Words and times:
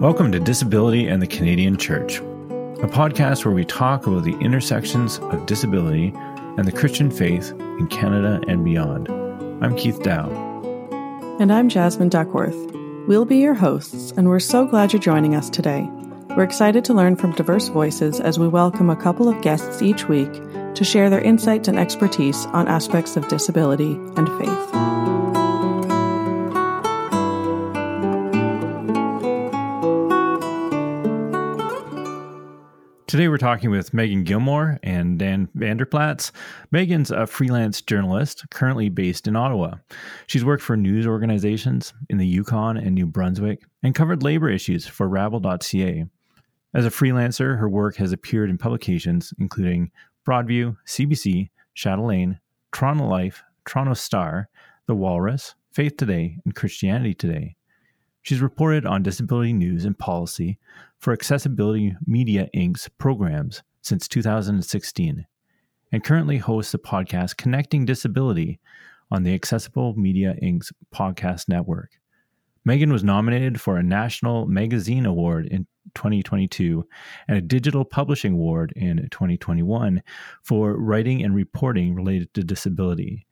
Welcome 0.00 0.30
to 0.32 0.38
Disability 0.38 1.06
and 1.06 1.22
the 1.22 1.26
Canadian 1.26 1.78
Church, 1.78 2.18
a 2.18 2.86
podcast 2.86 3.46
where 3.46 3.54
we 3.54 3.64
talk 3.64 4.06
about 4.06 4.24
the 4.24 4.36
intersections 4.40 5.18
of 5.18 5.46
disability 5.46 6.12
and 6.14 6.66
the 6.66 6.72
Christian 6.72 7.10
faith 7.10 7.52
in 7.52 7.86
Canada 7.86 8.42
and 8.46 8.62
beyond. 8.62 9.08
I'm 9.64 9.74
Keith 9.74 10.02
Dow. 10.02 10.28
And 11.40 11.50
I'm 11.50 11.70
Jasmine 11.70 12.10
Duckworth. 12.10 12.54
We'll 13.08 13.24
be 13.24 13.38
your 13.38 13.54
hosts, 13.54 14.12
and 14.18 14.28
we're 14.28 14.38
so 14.38 14.66
glad 14.66 14.92
you're 14.92 15.00
joining 15.00 15.34
us 15.34 15.48
today. 15.48 15.88
We're 16.36 16.44
excited 16.44 16.84
to 16.84 16.94
learn 16.94 17.16
from 17.16 17.32
diverse 17.32 17.68
voices 17.68 18.20
as 18.20 18.38
we 18.38 18.48
welcome 18.48 18.90
a 18.90 18.96
couple 18.96 19.30
of 19.30 19.40
guests 19.40 19.80
each 19.80 20.08
week 20.08 20.30
to 20.74 20.84
share 20.84 21.08
their 21.08 21.22
insights 21.22 21.68
and 21.68 21.78
expertise 21.78 22.44
on 22.46 22.68
aspects 22.68 23.16
of 23.16 23.28
disability 23.28 23.94
and 23.94 24.28
faith. 24.38 24.95
Today 33.16 33.28
we're 33.28 33.38
talking 33.38 33.70
with 33.70 33.94
Meagan 33.94 34.24
Gillmore 34.24 34.78
and 34.82 35.18
Dan 35.18 35.48
Vanderplaats. 35.56 36.32
Meagan's 36.70 37.10
a 37.10 37.26
freelance 37.26 37.80
journalist 37.80 38.44
currently 38.50 38.90
based 38.90 39.26
in 39.26 39.36
Ottawa. 39.36 39.76
She's 40.26 40.44
worked 40.44 40.62
for 40.62 40.76
news 40.76 41.06
organizations 41.06 41.94
in 42.10 42.18
the 42.18 42.26
Yukon 42.26 42.76
and 42.76 42.94
New 42.94 43.06
Brunswick 43.06 43.62
and 43.82 43.94
covered 43.94 44.22
labor 44.22 44.50
issues 44.50 44.86
for 44.86 45.08
Rabble.ca. 45.08 46.04
As 46.74 46.84
a 46.84 46.90
freelancer, 46.90 47.58
her 47.58 47.70
work 47.70 47.96
has 47.96 48.12
appeared 48.12 48.50
in 48.50 48.58
publications 48.58 49.32
including 49.38 49.90
Broadview, 50.28 50.76
CBC, 50.86 51.48
Chatelaine, 51.72 52.38
Toronto 52.70 53.08
Life, 53.08 53.42
Toronto 53.64 53.94
Star, 53.94 54.50
The 54.88 54.94
Walrus, 54.94 55.54
Faith 55.72 55.96
Today, 55.96 56.36
and 56.44 56.54
Christianity 56.54 57.14
Today. 57.14 57.56
She's 58.26 58.40
reported 58.40 58.84
on 58.84 59.04
disability 59.04 59.52
news 59.52 59.84
and 59.84 59.96
policy 59.96 60.58
for 60.98 61.12
Accessibility 61.12 61.94
Media 62.08 62.48
Inc.'s 62.56 62.90
programs 62.98 63.62
since 63.82 64.08
2016 64.08 65.24
and 65.92 66.02
currently 66.02 66.38
hosts 66.38 66.72
the 66.72 66.78
podcast 66.80 67.36
Connecting 67.36 67.84
Disability 67.84 68.58
on 69.12 69.22
the 69.22 69.32
Accessible 69.32 69.94
Media 69.94 70.34
Inc.'s 70.42 70.72
podcast 70.92 71.48
network. 71.48 72.00
Meagan 72.64 72.92
was 72.92 73.04
nominated 73.04 73.60
for 73.60 73.76
a 73.76 73.82
National 73.84 74.44
Magazine 74.46 75.06
Award 75.06 75.46
in 75.46 75.64
2022 75.94 76.84
and 77.28 77.38
a 77.38 77.40
Digital 77.40 77.84
Publishing 77.84 78.32
Award 78.32 78.72
in 78.74 79.08
2021 79.08 80.02
for 80.42 80.76
writing 80.76 81.22
and 81.22 81.32
reporting 81.32 81.94
related 81.94 82.34
to 82.34 82.42
disability. 82.42 83.24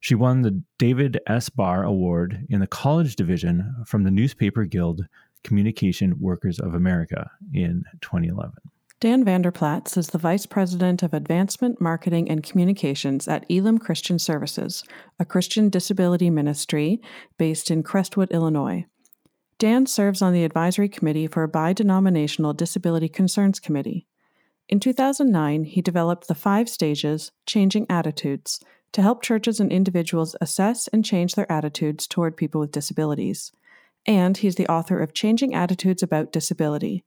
She 0.00 0.14
won 0.14 0.42
the 0.42 0.62
David 0.78 1.20
S. 1.26 1.50
Barr 1.50 1.84
Award 1.84 2.46
in 2.48 2.60
the 2.60 2.66
college 2.66 3.16
division 3.16 3.84
from 3.86 4.02
the 4.02 4.10
Newspaper 4.10 4.64
Guild 4.64 5.06
Communication 5.44 6.18
Workers 6.18 6.58
of 6.58 6.74
America 6.74 7.30
in 7.52 7.84
2011. 8.00 8.54
Dan 8.98 9.24
Vanderplaats 9.24 9.96
is 9.96 10.08
the 10.08 10.18
Vice 10.18 10.44
President 10.44 11.02
of 11.02 11.14
Advancement, 11.14 11.80
Marketing, 11.80 12.30
and 12.30 12.42
Communications 12.42 13.28
at 13.28 13.46
Elim 13.48 13.78
Christian 13.78 14.18
Services, 14.18 14.84
a 15.18 15.24
Christian 15.24 15.70
disability 15.70 16.28
ministry 16.28 17.00
based 17.38 17.70
in 17.70 17.82
Crestwood, 17.82 18.30
Illinois. 18.30 18.84
Dan 19.58 19.86
serves 19.86 20.20
on 20.20 20.32
the 20.32 20.44
advisory 20.44 20.88
committee 20.88 21.26
for 21.26 21.42
a 21.42 21.48
bi 21.48 21.72
denominational 21.72 22.52
Disability 22.52 23.08
Concerns 23.08 23.58
Committee. 23.60 24.06
In 24.68 24.80
2009, 24.80 25.64
he 25.64 25.82
developed 25.82 26.28
the 26.28 26.34
five 26.34 26.68
stages 26.68 27.32
Changing 27.46 27.86
Attitudes 27.88 28.60
to 28.92 29.02
help 29.02 29.22
churches 29.22 29.60
and 29.60 29.70
individuals 29.70 30.34
assess 30.40 30.88
and 30.88 31.04
change 31.04 31.34
their 31.34 31.50
attitudes 31.50 32.06
toward 32.06 32.36
people 32.36 32.60
with 32.60 32.72
disabilities. 32.72 33.52
And 34.06 34.36
he's 34.36 34.56
the 34.56 34.68
author 34.68 35.00
of 35.00 35.14
Changing 35.14 35.54
Attitudes 35.54 36.02
About 36.02 36.32
Disability 36.32 37.04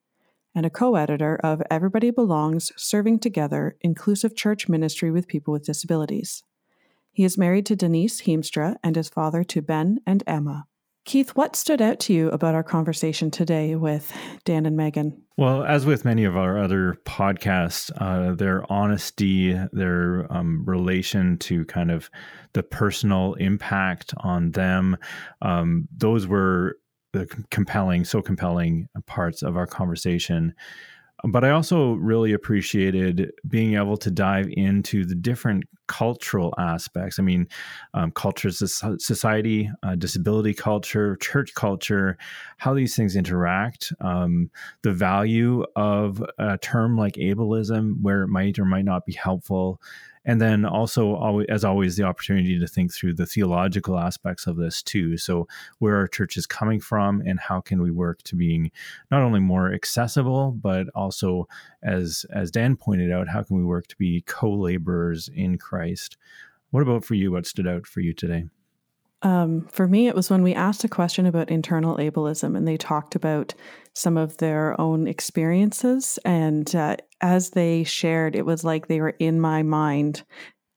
and 0.56 0.66
a 0.66 0.70
co 0.70 0.96
editor 0.96 1.36
of 1.44 1.62
Everybody 1.70 2.12
Belongs 2.12 2.72
Serving 2.78 3.20
Together 3.20 3.76
Inclusive 3.82 4.36
Church 4.36 4.70
Ministry 4.70 5.12
with 5.12 5.28
People 5.28 5.52
with 5.52 5.66
Disabilities. 5.66 6.44
He 7.12 7.24
is 7.24 7.38
married 7.38 7.66
to 7.68 7.76
Denise 7.76 8.22
Heemstra 8.22 8.78
and 8.84 8.98
is 8.98 9.10
father 9.10 9.44
to 9.44 9.62
Ben 9.62 10.00
and 10.06 10.24
Emma. 10.26 10.68
Keith, 11.06 11.32
what 11.32 11.56
stood 11.56 11.82
out 11.82 12.00
to 12.00 12.14
you 12.14 12.30
about 12.30 12.56
our 12.56 12.64
conversation 12.64 13.30
today 13.30 13.76
with 13.76 14.16
Dan 14.46 14.66
and 14.66 14.78
Megan? 14.78 15.22
Well, 15.36 15.64
as 15.64 15.86
with 15.86 16.06
many 16.06 16.24
of 16.24 16.38
our 16.38 16.58
other 16.58 16.98
podcasts, 17.06 17.92
uh, 17.98 18.36
their 18.36 18.72
honesty, 18.72 19.60
their 19.74 20.32
um, 20.32 20.64
relation 20.66 21.38
to 21.40 21.66
kind 21.66 21.92
of 21.92 22.10
the 22.54 22.64
personal 22.64 23.34
impact 23.34 24.14
on 24.18 24.52
them, 24.52 24.96
um, 25.42 25.90
those 25.96 26.26
were 26.26 26.78
the 27.12 27.28
compelling, 27.52 28.06
so 28.06 28.22
compelling 28.22 28.88
parts 29.06 29.44
of 29.44 29.58
our 29.58 29.68
conversation. 29.68 30.54
But 31.26 31.46
I 31.46 31.52
also 31.52 31.94
really 31.94 32.34
appreciated 32.34 33.32
being 33.48 33.76
able 33.76 33.96
to 33.98 34.12
dive 34.12 34.48
into 34.52 35.06
the 35.06 35.16
different 35.16 35.64
cultural 35.88 36.54
aspects. 36.58 37.18
I 37.18 37.24
mean, 37.24 37.48
um, 37.94 38.12
culture, 38.12 38.52
society, 38.52 39.72
uh, 39.84 39.96
disability 39.96 40.54
culture, 40.54 41.16
church 41.18 41.54
culture, 41.54 42.18
how 42.58 42.74
these 42.74 42.96
things 42.96 43.16
interact, 43.16 43.94
um, 44.02 44.50
the 44.82 44.92
value 44.92 45.64
of 45.78 46.22
a 46.40 46.58
term 46.58 46.98
like 46.98 47.14
ableism, 47.14 48.02
where 48.02 48.24
it 48.24 48.28
might 48.28 48.60
or 48.60 48.66
might 48.66 48.86
not 48.86 49.06
be 49.06 49.14
helpful, 49.14 49.82
and 50.26 50.42
then 50.42 50.66
also 50.66 51.40
as 51.50 51.64
always 51.64 51.96
the 51.96 52.04
opportunity 52.04 52.60
to 52.60 52.68
think 52.68 52.94
through 52.94 53.14
the 53.14 53.26
theological 53.26 53.98
aspects 53.98 54.48
of 54.48 54.58
this 54.58 54.82
too. 54.82 55.18
So 55.18 55.48
where 55.80 55.98
our 55.98 56.08
church 56.08 56.38
is 56.38 56.46
coming 56.46 56.80
from 56.80 57.22
and 57.26 57.40
how 57.40 57.62
can 57.62 57.82
we 57.82 57.92
work 57.92 58.24
to 58.24 58.36
being 58.36 58.72
not 59.12 59.22
only 59.22 59.40
more 59.40 59.74
accessible 59.74 60.52
but 60.52 60.88
also 60.96 61.48
as 61.82 62.26
as 62.32 62.52
dan 62.52 62.76
pointed 62.76 63.12
out 63.12 63.28
how 63.28 63.44
can 63.44 63.58
we 63.58 63.64
work 63.64 63.88
to 63.88 63.98
be 63.98 64.24
co-laborers 64.26 65.30
in 65.34 65.58
christ? 65.58 66.18
What 66.72 66.82
about 66.84 67.06
for 67.06 67.16
you? 67.16 67.32
What 67.32 67.46
stood 67.46 67.68
out 67.68 67.86
for 67.86 68.00
you 68.00 68.14
today 68.14 68.46
um, 69.24 69.68
for 69.72 69.88
me, 69.88 70.08
it 70.08 70.16
was 70.16 70.30
when 70.30 70.44
we 70.44 70.54
asked 70.54 70.84
a 70.84 70.90
question 70.90 71.26
about 71.26 71.50
internal 71.50 71.98
ableism, 71.98 72.56
and 72.58 72.68
they 72.68 72.78
talked 72.78 73.16
about 73.16 73.54
some 73.94 74.18
of 74.18 74.38
their 74.38 74.80
own 74.80 75.08
experiences. 75.08 76.20
And 76.26 76.74
uh, 76.76 76.98
as 77.22 77.52
they 77.52 77.86
shared, 77.86 78.36
it 78.36 78.46
was 78.46 78.64
like 78.64 78.88
they 78.88 79.00
were 79.00 79.16
in 79.20 79.40
my 79.40 79.64
mind 79.64 80.24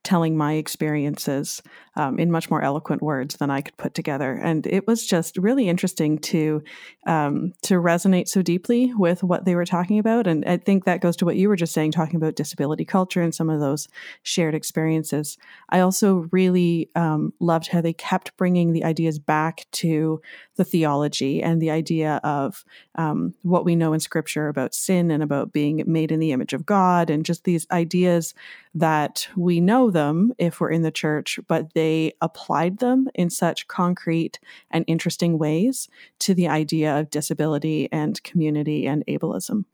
telling 0.05 0.37
my 0.37 0.53
experiences 0.53 1.61
um, 1.97 2.19
in 2.19 2.31
much 2.31 2.51
more 2.51 2.62
eloquent 2.62 3.03
words 3.03 3.37
than 3.37 3.51
I 3.51 3.62
could 3.62 3.77
put 3.77 3.95
together. 3.95 4.33
And 4.33 4.67
it 4.67 4.87
was 4.87 5.07
just 5.07 5.37
really 5.37 5.69
interesting 5.69 6.19
to 6.19 6.62
um, 7.07 7.53
to 7.62 7.75
resonate 7.75 8.29
so 8.29 8.43
deeply 8.43 8.93
with 8.95 9.23
what 9.23 9.45
they 9.45 9.55
were 9.55 9.65
talking 9.65 9.99
about. 9.99 10.27
And 10.27 10.45
I 10.45 10.57
think 10.57 10.84
that 10.84 11.01
goes 11.01 11.17
to 11.17 11.25
what 11.25 11.37
you 11.37 11.49
were 11.49 11.57
just 11.57 11.73
saying, 11.73 11.93
talking 11.93 12.17
about 12.17 12.37
disability 12.37 12.84
culture 12.84 13.23
and 13.23 13.34
some 13.34 13.49
of 13.49 13.61
those 13.61 13.89
shared 14.23 14.55
experiences. 14.55 15.39
I 15.71 15.81
also 15.81 16.29
really 16.33 16.91
um, 16.95 17.33
loved 17.41 17.69
how 17.69 17.81
they 17.81 17.93
kept 17.93 18.37
bringing 18.37 18.73
the 18.73 18.84
ideas 18.84 19.19
back 19.19 19.67
to 19.73 20.21
the 20.57 20.65
theology 20.65 21.43
and 21.43 21.61
the 21.61 21.71
idea 21.71 22.21
of 22.25 22.65
um, 22.97 23.34
what 23.43 23.65
we 23.65 23.77
know 23.77 23.93
in 23.93 24.01
Scripture 24.01 24.49
about 24.49 24.75
sin 24.75 25.11
and 25.11 25.23
about 25.23 25.53
being 25.53 25.83
made 25.87 26.11
in 26.11 26.21
the 26.21 26.33
image 26.33 26.53
of 26.53 26.67
God, 26.67 27.11
and 27.11 27.25
just 27.25 27.45
these 27.45 27.67
ideas 27.71 28.34
that 28.75 29.28
we 29.37 29.61
know 29.61 29.91
them 29.91 30.33
if 30.39 30.61
we're 30.61 30.71
in 30.71 30.83
the 30.83 30.91
church, 30.91 31.39
but 31.49 31.73
they 31.75 31.86
they 31.87 32.13
applied 32.21 32.79
them 32.79 33.09
in 33.15 33.31
such 33.31 33.69
concrete 33.69 34.41
and 34.73 34.85
interesting 34.89 35.39
ways 35.39 35.89
to 36.19 36.35
the 36.35 36.49
idea 36.49 36.99
of 36.99 37.11
disability 37.11 37.89
and 37.93 38.21
community 38.25 38.89
and 38.89 39.05
ableism. 39.07 39.67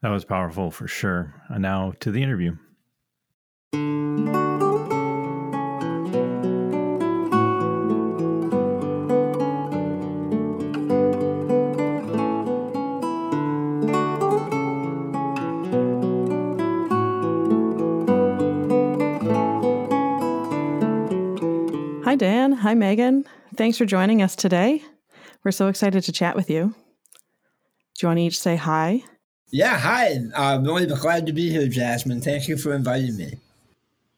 That 0.00 0.08
was 0.08 0.24
powerful 0.24 0.72
for 0.72 0.88
sure. 0.88 1.40
And 1.48 1.62
now 1.62 1.94
to 2.00 2.10
the 2.10 2.20
interview. 2.20 2.56
Hi, 22.12 22.16
Dan. 22.16 22.52
Hi, 22.52 22.74
Megan. 22.74 23.24
Thanks 23.56 23.78
for 23.78 23.86
joining 23.86 24.20
us 24.20 24.36
today. 24.36 24.82
We're 25.44 25.50
so 25.50 25.68
excited 25.68 26.04
to 26.04 26.12
chat 26.12 26.36
with 26.36 26.50
you. 26.50 26.74
Do 27.14 28.02
you 28.02 28.08
want 28.08 28.18
to 28.18 28.24
each 28.24 28.38
say 28.38 28.54
hi? 28.54 29.02
Yeah, 29.50 29.78
hi. 29.78 30.18
I'm 30.36 30.62
really 30.62 30.84
glad 30.84 31.24
to 31.24 31.32
be 31.32 31.48
here, 31.48 31.66
Jasmine. 31.68 32.20
Thank 32.20 32.48
you 32.48 32.58
for 32.58 32.74
inviting 32.74 33.16
me. 33.16 33.38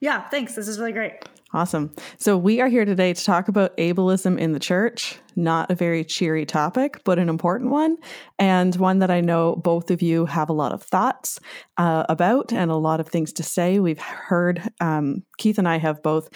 Yeah, 0.01 0.29
thanks. 0.29 0.57
This 0.57 0.67
is 0.67 0.81
really 0.81 0.91
great. 0.91 1.13
Awesome. 1.53 1.95
So, 2.19 2.37
we 2.37 2.61
are 2.61 2.67
here 2.67 2.85
today 2.85 3.15
to 3.15 3.25
talk 3.25 3.47
about 3.47 3.77
ableism 3.77 4.41
in 4.41 4.51
the 4.51 4.59
church. 4.59 5.21
Not 5.37 5.71
a 5.71 5.77
very 5.77 6.05
cheery 6.05 6.45
topic, 6.47 7.01
but 7.05 7.21
an 7.21 7.29
important 7.29 7.71
one, 7.71 7.99
and 8.41 8.75
one 8.75 8.99
that 8.99 9.11
I 9.13 9.21
know 9.21 9.55
both 9.55 9.93
of 9.93 10.03
you 10.03 10.27
have 10.27 10.49
a 10.49 10.53
lot 10.53 10.73
of 10.73 10.83
thoughts 10.83 11.39
uh, 11.77 12.07
about 12.09 12.53
and 12.53 12.73
a 12.73 12.77
lot 12.77 12.99
of 12.99 13.07
things 13.07 13.33
to 13.35 13.45
say. 13.45 13.79
We've 13.79 14.01
heard, 14.01 14.69
um, 14.81 15.23
Keith 15.39 15.59
and 15.59 15.69
I 15.69 15.77
have 15.79 16.03
both 16.03 16.29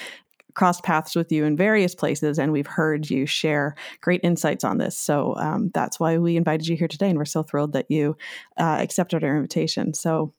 crossed 0.59 0.83
paths 0.83 1.15
with 1.15 1.31
you 1.31 1.45
in 1.45 1.57
various 1.57 1.95
places, 1.95 2.37
and 2.37 2.51
we've 2.51 2.67
heard 2.67 3.09
you 3.09 3.27
share 3.27 3.77
great 4.01 4.21
insights 4.25 4.65
on 4.65 4.79
this. 4.79 4.99
So 4.99 5.37
um, 5.37 5.71
that's 5.73 6.01
why 6.01 6.19
we 6.19 6.37
invited 6.37 6.67
you 6.67 6.77
here 6.77 6.89
today, 6.89 7.09
and 7.09 7.17
we're 7.17 7.27
so 7.27 7.45
thrilled 7.45 7.75
that 7.75 7.89
you 7.89 8.17
uh, 8.59 8.79
accepted 8.81 9.23
our 9.23 9.37
invitation. 9.37 9.95
So 9.95 10.35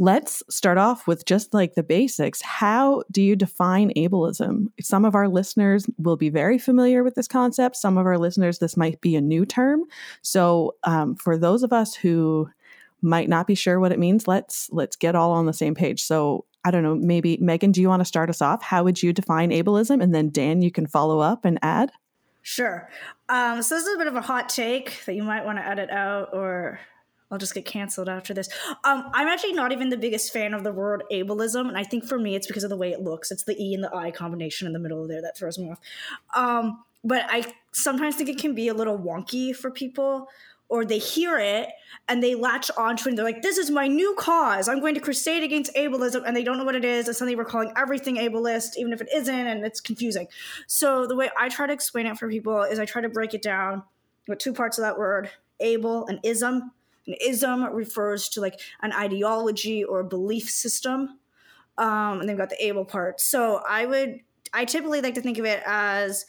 let's 0.00 0.42
start 0.50 0.76
off 0.76 1.06
with 1.06 1.24
just 1.24 1.54
like 1.54 1.74
the 1.74 1.84
basics. 1.84 2.42
How 2.42 3.04
do 3.12 3.22
you 3.22 3.36
define 3.36 3.92
ableism? 3.96 4.72
Some 4.80 5.04
of 5.04 5.14
our 5.14 5.28
listeners 5.28 5.86
will 5.98 6.16
be 6.16 6.30
very 6.30 6.58
familiar 6.58 7.04
with 7.04 7.14
this 7.14 7.28
concept. 7.28 7.76
Some 7.76 7.96
of 7.96 8.06
our 8.06 8.18
listeners, 8.18 8.58
this 8.58 8.76
might 8.76 9.00
be 9.00 9.14
a 9.14 9.20
new 9.20 9.46
term. 9.46 9.84
So 10.22 10.74
um, 10.82 11.14
for 11.14 11.38
those 11.38 11.62
of 11.62 11.72
us 11.72 11.94
who 11.94 12.50
might 13.02 13.28
not 13.28 13.46
be 13.46 13.54
sure 13.54 13.78
what 13.78 13.92
it 13.92 14.00
means, 14.00 14.26
let's 14.26 14.68
let's 14.72 14.96
get 14.96 15.14
all 15.14 15.30
on 15.30 15.46
the 15.46 15.52
same 15.52 15.76
page. 15.76 16.02
So 16.02 16.44
I 16.64 16.70
don't 16.70 16.82
know, 16.82 16.94
maybe 16.94 17.38
Meagan, 17.38 17.72
do 17.72 17.80
you 17.80 17.88
want 17.88 18.00
to 18.00 18.04
start 18.04 18.28
us 18.28 18.42
off? 18.42 18.62
How 18.62 18.84
would 18.84 19.02
you 19.02 19.12
define 19.12 19.50
ableism? 19.50 20.02
And 20.02 20.14
then 20.14 20.30
Dan, 20.30 20.62
you 20.62 20.70
can 20.70 20.86
follow 20.86 21.20
up 21.20 21.44
and 21.44 21.58
add. 21.62 21.90
Sure. 22.42 22.88
Um, 23.28 23.62
so 23.62 23.74
this 23.74 23.86
is 23.86 23.94
a 23.94 23.98
bit 23.98 24.06
of 24.06 24.16
a 24.16 24.20
hot 24.20 24.48
take 24.48 25.04
that 25.06 25.14
you 25.14 25.22
might 25.22 25.44
want 25.44 25.58
to 25.58 25.66
edit 25.66 25.90
out, 25.90 26.30
or 26.32 26.80
I'll 27.30 27.38
just 27.38 27.54
get 27.54 27.64
canceled 27.64 28.08
after 28.08 28.34
this. 28.34 28.48
Um, 28.84 29.10
I'm 29.12 29.28
actually 29.28 29.52
not 29.52 29.72
even 29.72 29.88
the 29.88 29.96
biggest 29.96 30.32
fan 30.32 30.52
of 30.52 30.64
the 30.64 30.72
word 30.72 31.04
ableism, 31.12 31.68
and 31.68 31.78
I 31.78 31.84
think 31.84 32.04
for 32.04 32.18
me 32.18 32.34
it's 32.34 32.46
because 32.46 32.64
of 32.64 32.70
the 32.70 32.76
way 32.76 32.92
it 32.92 33.00
looks. 33.00 33.30
It's 33.30 33.44
the 33.44 33.56
E 33.62 33.74
and 33.74 33.84
the 33.84 33.94
I 33.94 34.10
combination 34.10 34.66
in 34.66 34.72
the 34.72 34.78
middle 34.78 35.06
there 35.06 35.22
that 35.22 35.36
throws 35.36 35.58
me 35.58 35.70
off. 35.70 35.80
Um, 36.34 36.82
but 37.04 37.24
I 37.28 37.44
sometimes 37.72 38.16
think 38.16 38.28
it 38.28 38.38
can 38.38 38.54
be 38.54 38.68
a 38.68 38.74
little 38.74 38.98
wonky 38.98 39.54
for 39.54 39.70
people 39.70 40.28
or 40.70 40.84
they 40.84 40.98
hear 40.98 41.36
it 41.36 41.68
and 42.08 42.22
they 42.22 42.34
latch 42.34 42.70
onto 42.78 43.08
it 43.08 43.10
and 43.10 43.18
they're 43.18 43.24
like, 43.24 43.42
this 43.42 43.58
is 43.58 43.70
my 43.70 43.88
new 43.88 44.14
cause. 44.16 44.68
I'm 44.68 44.80
going 44.80 44.94
to 44.94 45.00
crusade 45.00 45.42
against 45.42 45.74
ableism. 45.74 46.22
And 46.24 46.34
they 46.36 46.44
don't 46.44 46.56
know 46.56 46.64
what 46.64 46.76
it 46.76 46.84
is. 46.84 47.08
And 47.08 47.16
suddenly 47.16 47.34
we're 47.34 47.44
calling 47.44 47.72
everything 47.76 48.16
ableist, 48.16 48.76
even 48.78 48.92
if 48.92 49.00
it 49.00 49.08
isn't, 49.12 49.46
and 49.46 49.64
it's 49.66 49.80
confusing. 49.80 50.28
So 50.68 51.06
the 51.06 51.16
way 51.16 51.28
I 51.38 51.48
try 51.48 51.66
to 51.66 51.72
explain 51.72 52.06
it 52.06 52.16
for 52.16 52.30
people 52.30 52.62
is 52.62 52.78
I 52.78 52.84
try 52.84 53.02
to 53.02 53.08
break 53.08 53.34
it 53.34 53.42
down 53.42 53.82
with 54.28 54.38
two 54.38 54.52
parts 54.52 54.78
of 54.78 54.82
that 54.82 54.96
word 54.96 55.30
able 55.58 56.06
and 56.06 56.20
ism. 56.22 56.70
An 57.06 57.14
ism 57.20 57.64
refers 57.64 58.28
to 58.30 58.40
like 58.40 58.60
an 58.80 58.92
ideology 58.92 59.82
or 59.82 60.00
a 60.00 60.04
belief 60.04 60.48
system. 60.48 61.18
Um, 61.78 62.20
and 62.20 62.28
they've 62.28 62.38
got 62.38 62.50
the 62.50 62.64
able 62.64 62.84
part. 62.84 63.20
So 63.20 63.60
I 63.68 63.86
would, 63.86 64.20
I 64.52 64.64
typically 64.66 65.00
like 65.00 65.14
to 65.14 65.20
think 65.20 65.38
of 65.38 65.46
it 65.46 65.62
as 65.66 66.26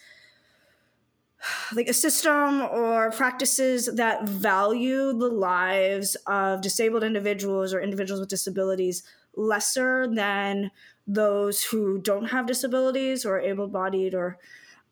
like 1.76 1.88
a 1.88 1.94
system 1.94 2.62
or 2.62 3.12
practices 3.12 3.90
that 3.96 4.28
value 4.28 5.14
the 5.14 5.30
lives 5.30 6.16
of 6.28 6.62
disabled 6.62 7.04
individuals 7.04 7.74
or 7.74 7.82
individuals 7.82 8.20
with 8.20 8.30
disabilities 8.30 9.04
lesser 9.36 10.08
than 10.14 10.72
those 11.08 11.64
who 11.64 12.00
don't 12.00 12.26
have 12.26 12.46
disabilities 12.46 13.26
or 13.26 13.40
able-bodied 13.40 14.14
or 14.14 14.38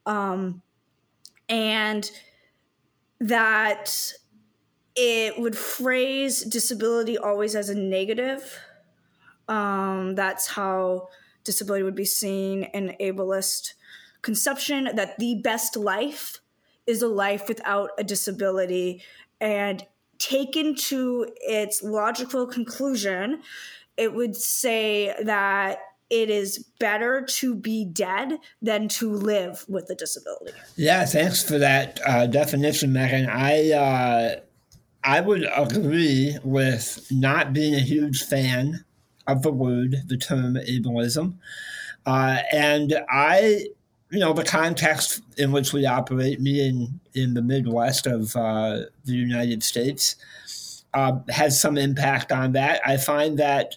um, 0.06 0.62
and 1.48 2.10
that 3.19 4.13
it 4.95 5.40
would 5.40 5.57
phrase 5.57 6.42
disability 6.42 7.18
always 7.18 7.56
as 7.56 7.69
a 7.69 7.75
negative. 7.75 8.60
Um, 9.48 10.16
that's 10.16 10.48
how 10.48 11.10
disability 11.44 11.84
would 11.84 11.95
be 11.95 12.06
seen 12.06 12.63
in 12.63 12.95
ableist 13.00 13.74
conception 14.21 14.89
that 14.95 15.18
the 15.19 15.36
best 15.44 15.75
life 15.75 16.39
is 16.88 17.01
a 17.01 17.07
life 17.07 17.48
without 17.48 17.92
a 17.98 18.04
disability 18.04 19.04
and 19.39 19.86
taken 20.18 20.75
to 20.75 21.27
its 21.42 21.81
logical 21.81 22.45
conclusion 22.45 23.42
it 24.00 24.13
would 24.13 24.36
say 24.36 25.13
that 25.24 25.80
it 26.10 26.30
is 26.30 26.66
better 26.80 27.21
to 27.21 27.54
be 27.54 27.86
dead 27.86 28.39
than 28.62 28.88
to 28.88 29.12
live 29.12 29.66
with 29.68 29.89
a 29.89 29.95
disability. 29.95 30.57
Yeah, 30.75 31.06
thanks 31.06 31.44
for 31.44 31.57
that 31.60 32.00
uh, 32.06 32.25
definition, 32.25 32.94
Meagan. 32.94 33.30
I 33.30 33.71
uh, 33.71 34.39
I 35.04 35.21
would 35.21 35.48
agree 35.56 36.38
with 36.44 37.06
not 37.12 37.54
being 37.54 37.75
a 37.75 37.80
huge 37.80 38.24
fan 38.24 38.86
of 39.27 39.44
the 39.44 39.51
word, 39.51 39.98
the 40.07 40.18
term 40.18 40.56
ableism, 40.56 41.38
uh, 42.06 42.39
and 42.51 42.94
I 43.10 43.68
you 44.12 44.20
know, 44.20 44.34
the 44.34 44.44
context 44.44 45.22
in 45.38 45.52
which 45.52 45.72
we 45.72 45.86
operate, 45.86 46.42
me 46.42 46.68
in, 46.68 47.00
in 47.14 47.34
the 47.34 47.42
Midwest 47.42 48.08
of 48.08 48.36
uh, 48.36 48.82
the 49.06 49.14
United 49.14 49.64
States, 49.64 50.16
uh, 50.94 51.20
has 51.30 51.60
some 51.62 51.78
impact 51.78 52.32
on 52.32 52.54
that. 52.54 52.82
I 52.86 52.98
find 52.98 53.38
that 53.38 53.76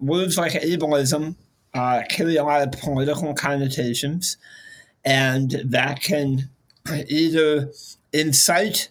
words 0.00 0.38
like 0.38 0.52
ableism 0.52 1.36
uh, 1.74 2.02
carry 2.08 2.36
a 2.36 2.44
lot 2.44 2.62
of 2.62 2.80
political 2.80 3.34
connotations, 3.34 4.38
and 5.04 5.50
that 5.64 6.00
can 6.02 6.48
either 7.08 7.70
incite 8.12 8.88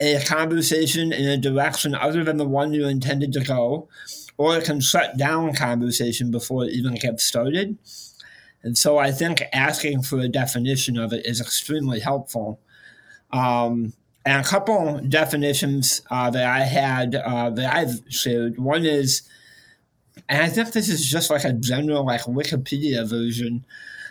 a 0.00 0.22
conversation 0.24 1.12
in 1.12 1.26
a 1.26 1.38
direction 1.38 1.94
other 1.94 2.24
than 2.24 2.36
the 2.36 2.48
one 2.48 2.74
you 2.74 2.86
intended 2.86 3.32
to 3.32 3.40
go, 3.40 3.88
or 4.36 4.58
it 4.58 4.64
can 4.64 4.80
shut 4.80 5.16
down 5.16 5.54
conversation 5.54 6.30
before 6.30 6.64
it 6.64 6.72
even 6.72 6.94
gets 6.94 7.24
started. 7.24 7.78
And 8.64 8.76
so 8.76 8.96
I 8.96 9.12
think 9.12 9.42
asking 9.52 10.02
for 10.02 10.18
a 10.18 10.28
definition 10.28 10.98
of 10.98 11.12
it 11.12 11.26
is 11.26 11.40
extremely 11.40 12.00
helpful. 12.00 12.58
Um, 13.30 13.92
and 14.24 14.44
a 14.44 14.48
couple 14.48 15.00
definitions 15.06 16.00
uh, 16.10 16.30
that 16.30 16.46
I 16.46 16.60
had 16.60 17.14
uh, 17.14 17.50
that 17.50 17.74
I've 17.74 18.00
shared. 18.08 18.58
One 18.58 18.86
is, 18.86 19.22
and 20.30 20.42
I 20.42 20.48
think 20.48 20.72
this 20.72 20.88
is 20.88 21.08
just 21.08 21.28
like 21.28 21.44
a 21.44 21.52
general 21.52 22.06
like 22.06 22.22
Wikipedia 22.22 23.06
version. 23.06 23.66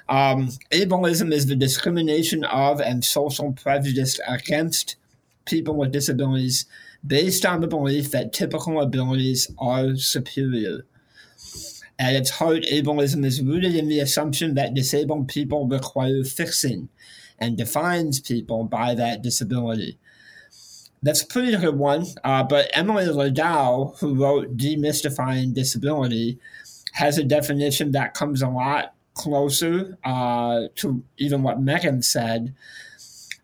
Um, 0.08 0.50
ableism 0.72 1.34
is 1.34 1.48
the 1.48 1.56
discrimination 1.56 2.44
of 2.44 2.80
and 2.80 3.04
social 3.04 3.54
prejudice 3.54 4.20
against 4.28 4.98
people 5.46 5.76
with 5.76 5.92
disabilities 5.92 6.68
based 7.06 7.46
on 7.46 7.62
the 7.62 7.68
belief 7.68 8.12
that 8.12 8.34
typical 8.34 8.82
abilities 8.82 9.52
are 9.58 9.96
superior. 9.96 10.86
At 12.00 12.16
its 12.16 12.32
heart, 12.32 12.64
ableism 12.64 13.24
is 13.24 13.42
rooted 13.42 13.76
in 13.76 13.88
the 13.88 14.00
assumption 14.00 14.56
that 14.56 14.74
disabled 14.74 15.28
people 15.28 15.68
require 15.68 16.24
fixing 16.24 16.90
and 17.40 17.58
defines 17.58 18.20
people 18.20 18.64
by 18.64 18.96
that 18.96 19.22
disability. 19.22 20.00
That's 21.02 21.22
a 21.22 21.28
pretty 21.28 21.56
good 21.58 21.78
one, 21.78 22.06
uh, 22.24 22.44
but 22.44 22.72
Emily 22.74 23.06
Ladau, 23.06 23.98
who 24.00 24.16
wrote 24.16 24.56
Demystifying 24.56 25.54
Disability, 25.54 26.40
has 26.94 27.18
a 27.18 27.24
definition 27.24 27.92
that 27.92 28.14
comes 28.14 28.42
a 28.42 28.48
lot 28.48 28.94
closer 29.14 29.98
uh, 30.04 30.68
to 30.76 31.04
even 31.18 31.44
what 31.44 31.62
Meagan 31.62 32.02
said. 32.02 32.56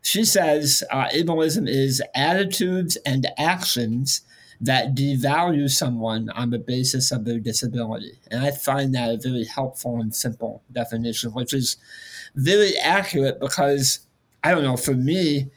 She 0.02 0.24
says 0.24 0.84
uh, 0.90 1.10
ableism 1.10 1.68
is 1.68 2.02
attitudes 2.16 2.96
and 3.06 3.28
actions 3.38 4.22
that 4.62 4.94
devalue 4.94 5.70
someone 5.70 6.30
on 6.32 6.50
the 6.50 6.60
basis 6.60 7.12
of 7.12 7.26
their 7.26 7.40
disability. 7.40 8.20
And 8.30 8.44
I 8.44 8.52
find 8.52 8.94
that 8.96 9.10
a 9.10 9.18
very 9.18 9.46
helpful 9.46 10.02
and 10.02 10.14
simple 10.14 10.64
definition, 10.72 11.32
which 11.32 11.54
is 11.54 11.78
very 12.36 12.78
accurate 12.78 13.40
because, 13.40 14.06
I 14.44 14.52
don't 14.52 14.64
know, 14.64 14.78
for 14.78 14.94
me, 14.94 15.50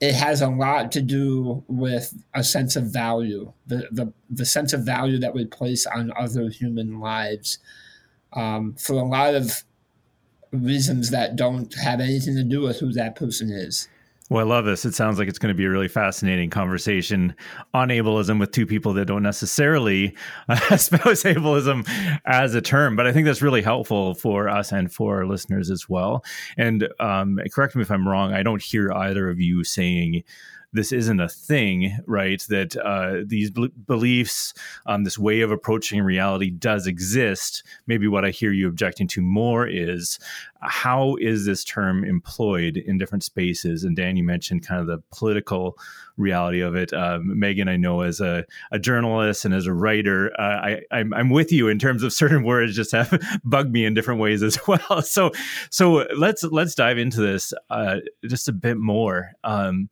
it 0.00 0.14
has 0.14 0.40
a 0.40 0.48
lot 0.48 0.92
to 0.92 1.02
do 1.02 1.64
with 1.66 2.14
a 2.34 2.44
sense 2.44 2.76
of 2.76 2.84
value, 2.84 3.52
the, 3.66 3.88
the, 3.90 4.12
the 4.30 4.44
sense 4.44 4.72
of 4.72 4.84
value 4.84 5.18
that 5.18 5.34
we 5.34 5.46
place 5.46 5.86
on 5.86 6.12
other 6.16 6.48
human 6.48 7.00
lives. 7.00 7.58
Um, 8.32 8.74
for 8.74 8.94
a 8.94 9.04
lot 9.04 9.34
of 9.34 9.64
reasons 10.50 11.10
that 11.10 11.36
don't 11.36 11.72
have 11.74 12.00
anything 12.00 12.34
to 12.36 12.44
do 12.44 12.62
with 12.62 12.80
who 12.80 12.92
that 12.92 13.16
person 13.16 13.50
is. 13.50 13.88
Well, 14.30 14.40
I 14.40 14.48
love 14.48 14.64
this. 14.64 14.86
It 14.86 14.94
sounds 14.94 15.18
like 15.18 15.28
it's 15.28 15.38
going 15.38 15.52
to 15.52 15.56
be 15.56 15.66
a 15.66 15.70
really 15.70 15.88
fascinating 15.88 16.48
conversation 16.48 17.34
on 17.74 17.88
ableism 17.88 18.40
with 18.40 18.52
two 18.52 18.64
people 18.64 18.94
that 18.94 19.04
don't 19.04 19.22
necessarily 19.22 20.16
espouse 20.70 21.24
ableism 21.24 21.86
as 22.24 22.54
a 22.54 22.62
term, 22.62 22.96
but 22.96 23.06
I 23.06 23.12
think 23.12 23.26
that's 23.26 23.42
really 23.42 23.60
helpful 23.60 24.14
for 24.14 24.48
us 24.48 24.72
and 24.72 24.90
for 24.90 25.16
our 25.16 25.26
listeners 25.26 25.70
as 25.70 25.90
well. 25.90 26.24
And 26.56 26.88
um, 27.00 27.38
correct 27.52 27.76
me 27.76 27.82
if 27.82 27.90
I'm 27.90 28.08
wrong, 28.08 28.32
I 28.32 28.42
don't 28.42 28.62
hear 28.62 28.90
either 28.92 29.28
of 29.28 29.40
you 29.40 29.62
saying 29.62 30.24
this 30.74 30.90
isn't 30.90 31.20
a 31.20 31.28
thing, 31.28 31.96
right? 32.06 32.44
That 32.48 32.76
uh, 32.76 33.24
these 33.24 33.50
beliefs, 33.50 34.52
um, 34.86 35.04
this 35.04 35.18
way 35.18 35.40
of 35.40 35.52
approaching 35.52 36.02
reality 36.02 36.50
does 36.50 36.88
exist. 36.88 37.62
Maybe 37.86 38.08
what 38.08 38.24
I 38.24 38.30
hear 38.30 38.52
you 38.52 38.68
objecting 38.68 39.06
to 39.08 39.22
more 39.22 39.66
is 39.68 40.18
how 40.60 41.16
is 41.20 41.46
this 41.46 41.62
term 41.62 42.04
employed 42.04 42.76
in 42.76 42.98
different 42.98 43.22
spaces? 43.22 43.84
And 43.84 43.94
Dan, 43.94 44.16
you 44.16 44.24
mentioned 44.24 44.66
kind 44.66 44.80
of 44.80 44.88
the 44.88 44.98
political 45.16 45.78
reality 46.16 46.60
of 46.60 46.74
it. 46.74 46.92
Um, 46.92 47.38
Meagan, 47.38 47.68
I 47.68 47.76
know 47.76 48.00
as 48.00 48.20
a, 48.20 48.44
a, 48.72 48.78
journalist 48.78 49.44
and 49.44 49.54
as 49.54 49.66
a 49.66 49.72
writer, 49.72 50.32
uh, 50.40 50.42
I, 50.42 50.80
I'm, 50.90 51.14
I'm, 51.14 51.30
with 51.30 51.52
you 51.52 51.68
in 51.68 51.78
terms 51.78 52.02
of 52.02 52.12
certain 52.12 52.44
words 52.44 52.74
just 52.74 52.92
have 52.92 53.20
bugged 53.44 53.72
me 53.72 53.84
in 53.84 53.94
different 53.94 54.20
ways 54.20 54.42
as 54.42 54.58
well. 54.66 55.02
So, 55.02 55.30
so 55.70 56.06
let's 56.16 56.42
let's 56.44 56.74
dive 56.74 56.98
into 56.98 57.20
this 57.20 57.52
uh, 57.70 57.98
just 58.26 58.48
a 58.48 58.52
bit 58.52 58.76
more. 58.76 59.32
Um, 59.44 59.88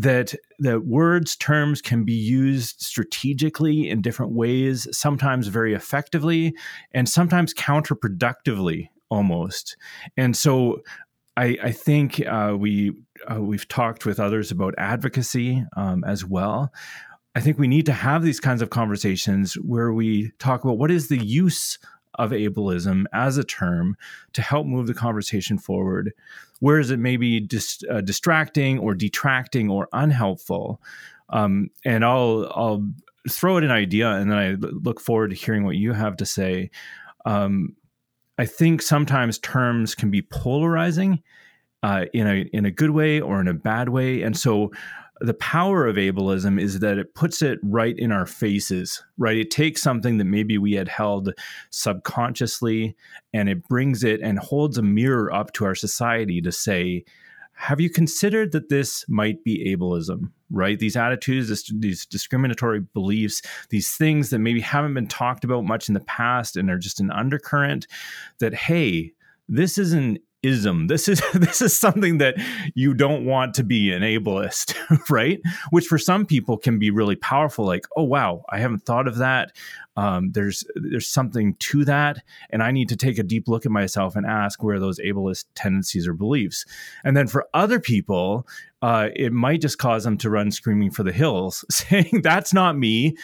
that 0.00 0.32
that 0.60 0.86
words 0.86 1.34
terms 1.34 1.82
can 1.82 2.04
be 2.04 2.12
used 2.12 2.80
strategically 2.80 3.88
in 3.88 4.00
different 4.00 4.32
ways 4.32 4.86
sometimes 4.92 5.48
very 5.48 5.74
effectively 5.74 6.54
and 6.92 7.08
sometimes 7.08 7.52
counterproductively 7.52 8.88
almost. 9.10 9.76
And 10.16 10.36
so 10.36 10.82
I, 11.36 11.56
I 11.62 11.72
think 11.72 12.24
uh, 12.24 12.54
we 12.56 12.92
uh, 13.26 13.42
we've 13.42 13.66
talked 13.66 14.06
with 14.06 14.20
others 14.20 14.52
about 14.52 14.74
advocacy 14.78 15.64
um, 15.76 16.04
as 16.04 16.24
well. 16.24 16.72
I 17.34 17.40
think 17.40 17.58
we 17.58 17.68
need 17.68 17.86
to 17.86 17.92
have 17.92 18.22
these 18.22 18.40
kinds 18.40 18.62
of 18.62 18.70
conversations 18.70 19.54
where 19.54 19.92
we 19.92 20.30
talk 20.38 20.62
about 20.62 20.78
what 20.78 20.92
is 20.92 21.08
the 21.08 21.18
use 21.18 21.78
of 22.18 22.30
ableism 22.32 23.04
as 23.12 23.38
a 23.38 23.44
term 23.44 23.96
to 24.32 24.42
help 24.42 24.66
move 24.66 24.86
the 24.86 24.94
conversation 24.94 25.58
forward. 25.58 26.12
Whereas 26.60 26.90
it 26.90 26.98
maybe 26.98 27.40
dis, 27.40 27.82
uh, 27.90 28.00
distracting 28.00 28.78
or 28.78 28.94
detracting 28.94 29.70
or 29.70 29.88
unhelpful? 29.92 30.82
Um, 31.30 31.70
and 31.84 32.04
I'll 32.04 32.50
I'll 32.54 32.88
throw 33.28 33.58
it 33.58 33.64
an 33.64 33.70
idea, 33.70 34.10
and 34.10 34.30
then 34.30 34.38
I 34.38 34.50
look 34.58 35.00
forward 35.00 35.30
to 35.30 35.36
hearing 35.36 35.64
what 35.64 35.76
you 35.76 35.92
have 35.92 36.16
to 36.16 36.26
say. 36.26 36.70
Um, 37.24 37.76
I 38.38 38.46
think 38.46 38.82
sometimes 38.82 39.38
terms 39.38 39.94
can 39.94 40.10
be 40.10 40.22
polarizing 40.22 41.22
uh, 41.82 42.06
in 42.12 42.26
a 42.26 42.48
in 42.52 42.64
a 42.64 42.70
good 42.70 42.90
way 42.90 43.20
or 43.20 43.40
in 43.40 43.48
a 43.48 43.54
bad 43.54 43.88
way, 43.88 44.22
and 44.22 44.36
so 44.36 44.72
the 45.20 45.34
power 45.34 45.86
of 45.86 45.96
ableism 45.96 46.60
is 46.60 46.80
that 46.80 46.98
it 46.98 47.14
puts 47.14 47.42
it 47.42 47.58
right 47.62 47.98
in 47.98 48.12
our 48.12 48.26
faces, 48.26 49.02
right? 49.16 49.36
It 49.36 49.50
takes 49.50 49.82
something 49.82 50.18
that 50.18 50.24
maybe 50.24 50.58
we 50.58 50.72
had 50.72 50.88
held 50.88 51.32
subconsciously 51.70 52.96
and 53.32 53.48
it 53.48 53.66
brings 53.68 54.04
it 54.04 54.20
and 54.20 54.38
holds 54.38 54.78
a 54.78 54.82
mirror 54.82 55.32
up 55.32 55.52
to 55.54 55.64
our 55.64 55.74
society 55.74 56.40
to 56.42 56.52
say, 56.52 57.04
have 57.54 57.80
you 57.80 57.90
considered 57.90 58.52
that 58.52 58.68
this 58.68 59.04
might 59.08 59.42
be 59.42 59.74
ableism, 59.74 60.30
right? 60.48 60.78
These 60.78 60.96
attitudes, 60.96 61.48
this, 61.48 61.68
these 61.74 62.06
discriminatory 62.06 62.80
beliefs, 62.94 63.42
these 63.70 63.96
things 63.96 64.30
that 64.30 64.38
maybe 64.38 64.60
haven't 64.60 64.94
been 64.94 65.08
talked 65.08 65.42
about 65.42 65.64
much 65.64 65.88
in 65.88 65.94
the 65.94 66.00
past 66.00 66.56
and 66.56 66.70
are 66.70 66.78
just 66.78 67.00
an 67.00 67.10
undercurrent 67.10 67.88
that, 68.38 68.54
hey, 68.54 69.12
this 69.48 69.76
is 69.76 69.92
an 69.92 70.18
ism. 70.42 70.86
This 70.86 71.08
is 71.08 71.22
this 71.34 71.60
is 71.60 71.78
something 71.78 72.18
that 72.18 72.36
you 72.74 72.94
don't 72.94 73.24
want 73.24 73.54
to 73.54 73.64
be 73.64 73.92
an 73.92 74.02
ableist, 74.02 74.74
right? 75.10 75.40
Which 75.70 75.86
for 75.86 75.98
some 75.98 76.26
people 76.26 76.56
can 76.56 76.78
be 76.78 76.90
really 76.90 77.16
powerful. 77.16 77.64
Like, 77.64 77.86
oh 77.96 78.04
wow, 78.04 78.44
I 78.50 78.58
haven't 78.58 78.84
thought 78.84 79.08
of 79.08 79.16
that. 79.16 79.52
Um, 79.96 80.30
there's 80.32 80.64
there's 80.76 81.08
something 81.08 81.56
to 81.56 81.84
that, 81.86 82.22
and 82.50 82.62
I 82.62 82.70
need 82.70 82.88
to 82.90 82.96
take 82.96 83.18
a 83.18 83.24
deep 83.24 83.48
look 83.48 83.66
at 83.66 83.72
myself 83.72 84.14
and 84.14 84.26
ask 84.26 84.62
where 84.62 84.78
those 84.78 85.00
ableist 85.00 85.46
tendencies 85.54 86.06
or 86.06 86.14
beliefs. 86.14 86.64
And 87.04 87.16
then 87.16 87.26
for 87.26 87.48
other 87.52 87.80
people, 87.80 88.46
uh, 88.80 89.08
it 89.16 89.32
might 89.32 89.60
just 89.60 89.78
cause 89.78 90.04
them 90.04 90.16
to 90.18 90.30
run 90.30 90.52
screaming 90.52 90.92
for 90.92 91.02
the 91.02 91.12
hills, 91.12 91.64
saying, 91.70 92.20
"That's 92.22 92.54
not 92.54 92.78
me. 92.78 93.16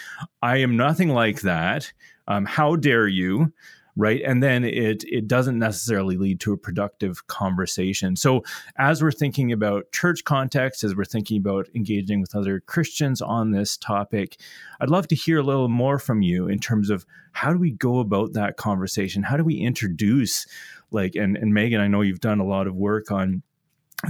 I 0.42 0.58
am 0.58 0.76
nothing 0.76 1.10
like 1.10 1.42
that. 1.42 1.92
Um, 2.26 2.44
how 2.44 2.76
dare 2.76 3.06
you?" 3.06 3.52
Right? 3.96 4.22
And 4.22 4.42
then 4.42 4.64
it 4.64 5.04
it 5.04 5.28
doesn't 5.28 5.58
necessarily 5.58 6.16
lead 6.16 6.40
to 6.40 6.52
a 6.52 6.56
productive 6.56 7.26
conversation. 7.28 8.16
So 8.16 8.42
as 8.76 9.02
we're 9.02 9.12
thinking 9.12 9.52
about 9.52 9.92
church 9.92 10.24
context 10.24 10.84
as 10.84 10.96
we're 10.96 11.04
thinking 11.04 11.38
about 11.38 11.68
engaging 11.74 12.20
with 12.20 12.34
other 12.34 12.60
christians 12.60 13.22
on 13.22 13.50
this 13.50 13.76
topic 13.76 14.38
i'd 14.80 14.90
love 14.90 15.06
to 15.08 15.14
hear 15.14 15.38
a 15.38 15.42
little 15.42 15.68
more 15.68 15.98
from 15.98 16.22
you 16.22 16.48
in 16.48 16.58
terms 16.58 16.90
of 16.90 17.06
how 17.32 17.52
do 17.52 17.58
we 17.58 17.72
go 17.72 17.98
about 17.98 18.32
that 18.34 18.56
conversation? 18.56 19.24
How 19.24 19.36
do 19.36 19.44
we 19.44 19.56
introduce 19.56 20.46
like 20.90 21.16
and 21.16 21.36
and 21.36 21.52
meagan 21.52 21.80
i 21.80 21.88
know 21.88 22.02
you've 22.02 22.20
done 22.20 22.38
a 22.38 22.46
lot 22.46 22.66
of 22.66 22.76
work 22.76 23.10
on 23.10 23.42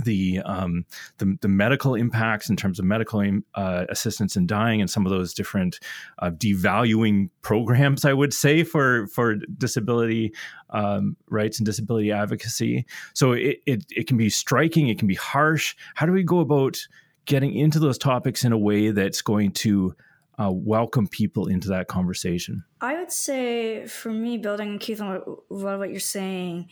the, 0.02 0.40
um, 0.44 0.84
the, 1.18 1.36
the 1.40 1.48
medical 1.48 1.94
impacts 1.94 2.50
in 2.50 2.56
terms 2.56 2.78
of 2.78 2.84
medical 2.84 3.22
uh, 3.54 3.84
assistance 3.88 4.36
in 4.36 4.46
dying 4.46 4.80
and 4.80 4.90
some 4.90 5.06
of 5.06 5.10
those 5.10 5.34
different 5.34 5.78
uh, 6.18 6.30
devaluing 6.30 7.30
programs, 7.42 8.04
I 8.04 8.12
would 8.12 8.32
say 8.32 8.64
for 8.64 9.06
for 9.08 9.36
disability 9.58 10.32
um, 10.70 11.16
rights 11.28 11.58
and 11.58 11.66
disability 11.66 12.12
advocacy. 12.12 12.86
So 13.12 13.32
it, 13.32 13.58
it 13.66 13.84
it 13.90 14.06
can 14.06 14.16
be 14.16 14.30
striking, 14.30 14.88
it 14.88 14.98
can 14.98 15.08
be 15.08 15.14
harsh. 15.14 15.76
How 15.94 16.06
do 16.06 16.12
we 16.12 16.22
go 16.22 16.40
about 16.40 16.78
getting 17.26 17.54
into 17.54 17.78
those 17.78 17.98
topics 17.98 18.44
in 18.44 18.52
a 18.52 18.58
way 18.58 18.90
that's 18.90 19.22
going 19.22 19.52
to 19.52 19.94
uh, 20.38 20.50
welcome 20.50 21.06
people 21.06 21.46
into 21.46 21.68
that 21.68 21.88
conversation? 21.88 22.64
I 22.80 22.98
would 22.98 23.12
say, 23.12 23.86
for 23.86 24.10
me, 24.10 24.38
building 24.38 24.78
Keith 24.78 25.00
on 25.00 25.16
what, 25.48 25.78
what 25.78 25.90
you're 25.90 26.00
saying 26.00 26.68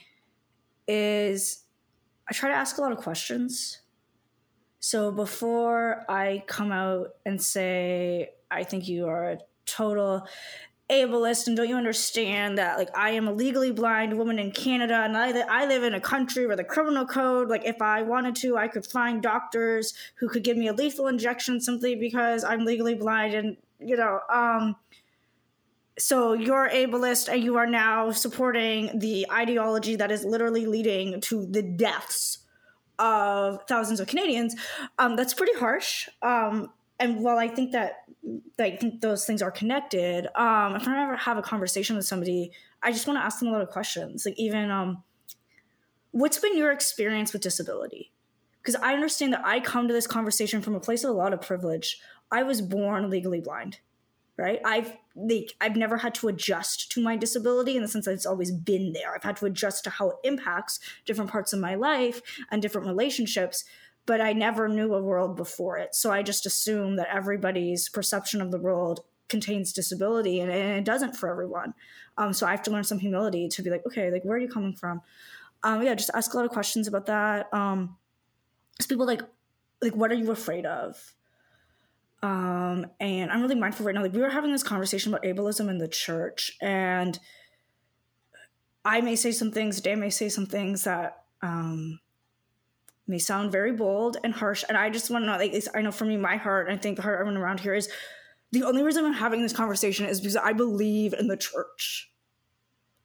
is 0.89 1.63
I 2.29 2.33
try 2.33 2.51
to 2.51 2.55
ask 2.55 2.79
a 2.79 2.81
lot 2.81 2.93
of 2.93 2.99
questions. 2.99 3.81
So 4.81 5.13
before 5.13 6.05
I 6.09 6.45
come 6.47 6.73
out 6.73 7.15
and 7.25 7.41
say, 7.41 8.31
I 8.51 8.65
think 8.65 8.89
you 8.89 9.07
are 9.07 9.31
a 9.31 9.39
total 9.65 10.27
ableist 10.91 11.47
and 11.47 11.57
don't 11.57 11.69
you 11.69 11.77
understand 11.77 12.59
that 12.59 12.77
like 12.77 12.91
I 12.97 13.11
am 13.11 13.27
a 13.27 13.33
legally 13.33 13.73
blind 13.73 14.19
woman 14.19 14.39
in 14.39 14.51
Canada 14.51 14.97
and 14.97 15.17
I, 15.17 15.31
I 15.49 15.67
live 15.67 15.85
in 15.85 15.95
a 15.95 16.01
country 16.01 16.47
where 16.47 16.57
the 16.57 16.65
criminal 16.65 17.07
code 17.07 17.49
like 17.49 17.65
if 17.65 17.81
I 17.81 18.03
wanted 18.03 18.37
to 18.37 18.59
I 18.59 18.69
could 18.69 18.85
find 18.85 19.23
doctors 19.23 19.95
who 20.17 20.29
could 20.29 20.45
give 20.45 20.57
me 20.57 20.69
a 20.69 20.73
lethal 20.73 21.07
injection 21.07 21.61
simply 21.61 21.95
because 21.95 22.45
I'm 22.45 22.65
legally 22.65 22.95
blind 22.95 23.33
and 23.33 23.57
you 23.81 23.97
know 23.97 24.21
um 24.29 24.77
so 25.99 26.33
you're 26.33 26.69
ableist 26.71 27.33
and 27.33 27.43
you 27.43 27.57
are 27.57 27.67
now 27.67 28.11
supporting 28.11 28.99
the 28.99 29.27
ideology 29.31 29.97
that 29.97 30.11
is 30.11 30.25
literally 30.25 30.67
leading 30.67 31.21
to 31.23 31.47
the 31.47 31.63
deaths 31.63 32.39
of 32.99 33.61
thousands 33.69 34.01
of 34.01 34.07
Canadians. 34.07 34.55
Um, 34.99 35.17
that's 35.17 35.35
pretty 35.35 35.59
harsh. 35.59 36.09
Um, 36.23 36.71
and 36.99 37.23
while 37.23 37.39
I 37.39 37.49
think 37.49 37.73
that, 37.73 38.05
I 38.59 38.77
think 38.77 39.01
those 39.01 39.25
things 39.25 39.43
are 39.43 39.51
connected, 39.51 40.27
um, 40.39 40.77
if 40.77 40.87
I 40.87 41.03
ever 41.03 41.17
have 41.17 41.37
a 41.37 41.43
conversation 41.43 41.97
with 41.97 42.07
somebody, 42.07 42.53
I 42.83 42.93
just 42.93 43.07
want 43.07 43.19
to 43.19 43.25
ask 43.25 43.39
them 43.41 43.49
a 43.49 43.53
lot 43.53 43.63
of 43.63 43.71
questions. 43.71 44.25
Like 44.25 44.39
even, 44.39 44.71
um, 44.71 45.03
what's 46.13 46.39
been 46.39 46.57
your 46.57 46.73
experience 46.73 47.33
with 47.33 47.43
disability? 47.43 48.13
Because 48.61 48.77
I 48.77 48.95
understand 48.95 49.33
that 49.33 49.45
I 49.45 49.59
come 49.61 49.89
to 49.89 49.95
this 49.95 50.07
conversation 50.07 50.63
from 50.63 50.75
a 50.75 50.81
place 50.81 51.03
of 51.03 51.11
a 51.11 51.15
lot 51.15 51.33
of 51.33 51.41
privilege. 51.41 51.99
I 52.31 52.45
was 52.45 52.63
born 52.63 53.11
legally 53.11 53.41
blind 53.41 53.79
right 54.37 54.61
i've 54.65 54.93
like 55.15 55.55
i've 55.61 55.77
never 55.77 55.99
had 55.99 56.15
to 56.15 56.29
adjust 56.29 56.91
to 56.91 57.03
my 57.03 57.17
disability 57.17 57.77
in 57.77 57.83
the 57.83 57.89
sense 57.89 58.07
that 58.07 58.13
it's 58.13 58.27
always 58.27 58.51
been 58.51 58.93
there. 58.93 59.15
I've 59.15 59.23
had 59.23 59.37
to 59.39 59.47
adjust 59.47 59.85
to 59.85 59.91
how 59.91 60.11
it 60.11 60.17
impacts 60.25 60.81
different 61.05 61.31
parts 61.31 61.53
of 61.53 61.61
my 61.61 61.75
life 61.75 62.23
and 62.51 62.63
different 62.63 62.87
relationships 62.87 63.65
but 64.05 64.21
i 64.21 64.33
never 64.33 64.69
knew 64.69 64.95
a 64.95 65.03
world 65.03 65.37
before 65.37 65.79
it. 65.79 65.95
So 65.95 66.11
i 66.11 66.23
just 66.23 66.47
assume 66.47 66.97
that 66.97 67.15
everybody's 67.15 67.89
perception 67.89 68.41
of 68.41 68.51
the 68.51 68.59
world 68.59 69.01
contains 69.29 69.73
disability 69.73 70.41
and, 70.41 70.51
and 70.51 70.79
it 70.79 70.85
doesn't 70.85 71.17
for 71.17 71.31
everyone. 71.31 71.75
Um, 72.19 72.33
so 72.33 72.47
i 72.47 72.51
have 72.51 72.63
to 72.63 72.71
learn 72.71 72.85
some 72.85 72.99
humility 72.99 73.49
to 73.49 73.63
be 73.63 73.71
like 73.71 73.87
okay 73.87 74.11
like 74.11 74.25
where 74.25 74.37
are 74.37 74.41
you 74.41 74.49
coming 74.49 74.75
from? 74.75 75.03
Um, 75.63 75.83
yeah 75.83 75.95
just 75.95 76.11
ask 76.15 76.33
a 76.33 76.37
lot 76.37 76.47
of 76.47 76.53
questions 76.53 76.89
about 76.89 77.07
that. 77.07 77.53
Um, 77.53 77.97
people 78.89 79.07
like 79.07 79.23
like 79.81 79.95
what 79.95 80.11
are 80.11 80.17
you 80.17 80.31
afraid 80.31 80.65
of 80.67 81.15
um, 82.23 82.87
and 83.01 83.31
I'm 83.31 83.43
really 83.43 83.55
mindful 83.55 83.87
right 83.87 83.95
now. 83.95 84.03
Like 84.03 84.13
we 84.13 84.21
were 84.21 84.31
having 84.31 84.53
this 84.53 84.63
conversation 84.63 85.13
about 85.13 85.25
ableism 85.25 85.69
in 85.69 85.79
the 85.79 85.89
church, 85.89 86.53
and 86.61 87.19
I 88.85 89.01
may 89.01 89.17
say 89.17 89.33
some 89.33 89.51
things, 89.51 89.81
Dan 89.81 90.01
may 90.01 90.11
say 90.11 90.29
some 90.29 90.47
things 90.47 90.85
that 90.85 91.25
um, 91.41 92.01
may 93.07 93.19
sound 93.19 93.53
very 93.53 93.73
bold 93.73 94.17
and 94.25 94.33
harsh. 94.33 94.65
And 94.69 94.77
I 94.77 94.91
just 94.91 95.11
want 95.11 95.23
to 95.23 95.27
know, 95.27 95.37
like, 95.37 95.55
I 95.75 95.83
know 95.83 95.93
for 95.93 96.05
me, 96.05 96.17
my 96.17 96.37
heart, 96.37 96.69
I 96.69 96.77
think 96.77 96.97
the 96.97 97.03
heart 97.03 97.21
everyone 97.21 97.41
around 97.41 97.61
here 97.61 97.75
is 97.75 97.89
the 98.53 98.65
only 98.65 98.83
reason 98.83 99.05
I'm 99.05 99.13
having 99.13 99.43
this 99.43 99.53
conversation 99.53 100.07
is 100.07 100.21
because 100.21 100.37
I 100.37 100.53
believe 100.53 101.15
in 101.15 101.29
the 101.29 101.37
church. 101.37 102.11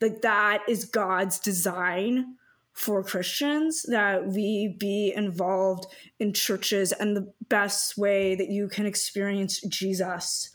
Like 0.02 0.22
that 0.22 0.64
is 0.68 0.86
God's 0.86 1.40
design 1.40 2.36
for 2.78 3.04
Christians 3.04 3.82
that 3.90 4.28
we 4.28 4.68
be 4.68 5.12
involved 5.16 5.88
in 6.20 6.32
churches. 6.32 6.92
And 6.92 7.18
the 7.18 7.34
best 7.50 7.98
way 7.98 8.36
that 8.36 8.50
you 8.50 8.68
can 8.68 8.86
experience 8.86 9.60
Jesus 9.62 10.52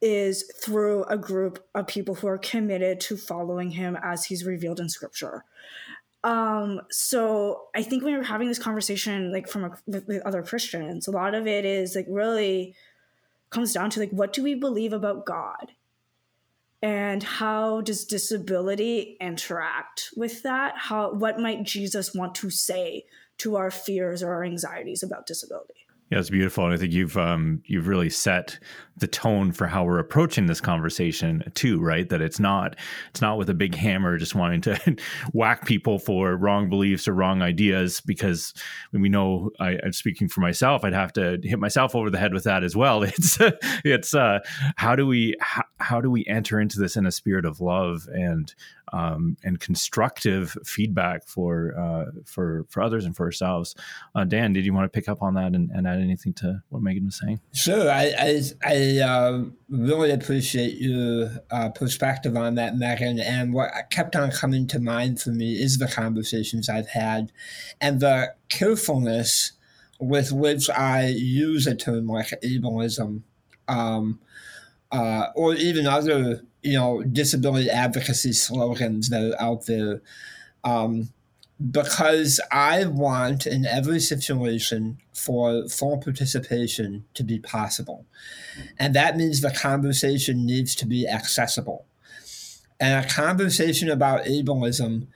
is 0.00 0.44
through 0.62 1.02
a 1.04 1.18
group 1.18 1.66
of 1.74 1.88
people 1.88 2.14
who 2.14 2.28
are 2.28 2.38
committed 2.38 3.00
to 3.00 3.16
following 3.16 3.72
him 3.72 3.98
as 4.02 4.26
he's 4.26 4.44
revealed 4.44 4.78
in 4.78 4.88
scripture. 4.88 5.44
Um, 6.22 6.80
so 6.90 7.64
I 7.74 7.82
think 7.82 8.04
when 8.04 8.14
we're 8.14 8.22
having 8.22 8.48
this 8.48 8.58
conversation, 8.58 9.32
like 9.32 9.48
from 9.48 9.64
a, 9.64 9.78
with, 9.86 10.06
with 10.06 10.22
other 10.22 10.44
Christians, 10.44 11.08
a 11.08 11.10
lot 11.10 11.34
of 11.34 11.48
it 11.48 11.64
is 11.64 11.96
like 11.96 12.06
really 12.08 12.76
comes 13.50 13.72
down 13.72 13.90
to 13.90 14.00
like, 14.00 14.10
what 14.10 14.32
do 14.32 14.44
we 14.44 14.54
believe 14.54 14.92
about 14.92 15.26
God? 15.26 15.72
And 16.84 17.22
how 17.22 17.80
does 17.80 18.04
disability 18.04 19.16
interact 19.18 20.10
with 20.18 20.42
that? 20.42 20.74
How 20.76 21.14
what 21.14 21.40
might 21.40 21.62
jesus 21.62 22.14
want 22.14 22.34
to 22.36 22.50
say 22.50 23.06
to 23.38 23.56
our 23.56 23.70
fears 23.70 24.22
or 24.22 24.34
our 24.34 24.44
anxieties 24.44 25.02
about 25.02 25.26
disability 25.26 25.83
Yeah, 26.14 26.20
it's 26.20 26.30
beautiful, 26.30 26.64
and 26.64 26.72
I 26.72 26.76
think 26.76 26.92
you've 26.92 27.16
um, 27.16 27.60
you've 27.66 27.88
really 27.88 28.08
set 28.08 28.60
the 28.96 29.08
tone 29.08 29.50
for 29.50 29.66
how 29.66 29.82
we're 29.82 29.98
approaching 29.98 30.46
this 30.46 30.60
conversation 30.60 31.42
too. 31.54 31.80
Right, 31.80 32.08
that 32.08 32.20
it's 32.20 32.38
not 32.38 32.76
it's 33.10 33.20
not 33.20 33.36
with 33.36 33.50
a 33.50 33.54
big 33.54 33.74
hammer 33.74 34.16
just 34.16 34.36
wanting 34.36 34.60
to 34.60 34.96
whack 35.32 35.66
people 35.66 35.98
for 35.98 36.36
wrong 36.36 36.70
beliefs 36.70 37.08
or 37.08 37.14
wrong 37.14 37.42
ideas. 37.42 38.00
Because 38.00 38.54
we 38.92 39.08
know, 39.08 39.50
I, 39.58 39.72
am 39.82 39.92
speaking 39.92 40.28
for 40.28 40.40
myself, 40.40 40.84
I'd 40.84 40.92
have 40.92 41.12
to 41.14 41.40
hit 41.42 41.58
myself 41.58 41.96
over 41.96 42.10
the 42.10 42.18
head 42.18 42.32
with 42.32 42.44
that 42.44 42.62
as 42.62 42.76
well. 42.76 43.02
It's 43.16 43.38
it's 43.84 44.14
uh, 44.14 44.38
how 44.76 44.94
do 44.94 45.08
we 45.08 45.34
how, 45.40 45.64
how 45.80 46.00
do 46.00 46.12
we 46.12 46.24
enter 46.26 46.60
into 46.60 46.78
this 46.78 46.94
in 46.94 47.06
a 47.06 47.12
spirit 47.12 47.44
of 47.44 47.60
love 47.60 48.06
and 48.12 48.54
um, 48.92 49.36
and 49.42 49.58
constructive 49.58 50.56
feedback 50.64 51.26
for 51.26 51.74
uh, 51.76 52.12
for 52.24 52.64
for 52.68 52.82
others 52.82 53.04
and 53.04 53.16
for 53.16 53.24
ourselves. 53.24 53.74
Uh, 54.14 54.24
Dan, 54.24 54.52
did 54.52 54.64
you 54.64 54.72
want 54.72 54.84
to 54.84 54.96
pick 54.96 55.08
up 55.08 55.22
on 55.22 55.34
that 55.34 55.54
and, 55.54 55.70
and, 55.70 55.86
add 55.86 55.98
anything 56.04 56.32
to 56.34 56.62
what 56.68 56.82
Meagan 56.82 57.06
was 57.06 57.18
saying? 57.18 57.40
Sure, 57.52 57.90
I 57.90 58.12
I, 58.18 58.42
I 58.64 58.98
uh, 59.00 59.44
really 59.68 60.10
appreciate 60.10 60.76
your 60.78 61.30
uh, 61.50 61.70
perspective 61.70 62.36
on 62.36 62.54
that, 62.54 62.76
Meagan. 62.76 63.18
And 63.18 63.52
what 63.52 63.72
kept 63.90 64.14
on 64.14 64.30
coming 64.30 64.66
to 64.68 64.78
mind 64.78 65.20
for 65.20 65.30
me 65.30 65.54
is 65.54 65.78
the 65.78 65.88
conversations 65.88 66.68
I've 66.68 66.90
had 66.90 67.32
and 67.80 68.00
the 68.00 68.34
carefulness 68.48 69.52
with 69.98 70.32
which 70.32 70.68
I 70.70 71.06
use 71.06 71.66
a 71.66 71.74
term 71.74 72.06
like 72.06 72.28
ableism. 72.42 73.22
Um, 73.66 74.20
uh, 74.92 75.28
or 75.34 75.54
even 75.54 75.86
other 75.86 76.42
you 76.64 76.78
know, 76.78 77.02
disability 77.02 77.70
advocacy 77.70 78.32
slogans 78.32 79.10
that 79.10 79.22
are 79.22 79.40
out 79.40 79.66
there. 79.66 80.00
Um, 80.64 81.10
because 81.70 82.40
I 82.50 82.84
want 82.86 83.46
in 83.46 83.64
every 83.64 84.00
situation 84.00 84.98
for 85.12 85.68
full 85.68 85.98
participation 85.98 87.04
to 87.14 87.22
be 87.22 87.38
possible. 87.38 88.06
And 88.78 88.94
that 88.94 89.16
means 89.16 89.40
the 89.40 89.52
conversation 89.52 90.44
needs 90.44 90.74
to 90.76 90.86
be 90.86 91.06
accessible. 91.08 91.86
And 92.80 93.04
a 93.04 93.08
conversation 93.08 93.88
about 93.88 94.24
ableism 94.24 95.06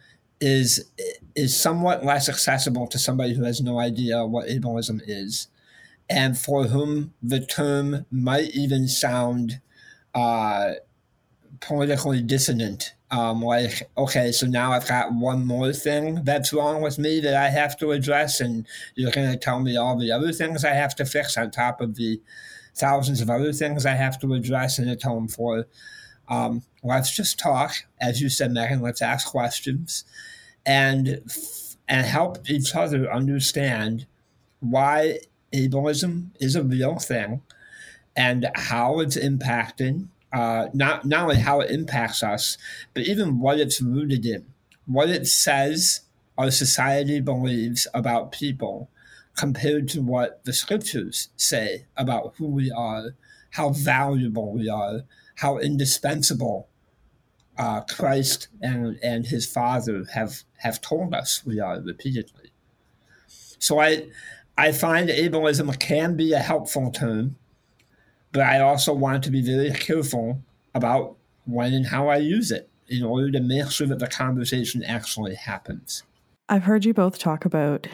is 0.40 0.88
is 1.35 1.57
somewhat 1.57 2.04
less 2.04 2.28
accessible 2.28 2.87
to 2.87 2.99
somebody 2.99 3.35
who 3.35 3.45
has 3.45 3.61
no 3.61 3.78
idea 3.78 4.25
what 4.25 4.49
ableism 4.49 5.00
is, 5.07 5.49
and 6.09 6.38
for 6.38 6.64
whom 6.64 7.14
the 7.21 7.45
term 7.45 8.07
might 8.11 8.50
even 8.54 8.87
sound 8.87 9.61
uh, 10.14 10.75
politically 11.61 12.23
dissonant. 12.23 12.95
Um, 13.11 13.41
like, 13.41 13.88
okay, 13.97 14.33
so 14.33 14.47
now 14.47 14.73
I've 14.73 14.87
got 14.87 15.15
one 15.15 15.47
more 15.47 15.73
thing 15.73 16.25
that's 16.25 16.53
wrong 16.53 16.83
with 16.83 16.99
me 16.99 17.21
that 17.21 17.35
I 17.35 17.49
have 17.49 17.77
to 17.79 17.93
address, 17.93 18.41
and 18.41 18.67
you're 18.97 19.11
going 19.11 19.31
to 19.31 19.38
tell 19.38 19.61
me 19.61 19.79
all 19.79 19.97
the 19.97 20.12
other 20.12 20.31
things 20.31 20.62
I 20.62 20.75
have 20.75 20.95
to 20.97 21.07
fix 21.07 21.38
on 21.38 21.50
top 21.50 21.81
of 21.81 21.95
the 21.95 22.21
thousands 22.75 23.21
of 23.23 23.31
other 23.31 23.53
things 23.53 23.87
I 23.87 23.95
have 23.95 24.21
to 24.21 24.35
address 24.35 24.79
and 24.79 24.91
atone 24.91 25.29
for. 25.29 25.67
Um, 26.29 26.62
let's 26.83 27.15
just 27.17 27.38
talk, 27.38 27.73
as 27.99 28.21
you 28.21 28.29
said, 28.29 28.53
Meagan. 28.53 28.83
Let's 28.83 29.00
ask 29.00 29.27
questions, 29.27 30.05
and 30.67 31.23
and 31.88 32.07
help 32.07 32.50
each 32.50 32.75
other 32.75 33.11
understand 33.11 34.07
why 34.61 35.21
ableism 35.55 36.31
is 36.38 36.55
a 36.55 36.62
real 36.62 36.99
thing, 36.99 37.41
and 38.15 38.50
how 38.55 39.00
it's 39.00 39.17
impacting 39.17 40.09
uh, 40.33 40.69
not 40.75 41.05
not 41.05 41.23
only 41.23 41.37
how 41.37 41.61
it 41.61 41.71
impacts 41.71 42.23
us, 42.23 42.59
but 42.95 43.05
even 43.05 43.41
what 43.41 43.59
it's 43.59 43.81
rooted 43.81 44.27
in, 44.27 44.47
what 44.87 45.09
it 45.09 45.27
says 45.27 46.03
our 46.37 46.51
society 46.51 47.21
believes 47.21 47.87
about 47.95 48.33
people, 48.33 48.91
compared 49.37 49.89
to 49.89 50.03
what 50.03 50.45
the 50.45 50.53
scriptures 50.53 51.29
say 51.37 51.87
about 51.97 52.35
who 52.37 52.47
we 52.47 52.71
are, 52.71 53.15
how 53.51 53.71
valuable 53.71 54.53
we 54.53 54.69
are, 54.69 55.03
how 55.37 55.59
indispensable 55.59 56.69
uh, 57.57 57.81
Christ 57.83 58.49
and 58.61 58.99
and 59.03 59.27
His 59.27 59.47
Father 59.47 60.05
have 60.13 60.43
have 60.59 60.81
told 60.81 61.15
us 61.15 61.43
we 61.45 61.59
are 61.59 61.81
repeatedly. 61.81 62.53
So 63.59 63.81
I 63.81 64.09
I 64.57 64.73
find 64.73 65.09
ableism 65.09 65.79
can 65.79 66.17
be 66.17 66.33
a 66.33 66.39
helpful 66.39 66.91
term 66.91 67.37
but 68.33 68.43
I 68.43 68.61
also 68.61 68.93
want 68.93 69.25
to 69.25 69.31
be 69.31 69.43
very 69.43 69.73
careful 69.73 70.43
about 70.75 71.17
when 71.47 71.73
and 71.73 71.87
how 71.87 72.09
I 72.09 72.17
use 72.17 72.51
it 72.51 72.69
in 72.89 73.03
order 73.03 73.31
to 73.31 73.41
make 73.41 73.71
sure 73.71 73.87
that 73.87 73.99
the 73.99 74.07
conversation 74.07 74.83
actually 74.83 75.35
happens. 75.35 76.03
I've 76.49 76.65
heard 76.65 76.85
you 76.85 76.95
both 76.95 77.19
talk 77.19 77.45
about 77.45 77.87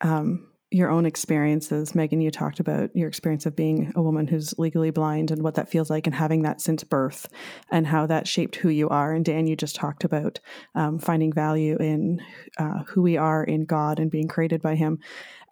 um, 0.00 0.48
your 0.70 0.90
own 0.90 1.06
experiences. 1.06 1.94
Meagan, 1.94 2.20
you 2.20 2.30
talked 2.30 2.60
about 2.60 2.94
your 2.94 3.08
experience 3.08 3.46
of 3.46 3.56
being 3.56 3.92
a 3.94 4.02
woman 4.02 4.26
who's 4.26 4.56
legally 4.58 4.90
blind 4.90 5.30
and 5.30 5.42
what 5.42 5.54
that 5.54 5.68
feels 5.68 5.90
like 5.90 6.06
and 6.06 6.14
having 6.14 6.42
that 6.42 6.60
since 6.60 6.84
birth 6.84 7.28
and 7.70 7.86
how 7.86 8.06
that 8.06 8.28
shaped 8.28 8.56
who 8.56 8.68
you 8.68 8.88
are. 8.88 9.12
And 9.12 9.24
Dan, 9.24 9.46
you 9.46 9.56
just 9.56 9.76
talked 9.76 10.04
about 10.04 10.38
um, 10.74 10.98
finding 10.98 11.32
value 11.32 11.76
in 11.78 12.20
uh, 12.58 12.84
who 12.86 13.02
we 13.02 13.16
are 13.16 13.42
in 13.42 13.64
God 13.64 13.98
and 13.98 14.10
being 14.10 14.28
created 14.28 14.62
by 14.62 14.76
Him. 14.76 14.98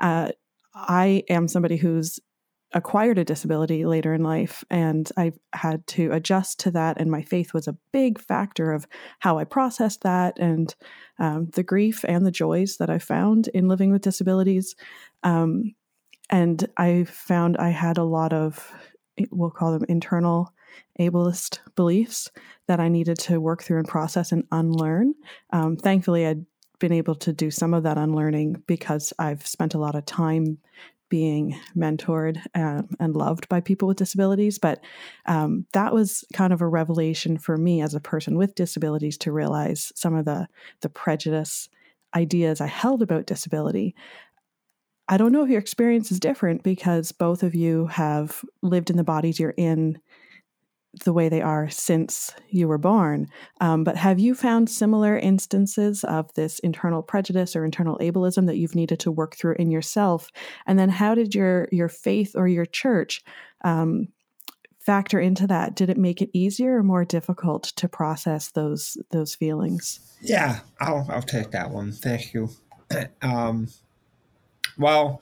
Uh, 0.00 0.30
I 0.74 1.24
am 1.28 1.48
somebody 1.48 1.76
who's 1.76 2.20
acquired 2.72 3.18
a 3.18 3.24
disability 3.24 3.86
later 3.86 4.12
in 4.12 4.22
life 4.22 4.62
and 4.68 5.10
I 5.16 5.32
had 5.54 5.86
to 5.88 6.12
adjust 6.12 6.60
to 6.60 6.70
that. 6.72 7.00
And 7.00 7.10
my 7.10 7.22
faith 7.22 7.54
was 7.54 7.66
a 7.66 7.76
big 7.92 8.20
factor 8.20 8.72
of 8.72 8.86
how 9.20 9.38
I 9.38 9.44
processed 9.44 10.02
that 10.02 10.38
and 10.38 10.74
um, 11.18 11.48
the 11.54 11.62
grief 11.62 12.04
and 12.06 12.26
the 12.26 12.30
joys 12.30 12.76
that 12.76 12.90
I 12.90 12.98
found 12.98 13.48
in 13.48 13.68
living 13.68 13.90
with 13.90 14.02
disabilities. 14.02 14.76
Um, 15.22 15.74
and 16.30 16.68
I 16.76 17.04
found 17.04 17.56
I 17.56 17.70
had 17.70 17.96
a 17.96 18.04
lot 18.04 18.34
of, 18.34 18.70
we'll 19.30 19.50
call 19.50 19.72
them 19.72 19.86
internal 19.88 20.52
ableist 21.00 21.60
beliefs 21.74 22.30
that 22.66 22.80
I 22.80 22.88
needed 22.88 23.18
to 23.20 23.40
work 23.40 23.62
through 23.62 23.78
and 23.78 23.88
process 23.88 24.30
and 24.30 24.44
unlearn. 24.52 25.14
Um, 25.50 25.76
thankfully, 25.76 26.26
I'd 26.26 26.44
been 26.78 26.92
able 26.92 27.14
to 27.16 27.32
do 27.32 27.50
some 27.50 27.74
of 27.74 27.82
that 27.84 27.98
unlearning 27.98 28.62
because 28.66 29.12
I've 29.18 29.46
spent 29.46 29.74
a 29.74 29.78
lot 29.78 29.94
of 29.94 30.04
time 30.04 30.58
being 31.08 31.58
mentored 31.76 32.40
um, 32.54 32.88
and 33.00 33.16
loved 33.16 33.48
by 33.48 33.60
people 33.60 33.88
with 33.88 33.96
disabilities. 33.96 34.58
But 34.58 34.80
um, 35.26 35.66
that 35.72 35.92
was 35.92 36.24
kind 36.32 36.52
of 36.52 36.60
a 36.60 36.68
revelation 36.68 37.38
for 37.38 37.56
me 37.56 37.80
as 37.80 37.94
a 37.94 38.00
person 38.00 38.36
with 38.36 38.54
disabilities 38.54 39.18
to 39.18 39.32
realize 39.32 39.92
some 39.94 40.14
of 40.14 40.24
the 40.24 40.48
the 40.80 40.88
prejudice 40.88 41.68
ideas 42.14 42.60
I 42.60 42.66
held 42.66 43.02
about 43.02 43.26
disability. 43.26 43.94
I 45.10 45.16
don't 45.16 45.32
know 45.32 45.42
if 45.42 45.50
your 45.50 45.60
experience 45.60 46.12
is 46.12 46.20
different 46.20 46.62
because 46.62 47.12
both 47.12 47.42
of 47.42 47.54
you 47.54 47.86
have 47.86 48.44
lived 48.62 48.90
in 48.90 48.96
the 48.96 49.04
bodies 49.04 49.40
you're 49.40 49.54
in 49.56 49.98
the 51.04 51.12
way 51.12 51.28
they 51.28 51.42
are 51.42 51.68
since 51.68 52.32
you 52.48 52.66
were 52.66 52.78
born. 52.78 53.28
Um, 53.60 53.84
but 53.84 53.96
have 53.96 54.18
you 54.18 54.34
found 54.34 54.70
similar 54.70 55.18
instances 55.18 56.02
of 56.04 56.32
this 56.34 56.58
internal 56.60 57.02
prejudice 57.02 57.54
or 57.54 57.64
internal 57.64 57.98
ableism 57.98 58.46
that 58.46 58.56
you've 58.56 58.74
needed 58.74 58.98
to 59.00 59.12
work 59.12 59.36
through 59.36 59.56
in 59.58 59.70
yourself? 59.70 60.30
And 60.66 60.78
then 60.78 60.88
how 60.88 61.14
did 61.14 61.34
your 61.34 61.68
your 61.70 61.88
faith 61.88 62.32
or 62.34 62.48
your 62.48 62.66
church 62.66 63.22
um, 63.64 64.08
factor 64.80 65.20
into 65.20 65.46
that? 65.46 65.74
Did 65.74 65.90
it 65.90 65.98
make 65.98 66.22
it 66.22 66.30
easier 66.32 66.78
or 66.78 66.82
more 66.82 67.04
difficult 67.04 67.64
to 67.76 67.88
process 67.88 68.50
those 68.50 68.96
those 69.10 69.34
feelings? 69.34 70.00
Yeah, 70.22 70.60
I'll 70.80 71.06
I'll 71.10 71.22
take 71.22 71.50
that 71.50 71.70
one. 71.70 71.92
Thank 71.92 72.34
you. 72.34 72.50
Um, 73.20 73.68
well, 74.78 75.20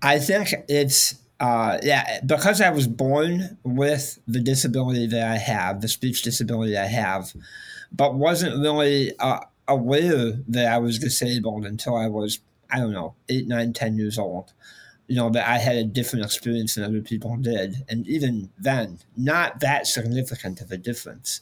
I 0.00 0.18
think 0.18 0.54
it's 0.68 1.16
uh, 1.40 1.78
yeah, 1.82 2.20
because 2.26 2.60
I 2.60 2.70
was 2.70 2.88
born 2.88 3.58
with 3.62 4.18
the 4.26 4.40
disability 4.40 5.06
that 5.06 5.30
I 5.30 5.36
have, 5.36 5.80
the 5.80 5.88
speech 5.88 6.22
disability 6.22 6.76
I 6.76 6.86
have, 6.86 7.32
but 7.92 8.14
wasn't 8.14 8.60
really 8.60 9.16
uh, 9.18 9.40
aware 9.68 10.32
that 10.48 10.66
I 10.66 10.78
was 10.78 10.98
disabled 10.98 11.64
until 11.64 11.96
I 11.96 12.08
was, 12.08 12.40
I 12.70 12.78
don't 12.78 12.92
know, 12.92 13.14
eight, 13.28 13.46
nine, 13.46 13.72
ten 13.72 13.96
years 13.96 14.18
old. 14.18 14.52
You 15.06 15.16
know, 15.16 15.30
that 15.30 15.48
I 15.48 15.56
had 15.56 15.76
a 15.76 15.84
different 15.84 16.24
experience 16.26 16.74
than 16.74 16.84
other 16.84 17.00
people 17.00 17.34
did. 17.38 17.82
And 17.88 18.06
even 18.06 18.50
then, 18.58 18.98
not 19.16 19.60
that 19.60 19.86
significant 19.86 20.60
of 20.60 20.70
a 20.70 20.76
difference. 20.76 21.40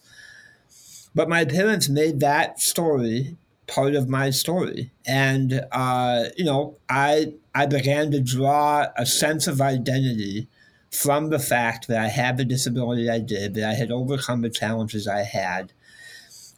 But 1.17 1.29
my 1.29 1.45
parents 1.45 1.89
made 1.89 2.21
that 2.21 2.61
story 2.61 3.37
part 3.67 3.95
of 3.95 4.09
my 4.09 4.31
story. 4.31 4.93
And, 5.07 5.65
uh, 5.73 6.27
you 6.37 6.45
know, 6.45 6.77
I, 6.89 7.35
I 7.55 7.67
began 7.67 8.11
to 8.13 8.21
draw 8.21 8.87
a 8.97 9.05
sense 9.05 9.47
of 9.47 9.61
identity 9.61 10.49
from 10.91 11.31
the 11.31 11.39
fact 11.39 11.89
that 11.89 11.99
I 11.99 12.09
had 12.09 12.37
the 12.37 12.45
disability 12.45 13.11
I 13.11 13.19
did, 13.19 13.55
that 13.55 13.69
I 13.69 13.75
had 13.75 13.91
overcome 13.91 14.43
the 14.43 14.51
challenges 14.51 15.09
I 15.09 15.23
had. 15.23 15.73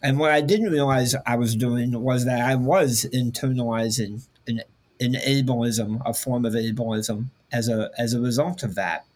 And 0.03 0.19
what 0.19 0.31
I 0.31 0.43
didn't 0.43 0.71
realize 0.71 1.15
I 1.27 1.37
was 1.37 1.57
doing 1.57 2.01
was 2.01 2.25
that 2.27 2.41
I 2.41 2.55
was 2.55 3.07
internalizing 3.13 4.27
an, 4.47 4.63
an 5.01 5.15
ableism, 5.15 6.03
a 6.05 6.13
form 6.13 6.45
of 6.45 6.53
ableism, 6.53 7.27
as 7.51 7.69
a, 7.69 7.91
as 7.99 8.13
a 8.13 8.21
result 8.21 8.63
of 8.63 8.75
that. 8.75 9.07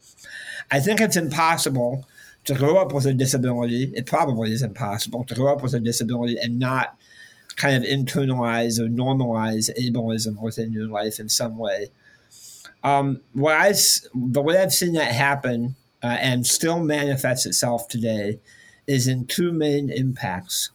I 0.70 0.80
think 0.80 1.00
it's 1.00 1.16
impossible 1.16 2.06
to 2.46 2.54
grow 2.54 2.78
up 2.78 2.92
with 2.92 3.06
a 3.06 3.12
disability. 3.12 3.92
It 3.94 4.06
probably 4.06 4.50
is 4.50 4.62
impossible 4.62 5.24
to 5.24 5.34
grow 5.34 5.52
up 5.52 5.62
with 5.62 5.74
a 5.74 5.80
disability 5.80 6.38
and 6.38 6.58
not– 6.58 6.96
kind 7.56 7.76
of 7.76 7.82
internalize 7.82 8.78
or 8.78 8.88
normalize 8.88 9.70
ableism 9.78 10.40
within 10.40 10.72
your 10.72 10.86
life 10.86 11.18
in 11.18 11.28
some 11.28 11.56
way. 11.58 11.90
Um, 12.82 13.20
what 13.32 13.54
I, 13.54 13.72
the 14.14 14.42
way 14.42 14.58
I've 14.58 14.72
seen 14.72 14.94
that 14.94 15.12
happen 15.12 15.76
uh, 16.02 16.18
and 16.20 16.46
still 16.46 16.82
manifests 16.82 17.46
itself 17.46 17.88
today 17.88 18.40
is 18.86 19.06
in 19.06 19.26
two 19.26 19.52
main 19.52 19.90
impacts. 19.90 20.70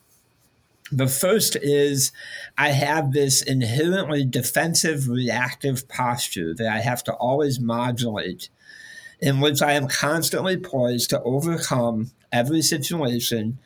The 0.90 1.08
first 1.08 1.58
is 1.58 2.14
I 2.58 2.70
have 2.70 3.12
this 3.12 3.42
inherently 3.42 4.24
defensive, 4.24 5.10
reactive 5.10 5.90
posture 5.90 6.54
that 6.54 6.68
I 6.68 6.80
have 6.80 7.04
to 7.06 7.14
always 7.14 7.60
modulate, 7.60 8.48
in 9.20 9.42
which 9.42 9.62
I 9.62 9.74
am 9.74 9.90
constantly 9.90 10.56
poised 10.56 11.10
to 11.10 11.22
overcome 11.24 12.12
every 12.32 12.62
situation 12.62 13.58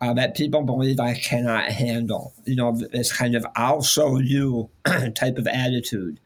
uh, 0.00 0.14
that 0.14 0.36
people 0.36 0.62
believe 0.62 1.00
I 1.00 1.14
cannot 1.14 1.70
handle. 1.70 2.34
You 2.44 2.56
know, 2.56 2.76
this 2.76 3.12
kind 3.12 3.34
of 3.34 3.46
I'll 3.56 3.82
show 3.82 4.18
you 4.18 4.70
type 5.14 5.38
of 5.38 5.46
attitude. 5.46 6.20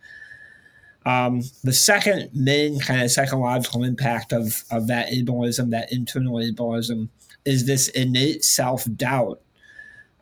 Um, 1.04 1.42
the 1.64 1.72
second 1.72 2.30
main 2.32 2.78
kind 2.78 3.02
of 3.02 3.11
psychological 3.11 3.82
impact 3.82 4.32
of, 4.32 4.62
of 4.70 4.87
that 4.87 5.08
ableism, 5.08 5.70
that 5.70 5.92
internal 5.92 6.35
ableism, 6.35 7.08
is 7.44 7.66
this 7.66 7.88
innate 7.88 8.44
self 8.44 8.85
doubt 8.96 9.40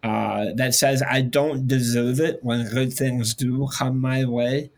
uh, 0.02 0.46
that 0.54 0.74
says 0.74 1.02
I 1.02 1.20
don't 1.20 1.68
deserve 1.68 2.20
it 2.20 2.42
when 2.42 2.68
good 2.68 2.94
things 2.94 3.34
do 3.34 3.68
come 3.76 4.00
my 4.00 4.24
way. 4.24 4.70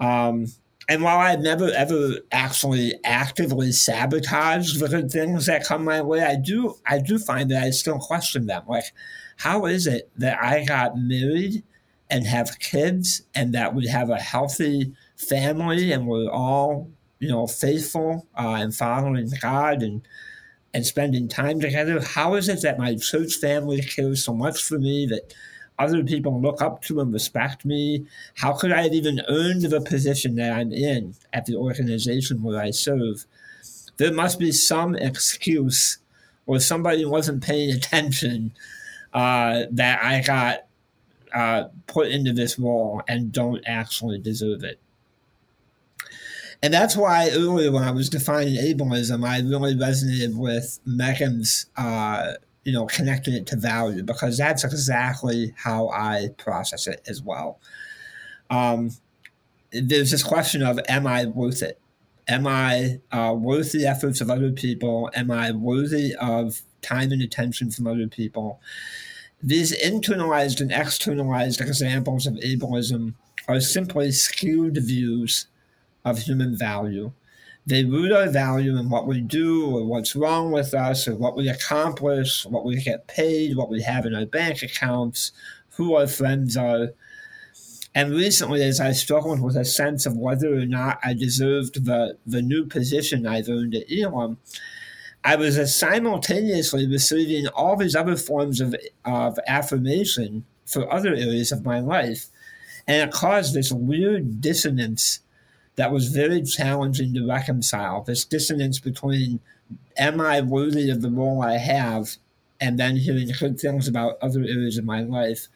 Um, 0.00 0.46
and 0.88 1.02
while 1.02 1.18
I've 1.18 1.40
never 1.40 1.70
ever 1.70 2.14
actually 2.32 2.94
actively 3.04 3.72
sabotaged 3.72 4.80
the 4.80 4.88
good 4.88 5.10
things 5.10 5.46
that 5.46 5.64
come 5.64 5.84
my 5.84 6.00
way, 6.00 6.22
I 6.22 6.36
do 6.36 6.76
I 6.86 6.98
do 6.98 7.18
find 7.18 7.50
that 7.50 7.62
I 7.62 7.70
still 7.70 7.98
question 7.98 8.46
them. 8.46 8.62
Like, 8.66 8.84
how 9.36 9.66
is 9.66 9.86
it 9.86 10.10
that 10.16 10.42
I 10.42 10.64
got 10.64 10.96
married 10.96 11.62
and 12.10 12.26
have 12.26 12.58
kids 12.58 13.22
and 13.34 13.54
that 13.54 13.74
we 13.74 13.86
have 13.88 14.08
a 14.10 14.18
healthy 14.18 14.94
family 15.16 15.92
and 15.92 16.06
we're 16.06 16.30
all 16.30 16.90
you 17.18 17.28
know 17.28 17.46
faithful 17.46 18.26
uh, 18.38 18.56
and 18.58 18.74
following 18.74 19.30
God 19.40 19.82
and 19.82 20.06
and 20.74 20.86
spending 20.86 21.28
time 21.28 21.60
together. 21.60 22.00
How 22.00 22.34
is 22.34 22.48
it 22.48 22.62
that 22.62 22.78
my 22.78 22.94
church 22.96 23.34
family 23.34 23.80
cares 23.80 24.24
so 24.24 24.34
much 24.34 24.62
for 24.62 24.78
me 24.78 25.06
that 25.06 25.34
other 25.78 26.02
people 26.02 26.40
look 26.40 26.60
up 26.60 26.82
to 26.82 27.00
and 27.00 27.12
respect 27.12 27.64
me? 27.64 28.06
How 28.36 28.52
could 28.52 28.72
I 28.72 28.82
have 28.82 28.92
even 28.92 29.22
earned 29.28 29.62
the 29.62 29.80
position 29.80 30.36
that 30.36 30.52
I'm 30.52 30.72
in 30.72 31.14
at 31.32 31.46
the 31.46 31.56
organization 31.56 32.42
where 32.42 32.60
I 32.60 32.70
serve? 32.70 33.26
There 33.96 34.12
must 34.12 34.38
be 34.38 34.52
some 34.52 34.94
excuse 34.96 35.98
or 36.46 36.60
somebody 36.60 37.04
wasn't 37.04 37.42
paying 37.42 37.70
attention 37.72 38.52
uh, 39.12 39.64
that 39.70 40.02
I 40.02 40.22
got 40.22 40.66
uh, 41.32 41.68
put 41.86 42.08
into 42.08 42.32
this 42.32 42.58
role 42.58 43.02
and 43.08 43.32
don't 43.32 43.62
actually 43.66 44.18
deserve 44.18 44.64
it. 44.64 44.80
And 46.62 46.74
that's 46.74 46.96
why 46.96 47.30
earlier 47.30 47.70
when 47.70 47.84
I 47.84 47.92
was 47.92 48.08
defining 48.08 48.56
ableism, 48.56 49.26
I 49.26 49.38
really 49.40 49.74
resonated 49.74 50.36
with 50.36 50.80
Meagan's, 50.84 51.66
uh, 51.76 52.32
you 52.68 52.74
know, 52.74 52.84
connecting 52.84 53.32
it 53.32 53.46
to 53.46 53.56
value 53.56 54.02
because 54.02 54.36
that's 54.36 54.62
exactly 54.62 55.54
how 55.56 55.88
I 55.88 56.28
process 56.36 56.86
it 56.86 57.00
as 57.08 57.22
well. 57.22 57.58
Um, 58.50 58.90
there's 59.72 60.10
this 60.10 60.22
question 60.22 60.62
of, 60.62 60.78
am 60.86 61.06
I 61.06 61.24
worth 61.24 61.62
it? 61.62 61.80
Am 62.28 62.46
I 62.46 63.00
uh, 63.10 63.34
worth 63.34 63.72
the 63.72 63.86
efforts 63.86 64.20
of 64.20 64.28
other 64.28 64.52
people? 64.52 65.10
Am 65.14 65.30
I 65.30 65.50
worthy 65.50 66.14
of 66.20 66.60
time 66.82 67.10
and 67.10 67.22
attention 67.22 67.70
from 67.70 67.86
other 67.86 68.06
people? 68.06 68.60
These 69.42 69.74
internalized 69.82 70.60
and 70.60 70.70
externalized 70.70 71.62
examples 71.62 72.26
of 72.26 72.34
ableism 72.34 73.14
are 73.48 73.60
simply 73.60 74.12
skewed 74.12 74.76
views 74.76 75.46
of 76.04 76.18
human 76.18 76.54
value. 76.54 77.12
They 77.68 77.84
root 77.84 78.12
our 78.12 78.30
value 78.30 78.78
in 78.78 78.88
what 78.88 79.06
we 79.06 79.20
do 79.20 79.76
or 79.76 79.84
what's 79.84 80.16
wrong 80.16 80.52
with 80.52 80.72
us 80.72 81.06
or 81.06 81.14
what 81.14 81.36
we 81.36 81.50
accomplish, 81.50 82.46
what 82.46 82.64
we 82.64 82.80
get 82.80 83.06
paid, 83.08 83.58
what 83.58 83.68
we 83.68 83.82
have 83.82 84.06
in 84.06 84.14
our 84.14 84.24
bank 84.24 84.62
accounts, 84.62 85.32
who 85.72 85.94
our 85.94 86.06
friends 86.06 86.56
are. 86.56 86.94
And 87.94 88.12
recently, 88.12 88.62
as 88.62 88.80
I 88.80 88.92
struggled 88.92 89.42
with 89.42 89.54
a 89.54 89.66
sense 89.66 90.06
of 90.06 90.16
whether 90.16 90.54
or 90.54 90.64
not 90.64 90.98
I 91.04 91.12
deserved 91.12 91.84
the, 91.84 92.16
the 92.24 92.40
new 92.40 92.64
position 92.64 93.26
I've 93.26 93.50
earned 93.50 93.74
at 93.74 93.90
Elim, 93.92 94.38
I 95.22 95.36
was 95.36 95.76
simultaneously 95.76 96.86
receiving 96.86 97.48
all 97.48 97.76
these 97.76 97.94
other 97.94 98.16
forms 98.16 98.62
of, 98.62 98.74
of 99.04 99.38
affirmation 99.46 100.46
for 100.64 100.90
other 100.90 101.10
areas 101.10 101.52
of 101.52 101.66
my 101.66 101.80
life. 101.80 102.28
And 102.86 103.06
it 103.06 103.14
caused 103.14 103.52
this 103.52 103.70
weird 103.70 104.40
dissonance 104.40 105.20
that 105.78 105.92
was 105.92 106.08
very 106.08 106.42
challenging 106.42 107.14
to 107.14 107.24
reconcile 107.24 108.02
this 108.02 108.24
dissonance 108.24 108.80
between 108.80 109.38
am 109.96 110.20
I 110.20 110.40
worthy 110.40 110.90
of 110.90 111.02
the 111.02 111.10
role 111.10 111.40
I 111.40 111.58
have 111.58 112.16
and 112.60 112.80
then 112.80 112.96
hearing 112.96 113.30
good 113.38 113.60
things 113.60 113.86
about 113.86 114.18
other 114.20 114.40
areas 114.40 114.76
of 114.76 114.84
my 114.84 115.02
life. 115.02 115.46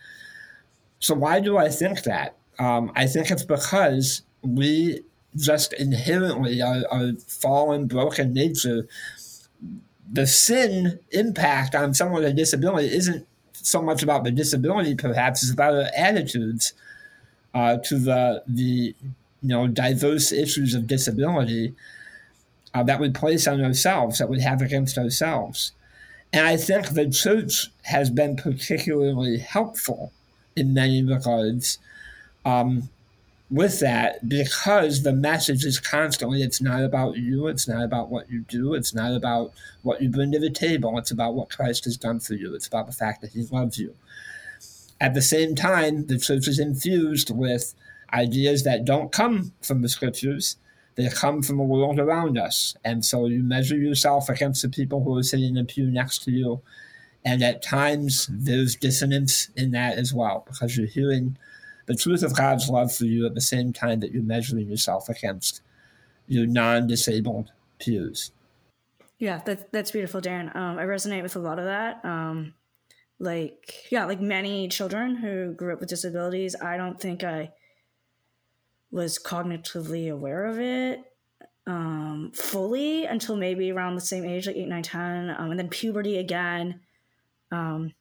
So, 1.01 1.15
why 1.15 1.41
do 1.41 1.59
I 1.59 1.69
think 1.69 2.05
that? 2.05 2.37
Um, 2.61 2.93
I 2.95 3.09
think 3.09 3.33
it's 3.33 3.43
because 3.43 4.23
we 4.43 5.01
just 5.37 5.73
inherently, 5.73 6.63
our, 6.63 6.85
our 6.93 7.15
fallen, 7.27 7.89
broken 7.89 8.33
nature, 8.33 8.87
the 10.09 10.29
sin 10.29 11.01
impact 11.11 11.75
on 11.75 11.95
someone 11.95 12.23
with 12.23 12.31
a 12.31 12.33
disability 12.33 12.95
isn't 12.95 13.27
so 13.55 13.83
much 13.83 14.05
about 14.05 14.23
the 14.23 14.31
disability, 14.31 14.95
perhaps, 14.95 15.43
it's 15.43 15.53
about 15.53 15.75
our 15.75 15.91
attitudes 15.97 16.75
uh, 17.55 17.79
to 17.79 17.99
the, 17.99 18.45
the 18.47 18.95
you 19.43 19.49
know, 19.49 19.67
diverse 19.67 20.33
issues 20.33 20.75
of 20.75 20.87
disability 20.87 21.75
uh, 22.75 22.83
that 22.85 23.01
we 23.01 23.11
place 23.11 23.47
on 23.47 23.63
ourselves, 23.63 24.19
that 24.19 24.29
we 24.29 24.41
have 24.41 24.63
against 24.63 24.97
ourselves. 24.97 25.73
And 26.33 26.47
I 26.47 26.57
think 26.57 26.91
the 26.91 27.11
church 27.11 27.71
has 27.83 28.09
been 28.09 28.37
particularly 28.37 29.39
helpful 29.39 30.13
in 30.57 30.73
many 30.73 31.03
regards 31.03 31.79
um, 32.45 32.89
with 33.51 33.81
that 33.81 34.27
because 34.27 35.03
the 35.03 35.13
message 35.13 35.65
is 35.65 35.79
constantly 35.79 36.43
it's 36.43 36.63
not 36.63 36.83
about 36.83 37.19
you, 37.19 37.49
it's 37.49 37.69
not 37.69 37.85
about 37.85 38.09
what 38.09 38.31
you 38.31 38.41
do, 38.49 38.73
it's 38.73 38.95
not 38.95 39.13
about 39.13 39.53
what 39.83 40.01
you 40.01 40.09
bring 40.09 40.33
to 40.33 40.39
the 40.39 40.51
table, 40.51 40.97
it's 40.97 41.11
about 41.11 41.35
what 41.35 41.51
Christ 41.51 41.85
has 41.85 41.99
done 41.99 42.19
for 42.19 42.33
you, 42.33 42.55
it's 42.55 42.67
about 42.67 42.87
the 42.87 42.93
fact 42.93 43.21
that 43.21 43.33
he 43.33 43.43
loves 43.43 43.79
you. 43.79 43.95
At 44.99 45.13
the 45.13 45.21
same 45.21 45.55
time, 45.55 46.07
the 46.07 46.19
church 46.19 46.49
is 46.49 46.59
infused 46.59 47.29
with 47.35 47.75
ideas 48.13 48.65
that 48.65 48.85
don't 48.85 49.13
come 49.13 49.53
from 49.63 49.83
the 49.83 49.89
scriptures. 49.89 50.57
They 50.95 51.09
come 51.09 51.43
from 51.43 51.57
the 51.57 51.63
world 51.63 51.99
around 51.99 52.37
us. 52.37 52.77
And 52.85 53.05
so 53.05 53.27
you 53.27 53.43
measure 53.43 53.77
yourself 53.77 54.29
against 54.29 54.63
the 54.63 54.69
people 54.69 55.03
who 55.03 55.17
are 55.17 55.23
sitting 55.23 55.47
in 55.47 55.55
the 55.55 55.65
pew 55.65 55.91
next 55.91 56.25
to 56.25 56.31
you. 56.31 56.61
And 57.25 57.43
at 57.43 57.63
times 57.63 58.29
there's 58.31 58.77
dissonance 58.77 59.49
in 59.57 59.71
that 59.71 59.97
as 59.97 60.13
well, 60.13 60.45
because 60.47 60.77
you're 60.77 60.87
hearing 60.87 61.39
the 61.87 61.95
truth 61.95 62.23
of 62.23 62.37
God's 62.37 62.69
love 62.69 62.95
for 62.95 63.05
you 63.05 63.27
at 63.27 63.35
the 63.35 63.41
same 63.41 63.73
time 63.73 64.01
that 64.01 64.13
you're 64.13 64.23
measuring 64.23 64.69
yourself 64.69 65.09
against 65.09 65.63
your 66.27 66.47
non 66.47 66.87
disabled 66.87 67.53
peers. 67.79 68.33
Yeah, 69.19 69.41
that, 69.47 69.71
that's 69.73 69.93
beautiful, 69.93 70.21
Dan. 70.21 70.51
Um, 70.55 70.79
I 70.79 70.85
resonate 70.85 71.23
with 71.23 71.37
a 71.37 71.41
lot 71.41 71.59
of 71.59 71.67
that. 71.67 72.05
Um, 72.05 72.55
like, 73.21 73.87
yeah, 73.91 74.05
like 74.05 74.21
many 74.21 74.69
children 74.69 75.15
who 75.15 75.55
grew 75.55 75.73
up 75.73 75.81
with 75.81 75.89
disabilities, 75.89 76.57
I 76.61 76.77
don't 76.77 77.01
think 77.01 77.23
I 77.23 77.53
was 78.93 79.19
cognitively 79.19 80.13
aware 80.13 80.45
of 80.45 80.61
it 80.61 81.03
um, 81.67 82.33
fully 82.35 83.05
until 83.05 83.37
maybe 83.37 83.73
around 83.73 83.95
the 83.95 84.01
same 84.01 84.25
age, 84.25 84.47
like 84.47 84.57
8, 84.57 84.69
9, 84.69 84.83
10. 84.83 85.31
Um, 85.39 85.51
and 85.51 85.59
then 85.59 85.69
puberty 85.69 86.19
again. 86.19 86.81
Um, 87.51 87.95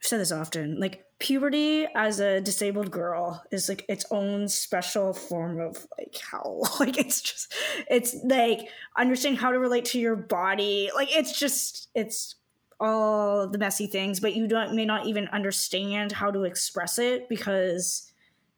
I've 0.00 0.06
said 0.06 0.20
this 0.20 0.32
often. 0.32 0.80
Like, 0.80 1.04
puberty 1.18 1.86
as 1.94 2.20
a 2.20 2.40
disabled 2.42 2.90
girl 2.90 3.42
is 3.50 3.70
like 3.70 3.84
its 3.88 4.04
own 4.10 4.46
special 4.48 5.14
form 5.14 5.58
of 5.58 5.86
like 5.98 6.14
how 6.30 6.62
like 6.80 6.98
it's 6.98 7.22
just 7.22 7.54
it's 7.88 8.14
like 8.24 8.68
understanding 8.98 9.40
how 9.40 9.50
to 9.50 9.58
relate 9.58 9.86
to 9.86 9.98
your 9.98 10.14
body 10.14 10.90
like 10.94 11.08
it's 11.16 11.38
just 11.38 11.88
it's 11.94 12.34
all 12.78 13.48
the 13.48 13.56
messy 13.56 13.86
things 13.86 14.20
but 14.20 14.36
you 14.36 14.46
don't 14.46 14.74
may 14.74 14.84
not 14.84 15.06
even 15.06 15.26
understand 15.28 16.12
how 16.12 16.30
to 16.30 16.42
express 16.42 16.98
it 16.98 17.26
because 17.30 18.12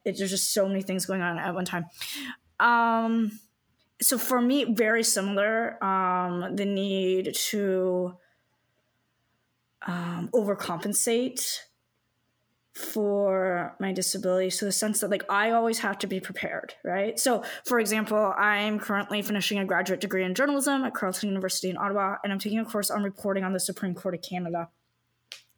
it, 0.08 0.18
there's 0.18 0.30
just 0.30 0.52
so 0.52 0.66
many 0.66 0.82
things 0.82 1.06
going 1.06 1.22
on 1.22 1.38
at 1.38 1.54
one 1.54 1.64
time. 1.64 1.86
Um, 2.58 3.38
so 4.00 4.18
for 4.18 4.40
me, 4.40 4.64
very 4.64 5.02
similar. 5.02 5.82
Um, 5.82 6.56
the 6.56 6.64
need 6.64 7.34
to 7.50 8.14
um, 9.86 10.28
overcompensate 10.34 11.60
for 12.74 13.74
my 13.80 13.92
disability 13.92 14.50
so 14.50 14.64
the 14.64 14.70
sense 14.70 15.00
that 15.00 15.10
like 15.10 15.24
i 15.28 15.50
always 15.50 15.80
have 15.80 15.98
to 15.98 16.06
be 16.06 16.20
prepared 16.20 16.74
right 16.84 17.18
so 17.18 17.42
for 17.64 17.80
example 17.80 18.32
i'm 18.38 18.78
currently 18.78 19.20
finishing 19.20 19.58
a 19.58 19.64
graduate 19.64 20.00
degree 20.00 20.22
in 20.22 20.32
journalism 20.32 20.84
at 20.84 20.94
carleton 20.94 21.28
university 21.28 21.70
in 21.70 21.76
ottawa 21.76 22.14
and 22.22 22.32
i'm 22.32 22.38
taking 22.38 22.60
a 22.60 22.64
course 22.64 22.88
on 22.88 23.02
reporting 23.02 23.42
on 23.42 23.52
the 23.52 23.58
supreme 23.58 23.94
court 23.96 24.14
of 24.14 24.22
canada 24.22 24.68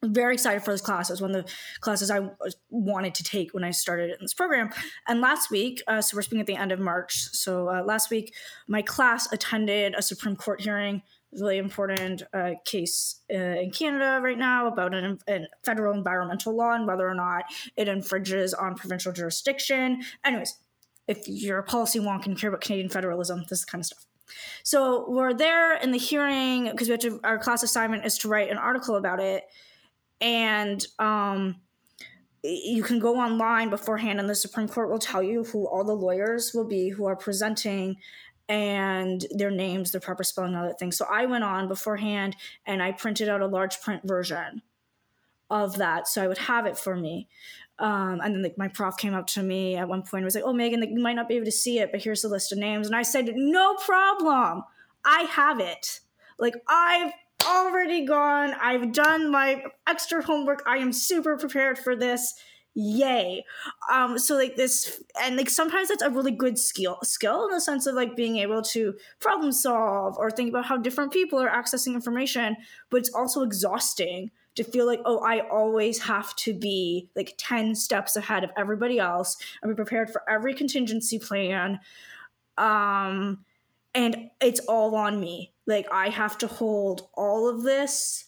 very 0.03 0.33
excited 0.33 0.63
for 0.63 0.71
this 0.71 0.81
class. 0.81 1.09
It 1.09 1.13
was 1.13 1.21
one 1.21 1.35
of 1.35 1.45
the 1.45 1.51
classes 1.79 2.09
I 2.09 2.29
wanted 2.69 3.15
to 3.15 3.23
take 3.23 3.53
when 3.53 3.63
I 3.63 3.71
started 3.71 4.11
in 4.11 4.17
this 4.21 4.33
program. 4.33 4.71
And 5.07 5.21
last 5.21 5.51
week, 5.51 5.81
uh, 5.87 6.01
so 6.01 6.17
we're 6.17 6.23
speaking 6.23 6.41
at 6.41 6.47
the 6.47 6.55
end 6.55 6.71
of 6.71 6.79
March. 6.79 7.29
So 7.33 7.69
uh, 7.69 7.83
last 7.83 8.09
week, 8.09 8.33
my 8.67 8.81
class 8.81 9.31
attended 9.31 9.93
a 9.95 10.01
Supreme 10.01 10.35
Court 10.35 10.61
hearing, 10.61 11.03
really 11.33 11.57
important 11.57 12.23
uh, 12.33 12.51
case 12.65 13.21
uh, 13.31 13.37
in 13.37 13.71
Canada 13.71 14.19
right 14.21 14.37
now 14.37 14.67
about 14.67 14.93
an, 14.93 15.19
an, 15.27 15.47
federal 15.63 15.93
environmental 15.93 16.55
law 16.55 16.73
and 16.73 16.87
whether 16.87 17.07
or 17.07 17.15
not 17.15 17.45
it 17.77 17.87
infringes 17.87 18.53
on 18.53 18.75
provincial 18.75 19.13
jurisdiction. 19.13 20.01
Anyways, 20.25 20.57
if 21.07 21.27
you're 21.27 21.59
a 21.59 21.63
policy 21.63 21.99
wonk 21.99 22.25
and 22.25 22.37
care 22.37 22.49
about 22.49 22.61
Canadian 22.61 22.89
federalism, 22.89 23.45
this 23.49 23.63
kind 23.63 23.81
of 23.81 23.85
stuff. 23.85 24.05
So 24.63 25.09
we're 25.09 25.33
there 25.33 25.75
in 25.75 25.91
the 25.91 25.97
hearing 25.97 26.69
because 26.71 26.87
we 26.87 26.91
have 26.91 27.01
to, 27.01 27.19
our 27.23 27.37
class 27.37 27.63
assignment 27.63 28.05
is 28.05 28.17
to 28.19 28.29
write 28.29 28.49
an 28.49 28.57
article 28.57 28.95
about 28.95 29.19
it 29.19 29.43
and 30.21 30.85
um, 30.99 31.55
you 32.43 32.83
can 32.83 32.99
go 32.99 33.17
online 33.17 33.69
beforehand 33.69 34.19
and 34.19 34.29
the 34.29 34.35
supreme 34.35 34.67
court 34.67 34.89
will 34.89 34.99
tell 34.99 35.21
you 35.21 35.43
who 35.43 35.67
all 35.67 35.83
the 35.83 35.95
lawyers 35.95 36.53
will 36.53 36.67
be 36.67 36.89
who 36.89 37.05
are 37.05 37.15
presenting 37.15 37.97
and 38.47 39.25
their 39.31 39.51
names 39.51 39.91
their 39.91 40.01
proper 40.01 40.23
spelling 40.23 40.55
all 40.55 40.67
that 40.67 40.79
thing. 40.79 40.91
So 40.91 41.05
i 41.09 41.25
went 41.25 41.43
on 41.43 41.67
beforehand 41.67 42.35
and 42.65 42.81
i 42.81 42.91
printed 42.91 43.29
out 43.29 43.41
a 43.41 43.47
large 43.47 43.81
print 43.81 44.01
version 44.05 44.61
of 45.49 45.77
that 45.77 46.07
so 46.07 46.23
i 46.23 46.27
would 46.27 46.37
have 46.37 46.65
it 46.65 46.77
for 46.77 46.95
me. 46.95 47.27
Um, 47.79 48.21
and 48.23 48.35
then 48.35 48.43
like 48.43 48.59
my 48.59 48.67
prof 48.67 48.95
came 48.97 49.15
up 49.15 49.25
to 49.27 49.41
me 49.41 49.75
at 49.75 49.87
one 49.87 50.03
point 50.03 50.21
and 50.21 50.25
was 50.25 50.35
like 50.35 50.43
oh 50.45 50.53
meagan 50.53 50.81
like, 50.81 50.89
you 50.89 50.99
might 50.99 51.15
not 51.15 51.27
be 51.27 51.35
able 51.35 51.45
to 51.45 51.51
see 51.51 51.79
it 51.79 51.91
but 51.91 52.03
here's 52.03 52.21
the 52.21 52.27
list 52.27 52.51
of 52.51 52.57
names. 52.57 52.87
And 52.87 52.95
i 52.95 53.03
said 53.03 53.31
no 53.35 53.75
problem. 53.75 54.63
I 55.03 55.21
have 55.23 55.59
it. 55.59 55.99
Like 56.39 56.55
i've 56.67 57.13
already 57.45 58.05
gone. 58.05 58.53
I've 58.61 58.91
done 58.91 59.31
my 59.31 59.63
extra 59.87 60.23
homework. 60.23 60.63
I 60.65 60.77
am 60.77 60.93
super 60.93 61.37
prepared 61.37 61.77
for 61.77 61.95
this. 61.95 62.33
Yay. 62.73 63.43
Um, 63.91 64.17
so 64.17 64.35
like 64.37 64.55
this 64.55 65.03
and 65.21 65.35
like 65.35 65.49
sometimes 65.49 65.89
that's 65.89 66.01
a 66.01 66.09
really 66.09 66.31
good 66.31 66.57
skill 66.57 66.99
skill 67.03 67.45
in 67.45 67.51
the 67.51 67.59
sense 67.59 67.85
of 67.85 67.95
like 67.95 68.15
being 68.15 68.37
able 68.37 68.61
to 68.61 68.93
problem 69.19 69.51
solve 69.51 70.15
or 70.17 70.31
think 70.31 70.49
about 70.49 70.65
how 70.65 70.77
different 70.77 71.11
people 71.11 71.37
are 71.37 71.49
accessing 71.49 71.93
information, 71.93 72.55
but 72.89 72.97
it's 72.97 73.13
also 73.13 73.41
exhausting 73.41 74.31
to 74.55 74.63
feel 74.63 74.85
like, 74.85 75.01
oh, 75.05 75.19
I 75.19 75.41
always 75.49 76.01
have 76.03 76.35
to 76.37 76.53
be 76.53 77.09
like 77.15 77.35
10 77.37 77.75
steps 77.75 78.15
ahead 78.15 78.43
of 78.43 78.51
everybody 78.57 78.99
else 78.99 79.37
and 79.61 79.69
be 79.69 79.75
prepared 79.75 80.09
for 80.09 80.29
every 80.29 80.53
contingency 80.53 81.19
plan. 81.19 81.79
Um, 82.57 83.45
and 83.93 84.29
it's 84.41 84.59
all 84.61 84.95
on 84.95 85.19
me 85.19 85.50
like 85.71 85.87
i 85.91 86.09
have 86.09 86.37
to 86.37 86.47
hold 86.47 87.07
all 87.13 87.49
of 87.49 87.63
this 87.63 88.25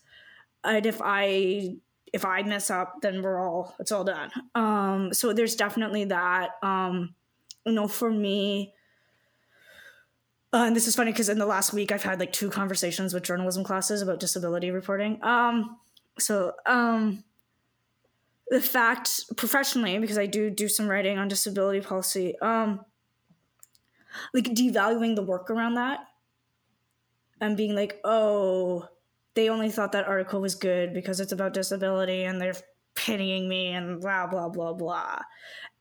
and 0.63 0.85
if 0.85 1.01
i 1.03 1.75
if 2.11 2.25
i 2.25 2.41
mess 2.43 2.69
up 2.69 3.01
then 3.01 3.21
we're 3.21 3.39
all 3.39 3.75
it's 3.79 3.91
all 3.91 4.03
done. 4.03 4.31
Um 4.55 5.13
so 5.13 5.33
there's 5.33 5.55
definitely 5.55 6.05
that. 6.05 6.51
Um 6.61 7.15
you 7.65 7.73
know 7.73 7.87
for 7.87 8.11
me 8.11 8.73
uh, 10.53 10.65
and 10.67 10.75
this 10.75 10.87
is 10.87 10.95
funny 10.95 11.11
because 11.11 11.29
in 11.29 11.39
the 11.39 11.45
last 11.45 11.73
week 11.73 11.91
i've 11.91 12.03
had 12.03 12.19
like 12.19 12.31
two 12.31 12.49
conversations 12.49 13.13
with 13.13 13.23
journalism 13.23 13.63
classes 13.63 14.01
about 14.01 14.19
disability 14.19 14.71
reporting. 14.71 15.23
Um 15.23 15.77
so 16.19 16.53
um 16.65 17.23
the 18.49 18.61
fact 18.61 19.35
professionally 19.35 19.97
because 19.97 20.17
i 20.17 20.25
do 20.25 20.49
do 20.49 20.67
some 20.67 20.87
writing 20.87 21.17
on 21.17 21.27
disability 21.27 21.81
policy 21.81 22.37
um 22.39 22.85
like 24.33 24.45
devaluing 24.45 25.15
the 25.15 25.23
work 25.23 25.49
around 25.49 25.73
that 25.73 25.99
and 27.43 27.57
being 27.57 27.75
like, 27.75 27.99
oh, 28.05 28.87
they 29.35 29.49
only 29.49 29.69
thought 29.69 29.91
that 29.91 30.07
article 30.07 30.39
was 30.39 30.55
good 30.55 30.93
because 30.93 31.19
it's 31.19 31.33
about 31.33 31.53
disability 31.53 32.23
and 32.23 32.39
they're 32.39 32.55
pitying 32.95 33.49
me 33.49 33.67
and 33.67 33.99
blah 33.99 34.27
blah 34.27 34.47
blah 34.47 34.73
blah. 34.73 35.19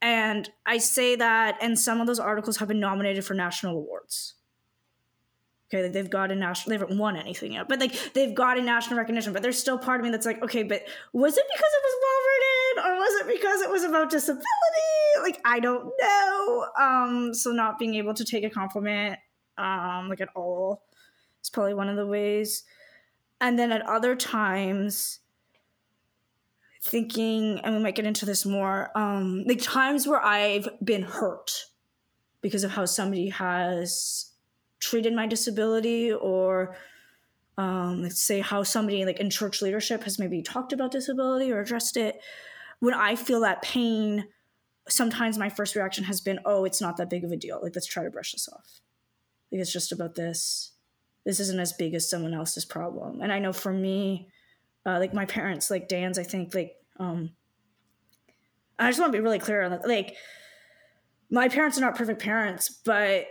And 0.00 0.50
I 0.66 0.78
say 0.78 1.14
that, 1.16 1.58
and 1.62 1.78
some 1.78 2.00
of 2.00 2.08
those 2.08 2.18
articles 2.18 2.56
have 2.56 2.66
been 2.66 2.80
nominated 2.80 3.24
for 3.24 3.34
national 3.34 3.76
awards. 3.76 4.34
Okay, 5.68 5.84
like 5.84 5.92
they've 5.92 6.10
got 6.10 6.32
a 6.32 6.34
national, 6.34 6.70
they 6.70 6.82
haven't 6.82 6.98
won 6.98 7.16
anything 7.16 7.52
yet, 7.52 7.68
but 7.68 7.78
like 7.78 8.12
they've 8.12 8.34
got 8.34 8.58
a 8.58 8.62
national 8.62 8.98
recognition. 8.98 9.32
But 9.32 9.42
there's 9.42 9.58
still 9.58 9.78
part 9.78 10.00
of 10.00 10.04
me 10.04 10.10
that's 10.10 10.26
like, 10.26 10.42
okay, 10.42 10.64
but 10.64 10.82
was 11.12 11.36
it 11.36 11.44
because 11.54 11.72
it 11.72 11.82
was 11.84 11.94
well 12.02 12.20
written, 12.26 12.92
or 12.92 13.00
was 13.00 13.20
it 13.20 13.36
because 13.36 13.60
it 13.60 13.70
was 13.70 13.84
about 13.84 14.10
disability? 14.10 14.42
Like 15.22 15.40
I 15.44 15.60
don't 15.60 15.92
know. 16.00 16.66
Um, 16.80 17.34
so 17.34 17.52
not 17.52 17.78
being 17.78 17.94
able 17.94 18.14
to 18.14 18.24
take 18.24 18.42
a 18.42 18.50
compliment, 18.50 19.20
um, 19.56 20.08
like 20.08 20.20
at 20.20 20.30
all 20.34 20.82
it's 21.42 21.50
probably 21.50 21.74
one 21.74 21.88
of 21.88 21.96
the 21.96 22.06
ways. 22.06 22.62
And 23.40 23.58
then 23.58 23.72
at 23.72 23.82
other 23.82 24.14
times, 24.14 25.18
thinking, 26.80 27.58
and 27.64 27.74
we 27.74 27.82
might 27.82 27.96
get 27.96 28.06
into 28.06 28.24
this 28.24 28.46
more, 28.46 28.96
um, 28.96 29.42
like 29.48 29.60
times 29.60 30.06
where 30.06 30.24
I've 30.24 30.68
been 30.84 31.02
hurt 31.02 31.64
because 32.42 32.62
of 32.62 32.70
how 32.70 32.84
somebody 32.84 33.30
has 33.30 34.30
treated 34.78 35.12
my 35.14 35.26
disability 35.26 36.12
or 36.12 36.76
um, 37.58 38.02
let's 38.02 38.22
say 38.22 38.38
how 38.38 38.62
somebody 38.62 39.04
like 39.04 39.18
in 39.18 39.28
church 39.28 39.60
leadership 39.60 40.04
has 40.04 40.20
maybe 40.20 40.42
talked 40.42 40.72
about 40.72 40.92
disability 40.92 41.50
or 41.50 41.60
addressed 41.60 41.96
it. 41.96 42.20
When 42.78 42.94
i 42.94 43.16
feel 43.16 43.40
that 43.40 43.62
pain 43.62 44.28
sometimes 44.88 45.38
my 45.38 45.48
first 45.48 45.74
reaction 45.76 46.04
has 46.04 46.20
been 46.20 46.40
oh 46.44 46.64
it's 46.64 46.80
not 46.80 46.96
that 46.98 47.10
big 47.10 47.24
of 47.24 47.32
a 47.32 47.36
deal. 47.36 47.58
Like 47.60 47.74
let's 47.74 47.86
try 47.86 48.04
to 48.04 48.10
brush 48.10 48.32
this 48.32 48.48
off. 48.48 48.80
Like 49.50 49.60
it's 49.60 49.72
just 49.72 49.90
about 49.90 50.14
this 50.14 50.71
this 51.24 51.40
isn't 51.40 51.60
as 51.60 51.72
big 51.72 51.94
as 51.94 52.08
someone 52.08 52.34
else's 52.34 52.64
problem. 52.64 53.20
And 53.20 53.32
I 53.32 53.38
know 53.38 53.52
for 53.52 53.72
me, 53.72 54.28
uh, 54.84 54.98
like 54.98 55.14
my 55.14 55.24
parents, 55.24 55.70
like 55.70 55.88
Dan's, 55.88 56.18
I 56.18 56.24
think 56.24 56.54
like, 56.54 56.74
um, 56.98 57.30
I 58.78 58.88
just 58.88 59.00
want 59.00 59.12
to 59.12 59.18
be 59.18 59.22
really 59.22 59.38
clear 59.38 59.62
on 59.62 59.70
that. 59.70 59.86
Like 59.86 60.16
my 61.30 61.48
parents 61.48 61.78
are 61.78 61.82
not 61.82 61.96
perfect 61.96 62.20
parents, 62.20 62.68
but 62.68 63.26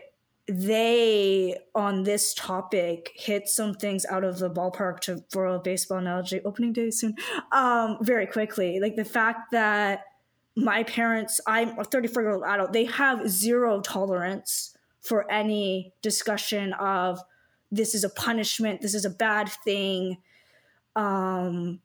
they 0.48 1.56
on 1.76 2.04
this 2.04 2.34
topic 2.34 3.12
hit 3.16 3.48
some 3.48 3.74
things 3.74 4.06
out 4.08 4.24
of 4.24 4.40
the 4.40 4.50
ballpark 4.50 5.00
to 5.00 5.24
for 5.30 5.46
a 5.46 5.60
baseball 5.60 6.00
analogy 6.00 6.42
opening 6.44 6.74
day 6.74 6.90
soon 6.90 7.16
um 7.52 7.98
very 8.02 8.26
quickly 8.26 8.80
like 8.80 8.96
the 8.96 9.06
fact 9.06 9.52
that 9.52 10.04
my 10.58 10.84
parents 10.84 11.40
i'm 11.48 11.78
a 11.80 11.84
34 11.84 12.24
year 12.24 12.32
old 12.34 12.44
adult 12.44 12.74
they 12.74 12.86
have 12.86 13.30
zero 13.30 13.80
tolerance 13.82 14.76
for 15.00 15.32
any 15.32 15.94
discussion 16.02 16.74
of 16.74 17.22
this 17.72 17.96
is 17.96 18.04
a 18.04 18.10
punishment 18.10 18.82
this 18.82 18.94
is 18.94 19.06
a 19.06 19.10
bad 19.10 19.50
thing 19.64 20.18
um 20.96 21.80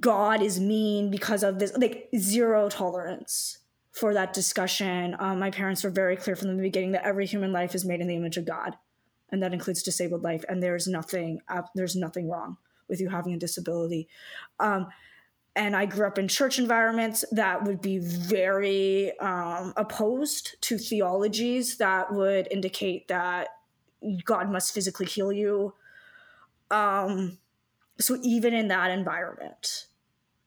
god 0.00 0.42
is 0.42 0.58
mean 0.58 1.10
because 1.10 1.42
of 1.42 1.58
this 1.58 1.76
like 1.76 2.08
zero 2.16 2.68
tolerance 2.68 3.58
for 3.94 4.12
that 4.12 4.32
discussion. 4.32 5.16
Um, 5.20 5.38
my 5.38 5.52
parents 5.52 5.84
were 5.84 5.90
very 5.90 6.16
clear 6.16 6.34
from 6.34 6.48
the 6.48 6.60
beginning 6.60 6.92
that 6.92 7.06
every 7.06 7.26
human 7.26 7.52
life 7.52 7.76
is 7.76 7.84
made 7.84 8.00
in 8.00 8.08
the 8.08 8.16
image 8.16 8.36
of 8.36 8.44
god 8.44 8.76
and 9.30 9.42
that 9.42 9.54
includes 9.54 9.82
disabled 9.82 10.22
life 10.22 10.44
and 10.48 10.62
there's 10.62 10.86
nothing 10.86 11.40
there's 11.74 11.96
nothing 11.96 12.28
wrong 12.28 12.56
with 12.88 13.00
you 13.00 13.08
having 13.08 13.32
a 13.32 13.38
disability. 13.38 14.08
Um, 14.60 14.88
and 15.56 15.76
I 15.76 15.86
grew 15.86 16.08
up 16.08 16.18
in 16.18 16.26
church 16.26 16.58
environments 16.58 17.24
that 17.30 17.62
would 17.62 17.80
be 17.80 17.98
very 17.98 19.16
um, 19.20 19.72
opposed 19.76 20.60
to 20.62 20.76
theologies 20.76 21.76
that 21.76 22.12
would 22.12 22.48
indicate 22.50 23.06
that 23.08 23.48
God 24.24 24.50
must 24.50 24.72
physically 24.72 25.06
heal 25.06 25.32
you. 25.32 25.74
Um, 26.70 27.38
so 27.98 28.18
even 28.22 28.54
in 28.54 28.68
that 28.68 28.90
environment, 28.90 29.86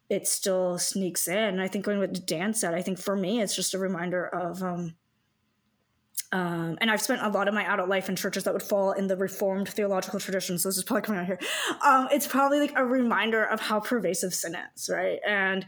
it 0.10 0.28
still 0.28 0.78
sneaks 0.78 1.28
in. 1.28 1.60
I 1.60 1.68
think 1.68 1.86
going 1.86 2.00
with 2.00 2.26
Dan 2.26 2.54
said, 2.54 2.74
I 2.74 2.82
think 2.82 2.98
for 3.00 3.16
me, 3.16 3.42
it's 3.42 3.56
just 3.56 3.74
a 3.74 3.80
reminder 3.80 4.26
of, 4.26 4.64
um, 4.64 4.96
um, 6.32 6.78
and 6.82 6.92
I've 6.92 7.02
spent 7.02 7.22
a 7.22 7.30
lot 7.30 7.48
of 7.48 7.54
my 7.54 7.64
adult 7.64 7.88
life 7.88 8.10
in 8.10 8.16
churches 8.16 8.44
that 8.44 8.54
would 8.54 8.64
fall 8.64 8.92
in 8.92 9.08
the 9.08 9.16
Reformed 9.16 9.70
theological 9.70 10.20
tradition. 10.20 10.58
So 10.58 10.70
this 10.70 10.78
is 10.78 10.84
probably 10.84 11.04
coming 11.04 11.22
out 11.22 11.28
here. 11.28 11.40
Um, 11.86 12.08
it's 12.12 12.28
probably 12.28 12.60
like 12.60 12.74
a 12.76 12.86
reminder 12.86 13.44
of 13.44 13.62
how 13.62 13.80
pervasive 13.80 14.34
sin 14.34 14.58
is, 14.76 14.90
right? 14.90 15.20
And 15.26 15.66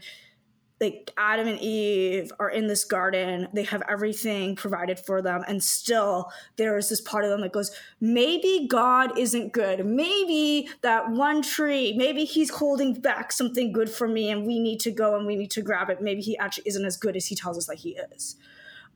like 0.80 1.12
Adam 1.18 1.46
and 1.46 1.60
Eve 1.60 2.32
are 2.40 2.48
in 2.48 2.66
this 2.66 2.84
garden, 2.84 3.48
they 3.52 3.64
have 3.64 3.82
everything 3.88 4.56
provided 4.56 4.98
for 4.98 5.20
them, 5.20 5.44
and 5.46 5.62
still 5.62 6.32
there 6.56 6.78
is 6.78 6.88
this 6.88 7.02
part 7.02 7.24
of 7.24 7.30
them 7.30 7.42
that 7.42 7.52
goes, 7.52 7.70
maybe 8.00 8.66
God 8.68 9.18
isn't 9.18 9.52
good. 9.52 9.84
Maybe 9.84 10.70
that 10.80 11.10
one 11.10 11.42
tree, 11.42 11.94
maybe 11.96 12.24
he's 12.24 12.50
holding 12.50 12.94
back 12.94 13.30
something 13.30 13.72
good 13.72 13.90
for 13.90 14.08
me, 14.08 14.30
and 14.30 14.46
we 14.46 14.58
need 14.58 14.80
to 14.80 14.90
go 14.90 15.16
and 15.16 15.26
we 15.26 15.36
need 15.36 15.50
to 15.50 15.62
grab 15.62 15.90
it. 15.90 16.00
Maybe 16.00 16.22
he 16.22 16.38
actually 16.38 16.64
isn't 16.66 16.84
as 16.84 16.96
good 16.96 17.14
as 17.14 17.26
he 17.26 17.34
tells 17.34 17.58
us 17.58 17.66
that 17.66 17.76
he 17.76 17.98
is. 18.14 18.36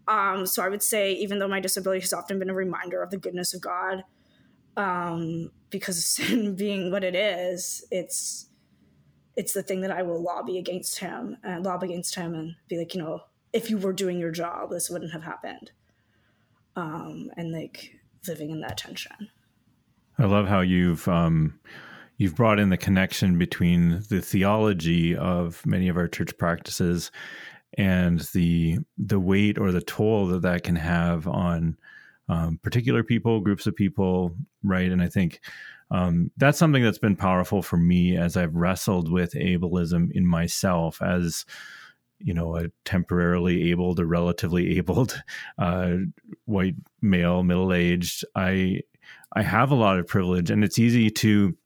Um, 0.08 0.46
so 0.46 0.62
I 0.62 0.68
would 0.68 0.82
say, 0.82 1.12
even 1.12 1.38
though 1.38 1.48
my 1.48 1.60
disability 1.60 2.00
has 2.00 2.12
often 2.12 2.38
been 2.38 2.50
a 2.50 2.54
reminder 2.54 3.02
of 3.02 3.10
the 3.10 3.18
goodness 3.18 3.52
of 3.52 3.60
God, 3.60 4.04
um, 4.76 5.50
because 5.70 5.98
of 5.98 6.04
sin 6.26 6.54
being 6.54 6.90
what 6.90 7.04
it 7.04 7.14
is, 7.14 7.84
it's 7.90 8.48
it's 9.36 9.52
the 9.52 9.62
thing 9.62 9.80
that 9.80 9.90
I 9.90 10.02
will 10.02 10.22
lobby 10.22 10.58
against 10.58 10.98
him 10.98 11.36
and 11.42 11.64
lobby 11.64 11.86
against 11.86 12.14
him 12.14 12.34
and 12.34 12.54
be 12.68 12.78
like, 12.78 12.94
you 12.94 13.02
know, 13.02 13.20
if 13.52 13.70
you 13.70 13.78
were 13.78 13.92
doing 13.92 14.18
your 14.18 14.30
job, 14.30 14.70
this 14.70 14.90
wouldn't 14.90 15.12
have 15.12 15.22
happened. 15.22 15.72
Um, 16.76 17.30
and 17.36 17.52
like 17.52 17.94
living 18.26 18.50
in 18.50 18.60
that 18.60 18.78
tension. 18.78 19.28
I 20.18 20.24
love 20.24 20.48
how 20.48 20.60
you've 20.60 21.06
um, 21.08 21.58
you've 22.16 22.36
brought 22.36 22.58
in 22.58 22.70
the 22.70 22.76
connection 22.76 23.38
between 23.38 24.02
the 24.08 24.20
theology 24.20 25.16
of 25.16 25.64
many 25.66 25.88
of 25.88 25.96
our 25.96 26.08
church 26.08 26.36
practices 26.38 27.10
and 27.76 28.20
the 28.32 28.78
the 28.98 29.20
weight 29.20 29.58
or 29.58 29.72
the 29.72 29.80
toll 29.80 30.26
that 30.28 30.42
that 30.42 30.62
can 30.62 30.76
have 30.76 31.26
on 31.26 31.76
um, 32.28 32.58
particular 32.62 33.02
people, 33.02 33.40
groups 33.40 33.66
of 33.66 33.76
people, 33.76 34.36
right? 34.62 34.90
And 34.90 35.02
I 35.02 35.08
think 35.08 35.40
um, 35.90 36.30
that's 36.36 36.58
something 36.58 36.82
that's 36.82 36.98
been 36.98 37.16
powerful 37.16 37.62
for 37.62 37.76
me 37.76 38.16
as 38.16 38.36
I've 38.36 38.54
wrestled 38.54 39.10
with 39.10 39.32
ableism 39.34 40.10
in 40.12 40.26
myself 40.26 41.00
as 41.02 41.44
you 42.18 42.32
know 42.32 42.56
a 42.56 42.68
temporarily 42.84 43.70
abled 43.70 44.00
or 44.00 44.06
relatively 44.06 44.76
abled 44.78 45.22
uh, 45.58 45.96
white 46.46 46.76
male, 47.02 47.42
middle 47.42 47.72
aged. 47.72 48.24
I 48.34 48.80
I 49.34 49.42
have 49.42 49.70
a 49.70 49.76
lot 49.76 49.98
of 49.98 50.06
privilege, 50.06 50.50
and 50.50 50.64
it's 50.64 50.78
easy 50.78 51.10
to 51.10 51.56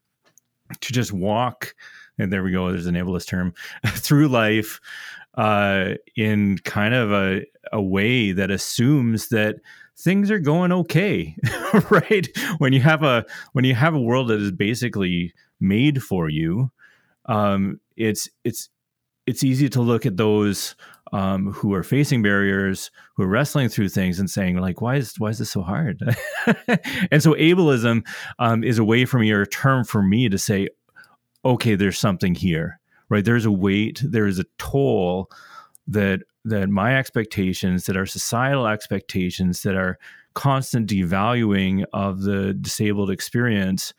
to 0.80 0.92
just 0.92 1.12
walk. 1.12 1.74
And 2.18 2.32
there 2.32 2.42
we 2.42 2.50
go. 2.50 2.70
There's 2.70 2.86
an 2.86 2.96
ableist 2.96 3.28
term 3.28 3.54
through 3.86 4.28
life 4.28 4.80
uh, 5.36 5.94
in 6.16 6.58
kind 6.58 6.94
of 6.94 7.12
a, 7.12 7.44
a 7.72 7.80
way 7.80 8.32
that 8.32 8.50
assumes 8.50 9.28
that 9.28 9.56
things 9.98 10.30
are 10.30 10.38
going 10.38 10.72
okay 10.72 11.36
right 11.90 12.28
when 12.58 12.72
you 12.72 12.80
have 12.80 13.02
a 13.02 13.24
when 13.52 13.64
you 13.64 13.74
have 13.74 13.94
a 13.94 14.00
world 14.00 14.28
that 14.28 14.40
is 14.40 14.52
basically 14.52 15.32
made 15.60 16.02
for 16.02 16.28
you 16.28 16.70
um, 17.28 17.80
it's 17.96 18.28
it's 18.44 18.70
it's 19.26 19.44
easy 19.44 19.68
to 19.68 19.82
look 19.82 20.06
at 20.06 20.16
those 20.16 20.74
um, 21.12 21.52
who 21.52 21.74
are 21.74 21.82
facing 21.82 22.22
barriers, 22.22 22.90
who 23.14 23.22
are 23.22 23.28
wrestling 23.28 23.68
through 23.68 23.90
things, 23.90 24.18
and 24.18 24.30
saying 24.30 24.56
like, 24.56 24.80
"Why 24.80 24.96
is 24.96 25.14
why 25.18 25.28
is 25.28 25.38
this 25.38 25.50
so 25.50 25.62
hard?" 25.62 26.02
and 27.10 27.22
so, 27.22 27.34
ableism 27.34 28.06
um, 28.38 28.64
is 28.64 28.78
a 28.78 28.84
way 28.84 29.04
for 29.04 29.18
me, 29.18 29.30
or 29.30 29.42
a 29.42 29.46
term 29.46 29.84
for 29.84 30.02
me, 30.02 30.28
to 30.30 30.38
say, 30.38 30.68
"Okay, 31.44 31.74
there's 31.74 31.98
something 31.98 32.34
here, 32.34 32.80
right? 33.10 33.24
There's 33.24 33.44
a 33.44 33.52
weight, 33.52 34.02
there 34.02 34.26
is 34.26 34.38
a 34.38 34.46
toll 34.56 35.30
that 35.88 36.20
that 36.44 36.68
my 36.68 36.96
expectations, 36.96 37.84
that 37.86 37.96
our 37.96 38.06
societal 38.06 38.66
expectations, 38.66 39.62
that 39.62 39.74
our 39.74 39.98
constant 40.34 40.88
devaluing 40.88 41.84
of 41.92 42.22
the 42.22 42.54
disabled 42.54 43.10
experience 43.10 43.92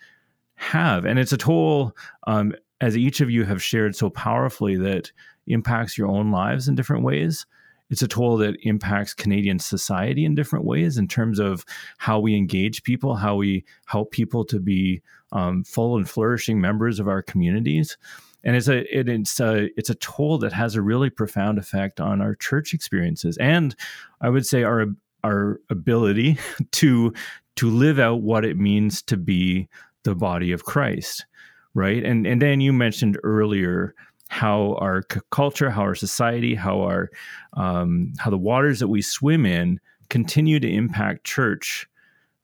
have, 0.56 1.06
and 1.06 1.20
it's 1.20 1.34
a 1.34 1.38
toll." 1.38 1.96
Um, 2.28 2.54
as 2.82 2.98
each 2.98 3.20
of 3.22 3.30
you 3.30 3.44
have 3.44 3.62
shared 3.62 3.96
so 3.96 4.10
powerfully 4.10 4.78
that 4.78 5.12
impacts 5.48 5.98
your 5.98 6.08
own 6.08 6.32
lives 6.32 6.68
in 6.68 6.76
different 6.76 7.04
ways. 7.04 7.46
It's 7.90 8.04
a 8.04 8.08
tool 8.08 8.38
that 8.38 8.56
impacts 8.62 9.14
Canadian 9.14 9.60
society 9.60 10.24
in 10.24 10.36
different 10.36 10.66
ways 10.66 10.98
in 10.98 11.08
terms 11.08 11.40
of 11.40 11.66
how 11.98 12.20
we 12.20 12.36
engage 12.36 12.84
people, 12.84 13.16
how 13.16 13.36
we 13.36 13.66
help 13.88 14.12
people 14.12 14.46
to 14.46 14.60
be 14.60 15.02
um, 15.32 15.64
full 15.64 15.98
and 15.98 16.08
flourishing 16.08 16.62
members 16.62 17.00
of 17.00 17.08
our 17.08 17.24
communities. 17.24 17.98
And 18.44 18.56
it's 18.56 18.68
a 18.68 18.80
it, 18.98 19.10
it's 19.10 19.40
a 19.40 19.70
it's 19.78 19.90
a 19.90 19.96
tool 19.96 20.38
that 20.40 20.54
has 20.54 20.76
a 20.76 20.82
really 20.82 21.10
profound 21.10 21.58
effect 21.58 22.00
on 22.00 22.22
our 22.22 22.36
church 22.36 22.74
experiences, 22.74 23.38
and 23.38 23.76
I 24.22 24.30
would 24.30 24.46
say 24.46 24.64
our 24.64 24.86
our 25.24 25.60
ability 25.70 26.38
to 26.72 27.14
to 27.58 27.70
live 27.70 28.00
out 28.00 28.22
what 28.22 28.46
it 28.46 28.58
means 28.58 29.02
to 29.04 29.18
be 29.18 29.68
the 30.04 30.16
body 30.16 30.52
of 30.52 30.64
Christ 30.64 31.26
right? 31.74 32.04
And 32.04 32.26
and 32.26 32.42
then 32.42 32.62
you 32.62 32.74
mentioned 32.74 33.18
earlier 33.24 33.96
how 34.30 34.76
our 34.80 35.04
c- 35.12 35.22
culture, 35.32 35.70
how 35.70 35.82
our 35.82 35.96
society, 35.96 36.56
how 36.56 36.82
our 36.82 37.10
um, 37.54 38.14
how 38.20 38.30
the 38.30 38.38
waters 38.38 38.80
that 38.80 38.88
we 38.88 39.02
swim 39.02 39.46
in 39.46 39.80
continue 40.10 40.60
to 40.60 40.70
impact 40.70 41.24
church, 41.24 41.88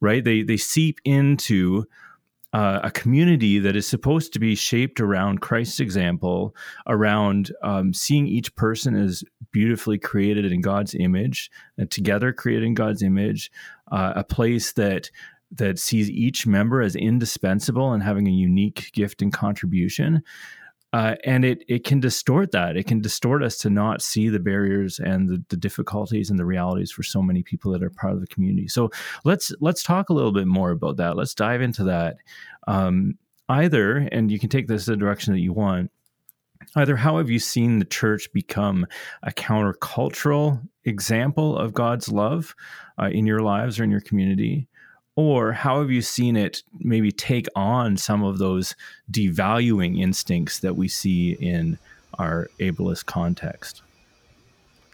right? 0.01 0.23
They 0.23 0.43
they 0.43 0.57
seep 0.57 0.99
into 1.03 1.85
uh, 2.53 2.79
a 2.83 2.91
community 2.91 3.59
that 3.59 3.75
is 3.75 3.87
supposed 3.87 4.33
to 4.33 4.39
be 4.39 4.55
shaped 4.55 5.01
around 5.01 5.41
Christ's 5.41 5.79
example, 5.79 6.55
around 6.87 7.51
um, 7.61 7.93
seeing 7.93 8.27
each 8.27 8.55
person 8.55 8.95
as 8.95 9.23
beautifully 9.51 9.97
created 9.97 10.51
in 10.51 10.61
God's 10.61 10.95
image, 10.95 11.51
and 11.77 11.91
together 11.91 12.31
created 12.31 12.65
in 12.65 12.73
God's 12.73 13.01
image, 13.01 13.51
uh, 13.91 14.13
a 14.15 14.23
place 14.23 14.73
that 14.73 15.11
that 15.51 15.79
sees 15.79 16.09
each 16.09 16.47
member 16.47 16.81
as 16.81 16.95
indispensable 16.95 17.93
and 17.93 18.03
having 18.03 18.27
a 18.27 18.31
unique 18.31 18.89
gift 18.93 19.21
and 19.21 19.31
contribution. 19.31 20.23
Uh, 20.95 21.13
and 21.25 21.43
it 21.43 21.61
it 21.67 21.83
can 21.83 21.99
distort 21.99 22.53
that. 22.53 22.77
It 22.77 22.87
can 22.87 23.01
distort 23.01 23.43
us 23.43 23.57
to 23.57 23.69
not 23.69 24.01
see 24.01 24.29
the 24.29 24.39
barriers 24.39 24.97
and 24.97 25.27
the, 25.27 25.43
the, 25.49 25.57
difficulties 25.57 26.29
and 26.29 26.39
the 26.39 26.45
realities 26.45 26.89
for 26.89 27.03
so 27.03 27.21
many 27.21 27.43
people 27.43 27.73
that 27.73 27.83
are 27.83 27.89
part 27.89 28.13
of 28.13 28.21
the 28.21 28.27
community. 28.27 28.69
So 28.69 28.89
let's 29.25 29.51
let's 29.59 29.83
talk 29.83 30.07
a 30.07 30.13
little 30.13 30.31
bit 30.31 30.47
more 30.47 30.71
about 30.71 30.95
that. 30.95 31.17
Let's 31.17 31.35
dive 31.35 31.61
into 31.61 31.83
that. 31.83 32.15
Um, 32.65 33.17
either, 33.49 34.07
and 34.09 34.31
you 34.31 34.39
can 34.39 34.47
take 34.47 34.69
this 34.69 34.85
the 34.85 34.95
direction 34.95 35.33
that 35.33 35.41
you 35.41 35.51
want. 35.51 35.91
Either 36.77 36.95
how 36.95 37.17
have 37.17 37.29
you 37.29 37.39
seen 37.39 37.79
the 37.79 37.85
church 37.85 38.31
become 38.31 38.87
a 39.21 39.31
countercultural 39.31 40.65
example 40.85 41.57
of 41.57 41.73
God's 41.73 42.07
love 42.07 42.55
uh, 42.97 43.09
in 43.11 43.27
your 43.27 43.41
lives 43.41 43.81
or 43.81 43.83
in 43.83 43.91
your 43.91 43.99
community? 43.99 44.69
Or 45.15 45.53
how 45.53 45.79
have 45.79 45.91
you 45.91 46.01
seen 46.01 46.35
it 46.35 46.63
maybe 46.79 47.11
take 47.11 47.47
on 47.55 47.95
some 47.95 48.23
of 48.23 48.37
those 48.37 48.75
devaluing 49.09 49.99
instincts 49.99 50.59
that 50.59 50.75
we 50.75 50.87
see 50.89 51.31
in 51.33 51.77
our 52.19 52.49
ableist 52.59 53.05
context? 53.05 53.81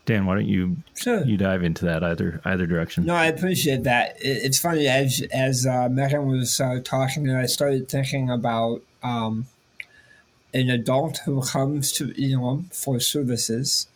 Dan, 0.05 0.25
why 0.25 0.35
don't 0.35 0.47
you 0.47 0.77
sure. 0.95 1.23
you 1.23 1.37
dive 1.37 1.63
into 1.63 1.85
that 1.85 2.03
either 2.03 2.41
either 2.43 2.65
direction? 2.65 3.05
No, 3.05 3.15
I 3.15 3.27
appreciate 3.27 3.83
that. 3.83 4.15
It's 4.19 4.59
funny 4.59 4.87
as 4.87 5.25
as 5.31 5.65
uh, 5.65 5.89
Meagan 5.89 6.27
was 6.27 6.59
uh, 6.59 6.79
talking, 6.83 7.27
and 7.27 7.37
I 7.37 7.45
started 7.45 7.87
thinking 7.87 8.29
about 8.29 8.81
um, 9.03 9.45
an 10.53 10.69
adult 10.69 11.19
who 11.25 11.41
comes 11.41 11.91
to 11.93 12.13
Elim 12.21 12.69
for 12.73 12.99
services, 12.99 13.87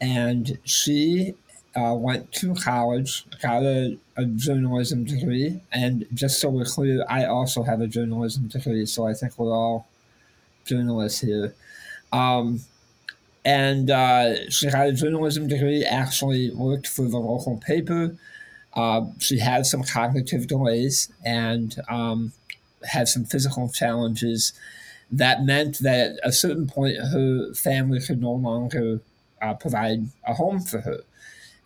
and 0.00 0.58
she 0.64 1.34
uh, 1.74 1.94
went 1.94 2.32
to 2.32 2.54
college, 2.54 3.24
got 3.40 3.62
a, 3.62 3.98
a, 4.16 4.24
journalism 4.24 5.04
degree, 5.04 5.60
and 5.72 6.06
just 6.12 6.40
so 6.40 6.50
we're 6.50 6.64
clear, 6.64 7.04
I 7.08 7.24
also 7.24 7.62
have 7.62 7.80
a 7.80 7.86
journalism 7.86 8.48
degree, 8.48 8.84
so 8.86 9.06
I 9.06 9.14
think 9.14 9.38
we're 9.38 9.52
all 9.52 9.86
journalists 10.64 11.20
here. 11.20 11.54
Um, 12.12 12.60
and 13.44 13.90
uh, 13.90 14.50
she 14.50 14.70
got 14.70 14.88
a 14.88 14.92
journalism 14.92 15.48
degree, 15.48 15.84
actually 15.84 16.50
worked 16.50 16.86
for 16.86 17.02
the 17.02 17.18
local 17.18 17.56
paper. 17.56 18.16
Uh, 18.74 19.06
she 19.18 19.38
had 19.38 19.66
some 19.66 19.82
cognitive 19.82 20.46
delays 20.46 21.12
and 21.24 21.76
um, 21.88 22.32
had 22.84 23.08
some 23.08 23.24
physical 23.24 23.68
challenges 23.68 24.52
that 25.10 25.44
meant 25.44 25.78
that 25.80 26.12
at 26.12 26.28
a 26.28 26.32
certain 26.32 26.66
point 26.66 26.96
her 26.96 27.52
family 27.52 28.00
could 28.00 28.20
no 28.20 28.32
longer 28.32 29.00
uh, 29.42 29.54
provide 29.54 30.06
a 30.26 30.34
home 30.34 30.60
for 30.60 30.80
her. 30.80 31.00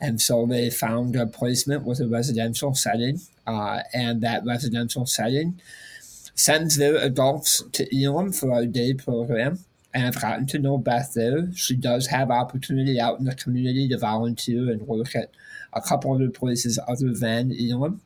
And 0.00 0.20
so 0.20 0.46
they 0.46 0.70
found 0.70 1.16
a 1.16 1.26
placement 1.26 1.84
with 1.84 2.00
a 2.00 2.08
residential 2.08 2.74
setting, 2.74 3.20
uh, 3.46 3.80
and 3.94 4.20
that 4.22 4.44
residential 4.44 5.06
setting 5.06 5.60
sends 6.34 6.76
their 6.76 6.96
adults 6.96 7.62
to 7.72 7.88
Elim 7.96 8.32
for 8.32 8.52
our 8.52 8.66
day 8.66 8.92
program. 8.92 9.60
And 9.94 10.06
I've 10.06 10.20
gotten 10.20 10.46
to 10.48 10.58
know 10.58 10.76
Beth 10.76 11.14
there. 11.14 11.50
She 11.54 11.74
does 11.74 12.08
have 12.08 12.30
opportunity 12.30 13.00
out 13.00 13.18
in 13.18 13.24
the 13.24 13.34
community 13.34 13.88
to 13.88 13.98
volunteer 13.98 14.70
and 14.70 14.82
work 14.82 15.16
at 15.16 15.30
a 15.72 15.80
couple 15.80 16.12
other 16.12 16.28
places 16.28 16.78
other 16.86 17.14
than 17.14 17.52
Elim. 17.52 18.02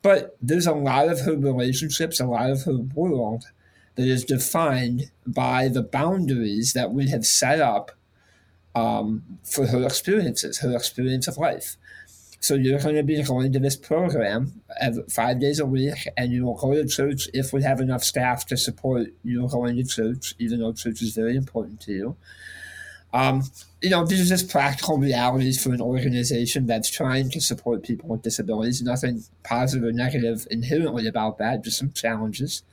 But 0.00 0.36
there's 0.40 0.66
a 0.66 0.72
lot 0.72 1.08
of 1.08 1.20
her 1.20 1.36
relationships, 1.36 2.18
a 2.18 2.26
lot 2.26 2.50
of 2.50 2.62
her 2.62 2.78
world 2.78 3.44
that 3.96 4.06
is 4.06 4.24
defined 4.24 5.10
by 5.26 5.68
the 5.68 5.82
boundaries 5.82 6.72
that 6.72 6.92
we 6.92 7.08
have 7.10 7.26
set 7.26 7.60
up 7.60 7.92
um, 8.74 9.22
for 9.44 9.66
her 9.66 9.84
experiences, 9.84 10.58
her 10.58 10.74
experience 10.74 11.28
of 11.28 11.36
life. 11.36 11.76
So 12.40 12.54
you're 12.54 12.80
going 12.80 12.96
to 12.96 13.04
be 13.04 13.22
going 13.22 13.52
to 13.52 13.60
this 13.60 13.76
program 13.76 14.62
five 15.08 15.38
days 15.38 15.60
a 15.60 15.66
week, 15.66 16.08
and 16.16 16.32
you 16.32 16.44
will 16.44 16.56
go 16.56 16.74
to 16.74 16.88
church 16.88 17.28
if 17.32 17.52
we 17.52 17.62
have 17.62 17.80
enough 17.80 18.02
staff 18.02 18.46
to 18.46 18.56
support 18.56 19.08
you 19.22 19.46
going 19.46 19.76
to 19.76 19.84
church, 19.84 20.34
even 20.40 20.58
though 20.58 20.72
church 20.72 21.02
is 21.02 21.14
very 21.14 21.36
important 21.36 21.80
to 21.82 21.92
you. 21.92 22.16
Um, 23.14 23.44
you 23.80 23.90
know, 23.90 24.04
these 24.04 24.26
are 24.26 24.28
just 24.28 24.50
practical 24.50 24.98
realities 24.98 25.62
for 25.62 25.72
an 25.72 25.80
organization 25.80 26.66
that's 26.66 26.90
trying 26.90 27.30
to 27.30 27.40
support 27.40 27.84
people 27.84 28.08
with 28.08 28.22
disabilities. 28.22 28.82
Nothing 28.82 29.22
positive 29.44 29.88
or 29.88 29.92
negative 29.92 30.46
inherently 30.50 31.06
about 31.06 31.38
that, 31.38 31.62
just 31.62 31.78
some 31.78 31.92
challenges. 31.92 32.64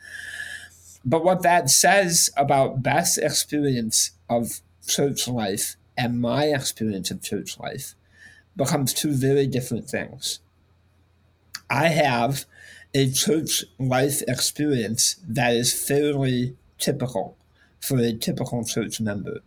But 1.05 1.23
what 1.23 1.43
that 1.43 1.69
says 1.69 2.31
about 2.35 2.81
Beth's 2.81 3.19
experience 3.19 4.11
of 4.29 4.61
church 4.87 5.27
life 5.27 5.75
and 5.99 6.21
my 6.21 6.45
experience 6.45 7.11
of 7.11 7.21
church 7.21 7.59
life 7.59 7.93
becomes 8.55 8.93
two 8.93 9.11
very 9.11 9.45
different 9.45 9.89
things. 9.89 10.39
I 11.69 11.89
have 11.89 12.45
a 12.93 13.11
church 13.11 13.65
life 13.77 14.21
experience 14.27 15.17
that 15.27 15.53
is 15.53 15.73
fairly 15.73 16.55
typical 16.77 17.37
for 17.81 17.97
a 17.97 18.13
typical 18.13 18.63
church 18.63 19.01
member. 19.01 19.41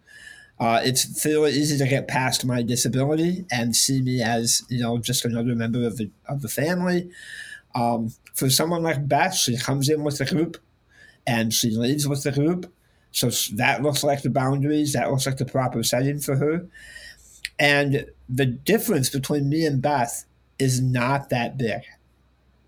Uh, 0.60 0.80
it's 0.84 1.20
fairly 1.20 1.52
easy 1.52 1.78
to 1.78 1.88
get 1.88 2.06
past 2.06 2.44
my 2.44 2.62
disability 2.62 3.46
and 3.50 3.74
see 3.74 4.02
me 4.02 4.22
as 4.22 4.62
you 4.68 4.80
know 4.80 4.98
just 4.98 5.24
another 5.24 5.54
member 5.54 5.84
of 5.86 5.96
the 5.96 6.10
of 6.28 6.42
the 6.42 6.48
family. 6.48 7.10
Um, 7.74 8.12
for 8.34 8.50
someone 8.50 8.82
like 8.82 9.08
Beth, 9.08 9.34
she 9.34 9.56
comes 9.56 9.88
in 9.88 10.04
with 10.04 10.18
the 10.18 10.26
group 10.26 10.58
and 11.26 11.52
she 11.52 11.70
leaves 11.70 12.06
with 12.06 12.22
the 12.22 12.32
group. 12.32 12.70
So 13.12 13.30
that 13.56 13.82
looks 13.82 14.02
like 14.02 14.22
the 14.22 14.30
boundaries. 14.30 14.94
That 14.94 15.10
looks 15.10 15.26
like 15.26 15.36
the 15.36 15.44
proper 15.44 15.82
setting 15.82 16.18
for 16.18 16.36
her. 16.36 16.66
And 17.58 18.06
the 18.28 18.46
difference 18.46 19.10
between 19.10 19.48
me 19.48 19.64
and 19.64 19.80
Beth 19.80 20.24
is 20.58 20.80
not 20.80 21.28
that 21.28 21.56
big. 21.58 21.82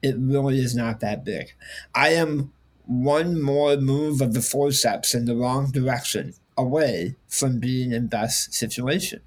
It 0.02 0.16
really 0.18 0.60
is 0.60 0.76
not 0.76 1.00
that 1.00 1.24
big. 1.24 1.54
I 1.94 2.10
am 2.10 2.52
one 2.86 3.40
more 3.40 3.76
move 3.76 4.20
of 4.20 4.34
the 4.34 4.42
forceps 4.42 5.14
in 5.14 5.24
the 5.24 5.34
wrong 5.34 5.70
direction 5.70 6.34
away 6.56 7.16
from 7.26 7.58
being 7.58 7.92
in 7.92 8.08
Beth's 8.08 8.54
situation. 8.54 9.20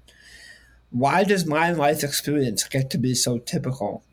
Why 0.90 1.24
does 1.24 1.44
my 1.44 1.72
life 1.72 2.02
experience 2.02 2.64
get 2.64 2.88
to 2.90 2.98
be 2.98 3.14
so 3.14 3.38
typical 3.38 4.04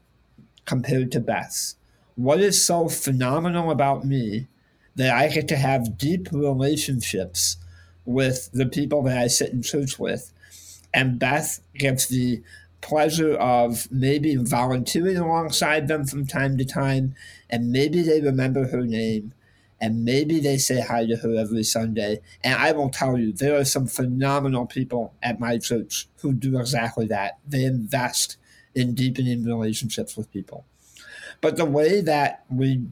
compared 0.66 1.12
to 1.12 1.20
Beth's? 1.20 1.76
What 2.16 2.40
is 2.40 2.66
so 2.66 2.90
phenomenal 2.90 3.72
about 3.72 4.06
me 4.06 4.48
that 4.96 5.14
I 5.14 5.28
get 5.30 5.48
to 5.50 5.58
have 5.58 5.98
deep 5.98 6.30
relationships 6.32 7.58
with 8.06 8.50
the 8.54 8.66
people 8.66 9.04
that 9.04 9.18
I 9.18 9.28
sit 9.28 9.52
in 9.52 9.62
church 9.62 10.00
with? 10.00 10.32
And 10.94 11.20
Beth 11.20 11.60
gets 11.74 12.08
the 12.08 12.42
pleasure 12.82 13.34
of 13.34 13.92
maybe 13.92 14.36
volunteering 14.36 15.18
alongside 15.18 15.88
them 15.88 16.06
from 16.06 16.26
time 16.26 16.58
to 16.58 16.66
time, 16.66 17.16
and 17.50 17.72
maybe 17.72 18.02
they 18.02 18.22
remember 18.22 18.68
her 18.68 18.86
name, 18.86 19.34
and 19.82 20.06
maybe 20.06 20.40
they 20.40 20.58
say 20.58 20.82
hi 20.82 21.06
to 21.06 21.18
her 21.18 21.36
every 21.36 21.64
Sunday. 21.64 22.20
And 22.44 22.54
I 22.56 22.72
will 22.72 22.90
tell 22.90 23.18
you, 23.18 23.34
there 23.34 23.60
are 23.60 23.66
some 23.66 23.88
phenomenal 23.88 24.66
people 24.68 25.14
at 25.22 25.40
my 25.40 25.58
church 25.58 26.08
who 26.22 26.32
do 26.32 26.60
exactly 26.60 27.08
that. 27.08 27.40
They 27.46 27.66
invest 27.66 28.38
in 28.74 28.94
deepening 28.94 29.44
relationships 29.44 30.16
with 30.16 30.32
people. 30.32 30.66
But 31.42 31.58
the 31.58 31.66
way 31.66 32.02
that 32.02 32.46
we, 32.50 32.88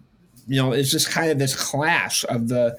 you 0.48 0.62
know, 0.62 0.72
it's 0.72 0.92
just 0.92 1.10
kind 1.10 1.32
of 1.32 1.40
this 1.40 1.56
clash 1.56 2.26
of 2.30 2.48
the 2.48 2.78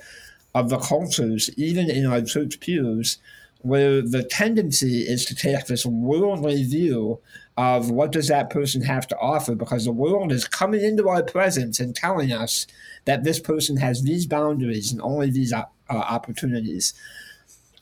of 0.55 0.69
the 0.69 0.79
cultures, 0.79 1.51
even 1.57 1.91
in 1.91 2.07
our 2.07 2.23
church 2.23 2.61
pews, 2.61 3.19
where 3.63 4.03
the 4.03 4.23
tendency 4.23 5.01
is 5.01 5.25
to 5.25 5.35
take 5.35 5.67
this 5.67 5.85
worldly 5.85 6.63
view 6.63 7.19
of 7.57 7.91
what 7.91 8.13
does 8.13 8.29
that 8.29 8.51
person 8.51 8.83
have 8.83 9.07
to 9.07 9.19
offer 9.19 9.55
because 9.55 9.85
the 9.85 9.93
world 9.93 10.33
is 10.33 10.47
coming 10.47 10.83
into 10.83 11.09
our 11.09 11.23
presence 11.23 11.81
and 11.81 11.95
telling 11.95 12.33
us 12.33 12.67
that 13.05 13.25
this 13.25 13.41
person 13.41 13.77
has 13.77 14.03
these 14.03 14.27
boundaries 14.27 14.93
and 14.93 15.01
only 15.01 15.31
these 15.31 15.53
uh, 15.53 15.65
opportunities. 15.89 16.95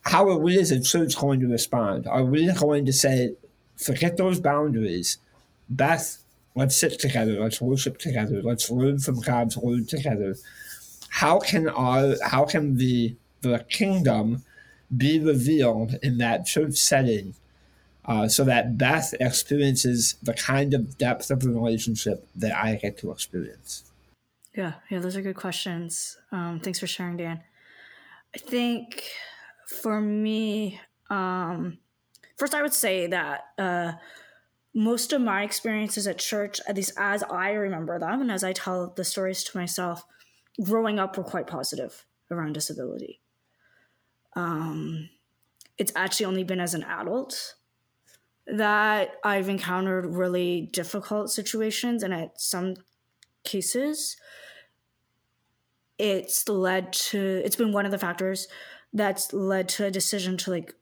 How 0.02 0.28
are 0.28 0.38
we 0.38 0.58
as 0.58 0.70
a 0.70 0.80
church 0.80 1.16
going 1.18 1.40
to 1.40 1.46
respond? 1.46 2.06
Are 2.06 2.24
we 2.24 2.52
going 2.52 2.84
to 2.86 2.92
say, 2.92 3.34
forget 3.76 4.16
those 4.16 4.40
boundaries? 4.40 5.18
Beth, 5.68 6.21
let's 6.54 6.76
sit 6.76 6.98
together, 6.98 7.40
let's 7.40 7.60
worship 7.60 7.98
together, 7.98 8.42
let's 8.42 8.70
learn 8.70 8.98
from 8.98 9.20
God's 9.20 9.56
word 9.56 9.88
together. 9.88 10.36
How 11.08 11.38
can 11.38 11.68
our 11.68 12.16
how 12.24 12.44
can 12.44 12.76
the 12.76 13.16
the 13.42 13.64
kingdom 13.68 14.44
be 14.96 15.18
revealed 15.18 15.96
in 16.02 16.18
that 16.18 16.46
church 16.46 16.74
setting 16.76 17.34
uh, 18.04 18.28
so 18.28 18.44
that 18.44 18.76
Beth 18.76 19.14
experiences 19.20 20.16
the 20.22 20.34
kind 20.34 20.74
of 20.74 20.98
depth 20.98 21.30
of 21.30 21.44
relationship 21.44 22.26
that 22.36 22.56
I 22.56 22.76
get 22.76 22.98
to 22.98 23.10
experience? 23.10 23.84
Yeah, 24.54 24.74
yeah, 24.90 24.98
those 24.98 25.16
are 25.16 25.22
good 25.22 25.36
questions. 25.36 26.18
Um, 26.30 26.60
thanks 26.60 26.78
for 26.78 26.86
sharing, 26.86 27.16
Dan. 27.16 27.40
I 28.34 28.38
think 28.38 29.04
for 29.66 30.00
me, 30.00 30.80
um, 31.08 31.78
first, 32.36 32.54
I 32.54 32.62
would 32.62 32.74
say 32.74 33.06
that 33.06 33.44
uh, 33.58 33.92
most 34.74 35.12
of 35.12 35.20
my 35.20 35.42
experiences 35.42 36.06
at 36.06 36.18
church, 36.18 36.60
at 36.66 36.76
least 36.76 36.92
as 36.96 37.22
I 37.24 37.50
remember 37.52 37.98
them 37.98 38.20
and 38.20 38.30
as 38.30 38.42
I 38.42 38.52
tell 38.52 38.92
the 38.96 39.04
stories 39.04 39.44
to 39.44 39.58
myself, 39.58 40.04
growing 40.62 40.98
up 40.98 41.16
were 41.16 41.24
quite 41.24 41.46
positive 41.46 42.04
around 42.30 42.54
disability. 42.54 43.20
Um, 44.34 45.10
it's 45.78 45.92
actually 45.94 46.26
only 46.26 46.44
been 46.44 46.60
as 46.60 46.74
an 46.74 46.84
adult 46.84 47.54
that 48.46 49.16
I've 49.22 49.48
encountered 49.48 50.06
really 50.06 50.62
difficult 50.72 51.30
situations, 51.30 52.02
and 52.02 52.12
at 52.12 52.40
some 52.40 52.74
cases, 53.44 54.16
it's 55.98 56.48
led 56.48 56.92
to 56.92 57.42
it's 57.44 57.56
been 57.56 57.72
one 57.72 57.84
of 57.84 57.92
the 57.92 57.98
factors 57.98 58.48
that's 58.92 59.32
led 59.32 59.68
to 59.68 59.84
a 59.84 59.90
decision 59.90 60.36
to 60.36 60.50
like 60.50 60.74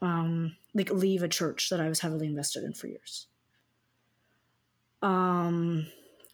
um 0.00 0.56
like 0.74 0.90
leave 0.90 1.22
a 1.22 1.28
church 1.28 1.70
that 1.70 1.80
I 1.80 1.88
was 1.88 2.00
heavily 2.00 2.26
invested 2.26 2.64
in 2.64 2.74
for 2.74 2.88
years. 2.88 3.26
Um 5.02 5.86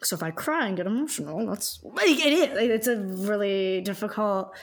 so 0.02 0.16
if 0.16 0.22
I 0.22 0.30
cry 0.30 0.66
and 0.66 0.76
get 0.76 0.86
emotional, 0.86 1.46
that's 1.46 1.80
like 1.82 2.08
it 2.08 2.32
is. 2.32 2.56
Like, 2.56 2.70
it's 2.70 2.86
a 2.86 2.96
really 2.96 3.80
difficult 3.82 4.54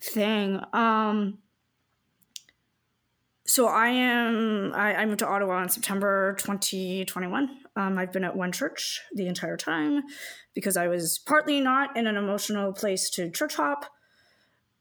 thing. 0.00 0.60
Um 0.72 1.38
so 3.46 3.68
I 3.68 3.88
am 3.88 4.72
I, 4.74 4.96
I 4.96 5.06
moved 5.06 5.20
to 5.20 5.26
Ottawa 5.28 5.62
in 5.62 5.68
September 5.68 6.34
2021. 6.38 7.58
Um, 7.76 7.98
I've 7.98 8.12
been 8.12 8.24
at 8.24 8.36
one 8.36 8.52
church 8.52 9.02
the 9.14 9.28
entire 9.28 9.56
time 9.56 10.02
because 10.54 10.76
I 10.76 10.88
was 10.88 11.18
partly 11.18 11.60
not 11.60 11.96
in 11.96 12.06
an 12.06 12.16
emotional 12.16 12.72
place 12.72 13.08
to 13.10 13.30
church 13.30 13.54
hop. 13.54 13.84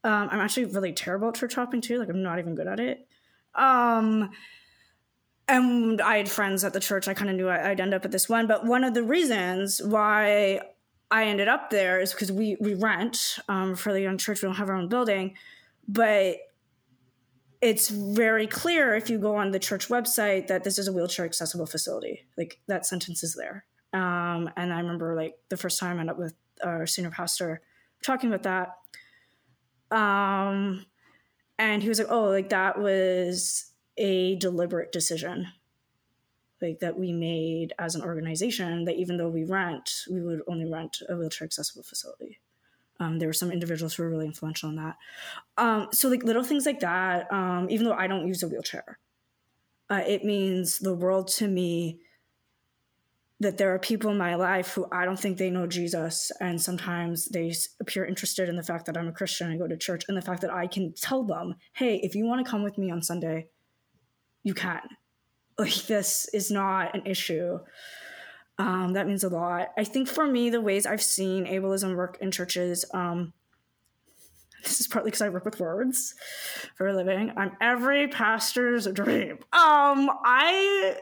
Um, 0.03 0.29
I'm 0.31 0.39
actually 0.39 0.65
really 0.65 0.93
terrible 0.93 1.29
at 1.29 1.35
church 1.35 1.55
hopping 1.55 1.81
too. 1.81 1.99
Like 1.99 2.09
I'm 2.09 2.23
not 2.23 2.39
even 2.39 2.55
good 2.55 2.67
at 2.67 2.79
it. 2.79 3.07
Um, 3.55 4.31
and 5.47 6.01
I 6.01 6.17
had 6.17 6.29
friends 6.29 6.63
at 6.63 6.73
the 6.73 6.79
church. 6.79 7.07
I 7.07 7.13
kind 7.13 7.29
of 7.29 7.35
knew 7.35 7.49
I'd 7.49 7.79
end 7.79 7.93
up 7.93 8.05
at 8.05 8.11
this 8.11 8.27
one. 8.27 8.47
But 8.47 8.65
one 8.65 8.83
of 8.83 8.93
the 8.93 9.03
reasons 9.03 9.81
why 9.83 10.61
I 11.11 11.25
ended 11.25 11.47
up 11.47 11.69
there 11.69 11.99
is 11.99 12.11
because 12.11 12.31
we 12.31 12.57
we 12.59 12.73
rent 12.73 13.37
um, 13.47 13.75
for 13.75 13.93
the 13.93 14.01
young 14.01 14.17
church. 14.17 14.41
We 14.41 14.47
don't 14.47 14.55
have 14.55 14.69
our 14.69 14.75
own 14.75 14.89
building, 14.89 15.35
but 15.87 16.37
it's 17.61 17.89
very 17.89 18.47
clear 18.47 18.95
if 18.95 19.09
you 19.09 19.17
go 19.17 19.35
on 19.35 19.51
the 19.51 19.59
church 19.59 19.87
website 19.87 20.47
that 20.47 20.63
this 20.63 20.77
is 20.77 20.87
a 20.87 20.93
wheelchair 20.93 21.25
accessible 21.25 21.65
facility. 21.65 22.25
Like 22.37 22.59
that 22.67 22.85
sentence 22.85 23.23
is 23.23 23.35
there. 23.35 23.65
Um, 23.93 24.49
and 24.57 24.73
I 24.73 24.79
remember 24.79 25.15
like 25.15 25.35
the 25.49 25.57
first 25.57 25.79
time 25.79 25.91
I 25.91 26.03
met 26.03 26.11
up 26.11 26.17
with 26.17 26.35
our 26.63 26.85
senior 26.85 27.11
pastor 27.11 27.61
talking 28.03 28.31
about 28.31 28.43
that. 29.91 29.95
Um, 29.95 30.85
and 31.57 31.83
he 31.83 31.89
was 31.89 31.99
like, 31.99 32.11
"Oh, 32.11 32.25
like 32.25 32.49
that 32.49 32.79
was 32.79 33.71
a 33.97 34.35
deliberate 34.35 34.91
decision, 34.91 35.47
like 36.61 36.79
that 36.79 36.99
we 36.99 37.11
made 37.11 37.73
as 37.79 37.95
an 37.95 38.01
organization. 38.01 38.85
That 38.85 38.95
even 38.95 39.17
though 39.17 39.29
we 39.29 39.43
rent, 39.43 40.05
we 40.09 40.21
would 40.21 40.41
only 40.47 40.69
rent 40.69 41.01
a 41.09 41.15
wheelchair 41.15 41.45
accessible 41.45 41.83
facility." 41.83 42.39
Um, 42.99 43.19
there 43.19 43.27
were 43.27 43.33
some 43.33 43.51
individuals 43.51 43.95
who 43.95 44.03
were 44.03 44.09
really 44.09 44.25
influential 44.25 44.69
in 44.69 44.77
that. 44.77 44.95
Um, 45.57 45.89
so 45.91 46.07
like 46.07 46.23
little 46.23 46.43
things 46.43 46.65
like 46.65 46.79
that, 46.79 47.31
um, 47.31 47.67
even 47.69 47.85
though 47.85 47.93
I 47.93 48.07
don't 48.07 48.27
use 48.27 48.41
a 48.41 48.47
wheelchair, 48.47 48.99
uh, 49.89 50.03
it 50.07 50.23
means 50.23 50.79
the 50.79 50.93
world 50.93 51.27
to 51.27 51.47
me 51.47 51.99
that 53.39 53.57
there 53.57 53.73
are 53.73 53.79
people 53.79 54.11
in 54.11 54.17
my 54.17 54.35
life 54.35 54.73
who 54.73 54.87
I 54.91 55.03
don't 55.05 55.19
think 55.19 55.37
they 55.37 55.49
know 55.49 55.67
Jesus, 55.67 56.31
and 56.39 56.61
sometimes 56.61 57.25
they 57.25 57.53
appear 57.81 58.05
interested 58.05 58.47
in 58.47 58.55
the 58.55 58.63
fact 58.63 58.85
that 58.85 58.97
I'm 58.97 59.07
a 59.07 59.11
Christian 59.11 59.49
and 59.49 59.59
go 59.59 59.67
to 59.67 59.77
church, 59.77 60.03
and 60.07 60.15
the 60.15 60.21
fact 60.21 60.41
that 60.41 60.53
I 60.53 60.67
can 60.67 60.93
tell 60.93 61.23
them, 61.23 61.55
"Hey, 61.73 61.97
if 61.97 62.15
you 62.15 62.25
want 62.25 62.45
to 62.45 62.49
come 62.49 62.63
with 62.63 62.77
me 62.77 62.91
on 62.91 63.01
Sunday, 63.01 63.49
you 64.43 64.53
can." 64.53 64.81
Like 65.57 65.85
this 65.87 66.27
is 66.33 66.51
not 66.51 66.93
an 66.93 67.03
issue. 67.05 67.59
Um, 68.57 68.91
that 68.91 69.07
means 69.07 69.23
a 69.23 69.29
lot. 69.29 69.69
I 69.77 69.85
think 69.85 70.09
for 70.09 70.27
me, 70.27 70.49
the 70.49 70.59
ways 70.59 70.85
I've 70.85 71.01
seen 71.01 71.45
ableism 71.45 71.95
work 71.95 72.17
in 72.19 72.29
churches, 72.29 72.83
um, 72.93 73.31
this 74.63 74.81
is 74.81 74.87
partly 74.87 75.11
because 75.11 75.21
I 75.21 75.29
work 75.29 75.45
with 75.45 75.59
words 75.59 76.15
for 76.75 76.87
a 76.87 76.93
living. 76.93 77.31
I'm 77.37 77.55
every 77.61 78.07
pastor's 78.07 78.85
dream. 78.87 79.37
Um, 79.53 80.09
I 80.25 80.97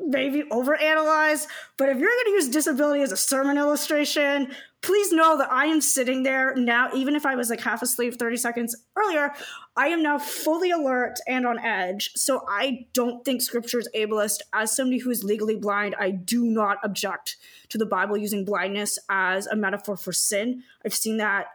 maybe 0.00 0.42
overanalyze, 0.50 1.46
but 1.76 1.88
if 1.88 1.98
you're 1.98 2.10
going 2.10 2.24
to 2.26 2.30
use 2.30 2.48
disability 2.48 3.02
as 3.02 3.12
a 3.12 3.16
sermon 3.16 3.58
illustration, 3.58 4.52
please 4.82 5.12
know 5.12 5.38
that 5.38 5.50
I 5.50 5.66
am 5.66 5.80
sitting 5.80 6.24
there 6.24 6.54
now, 6.56 6.90
even 6.94 7.16
if 7.16 7.24
I 7.24 7.36
was 7.36 7.48
like 7.48 7.60
half 7.60 7.80
asleep 7.80 8.18
30 8.18 8.36
seconds 8.36 8.76
earlier, 8.96 9.32
I 9.76 9.88
am 9.88 10.02
now 10.02 10.18
fully 10.18 10.70
alert 10.70 11.18
and 11.26 11.46
on 11.46 11.58
edge. 11.58 12.10
So 12.14 12.44
I 12.48 12.86
don't 12.92 13.24
think 13.24 13.40
scripture 13.40 13.78
is 13.78 13.88
ableist. 13.94 14.40
As 14.52 14.74
somebody 14.74 14.98
who 14.98 15.10
is 15.10 15.24
legally 15.24 15.56
blind, 15.56 15.94
I 15.98 16.10
do 16.10 16.44
not 16.44 16.78
object 16.82 17.36
to 17.70 17.78
the 17.78 17.86
Bible 17.86 18.16
using 18.16 18.44
blindness 18.44 18.98
as 19.08 19.46
a 19.46 19.56
metaphor 19.56 19.96
for 19.96 20.12
sin. 20.12 20.62
I've 20.84 20.94
seen 20.94 21.16
that 21.16 21.46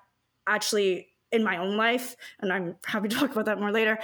actually 0.47 1.09
in 1.31 1.43
my 1.43 1.57
own 1.57 1.77
life, 1.77 2.15
and 2.39 2.51
I'm 2.51 2.77
happy 2.85 3.09
to 3.09 3.15
talk 3.15 3.31
about 3.31 3.45
that 3.45 3.59
more 3.59 3.71
later. 3.71 3.99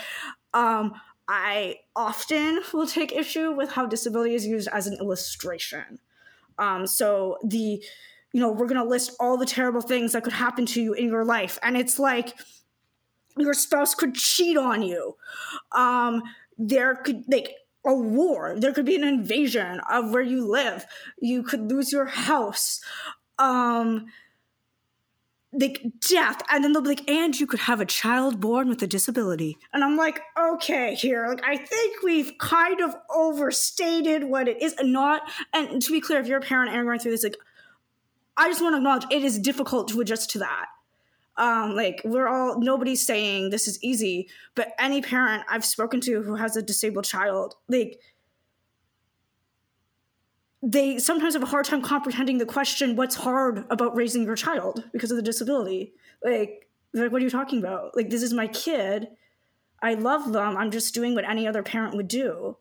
Um, 0.53 0.93
I 1.27 1.79
often 1.95 2.61
will 2.73 2.87
take 2.87 3.11
issue 3.11 3.51
with 3.51 3.71
how 3.71 3.85
disability 3.85 4.35
is 4.35 4.45
used 4.45 4.69
as 4.71 4.87
an 4.87 4.97
illustration. 4.99 5.99
Um, 6.57 6.87
so 6.87 7.37
the, 7.43 7.83
you 8.31 8.39
know, 8.39 8.51
we're 8.51 8.67
going 8.67 8.81
to 8.81 8.87
list 8.87 9.15
all 9.19 9.37
the 9.37 9.45
terrible 9.45 9.81
things 9.81 10.13
that 10.13 10.23
could 10.23 10.33
happen 10.33 10.65
to 10.67 10.81
you 10.81 10.93
in 10.93 11.05
your 11.07 11.25
life, 11.25 11.59
and 11.61 11.75
it's 11.75 11.99
like 11.99 12.33
your 13.37 13.53
spouse 13.53 13.95
could 13.95 14.15
cheat 14.15 14.57
on 14.57 14.81
you. 14.81 15.15
Um, 15.73 16.23
there 16.57 16.95
could 16.95 17.23
like 17.27 17.51
a 17.85 17.93
war. 17.93 18.55
There 18.57 18.73
could 18.73 18.85
be 18.85 18.95
an 18.95 19.03
invasion 19.03 19.79
of 19.91 20.11
where 20.11 20.23
you 20.23 20.45
live. 20.45 20.85
You 21.19 21.43
could 21.43 21.69
lose 21.69 21.91
your 21.91 22.05
house. 22.05 22.81
Um, 23.37 24.07
like 25.59 25.81
death. 26.09 26.41
And 26.51 26.63
then 26.63 26.73
they'll 26.73 26.81
be 26.81 26.89
like 26.89 27.09
and 27.09 27.37
you 27.39 27.47
could 27.47 27.61
have 27.61 27.81
a 27.81 27.85
child 27.85 28.39
born 28.39 28.69
with 28.69 28.81
a 28.83 28.87
disability. 28.87 29.57
And 29.73 29.83
i'm 29.83 29.97
like 29.97 30.21
okay 30.39 30.95
here. 30.95 31.27
Like 31.27 31.43
i 31.45 31.57
think 31.57 32.03
we've 32.03 32.37
kind 32.37 32.81
of 32.81 32.95
overstated 33.09 34.23
what 34.25 34.47
it 34.47 34.61
is. 34.61 34.73
And 34.73 34.93
not 34.93 35.21
and 35.53 35.81
to 35.81 35.91
be 35.91 36.01
clear 36.01 36.19
if 36.19 36.27
you're 36.27 36.39
a 36.39 36.41
parent 36.41 36.73
and 36.73 36.85
going 36.85 36.99
through 36.99 37.11
this 37.11 37.23
like 37.23 37.37
i 38.37 38.47
just 38.47 38.61
want 38.61 38.73
to 38.73 38.77
acknowledge 38.77 39.05
it 39.11 39.23
is 39.23 39.39
difficult 39.39 39.87
to 39.89 40.01
adjust 40.01 40.29
to 40.31 40.39
that. 40.39 40.67
Um 41.37 41.75
like 41.75 42.01
we're 42.03 42.27
all 42.27 42.59
nobody's 42.59 43.05
saying 43.05 43.49
this 43.49 43.67
is 43.67 43.81
easy 43.83 44.29
but 44.55 44.69
any 44.79 45.01
parent 45.01 45.43
i've 45.49 45.65
spoken 45.65 46.01
to 46.01 46.21
who 46.21 46.35
has 46.35 46.55
a 46.55 46.61
disabled 46.61 47.05
child 47.05 47.55
like 47.67 47.99
they 50.65 50.97
sometimes 50.97 51.35
have 51.35 51.43
a 51.43 51.47
hard 51.47 51.65
time 51.65 51.81
comprehending 51.81 52.39
the 52.39 52.45
question 52.45 52.95
what's 52.95 53.15
hard 53.15 53.65
about 53.69 53.95
raising 53.95 54.23
your 54.23 54.35
child 54.35 54.83
because 54.91 55.11
of 55.11 55.17
the 55.17 55.23
disability? 55.23 55.93
Like 56.23 56.67
like 56.93 57.11
what 57.11 57.21
are 57.21 57.25
you 57.25 57.29
talking 57.29 57.59
about? 57.59 57.95
Like 57.95 58.09
this 58.09 58.23
is 58.23 58.33
my 58.33 58.47
kid. 58.47 59.09
I 59.81 59.93
love 59.93 60.33
them. 60.33 60.57
I'm 60.57 60.71
just 60.71 60.93
doing 60.93 61.13
what 61.13 61.29
any 61.29 61.47
other 61.47 61.61
parent 61.61 61.95
would 61.95 62.07
do 62.07 62.57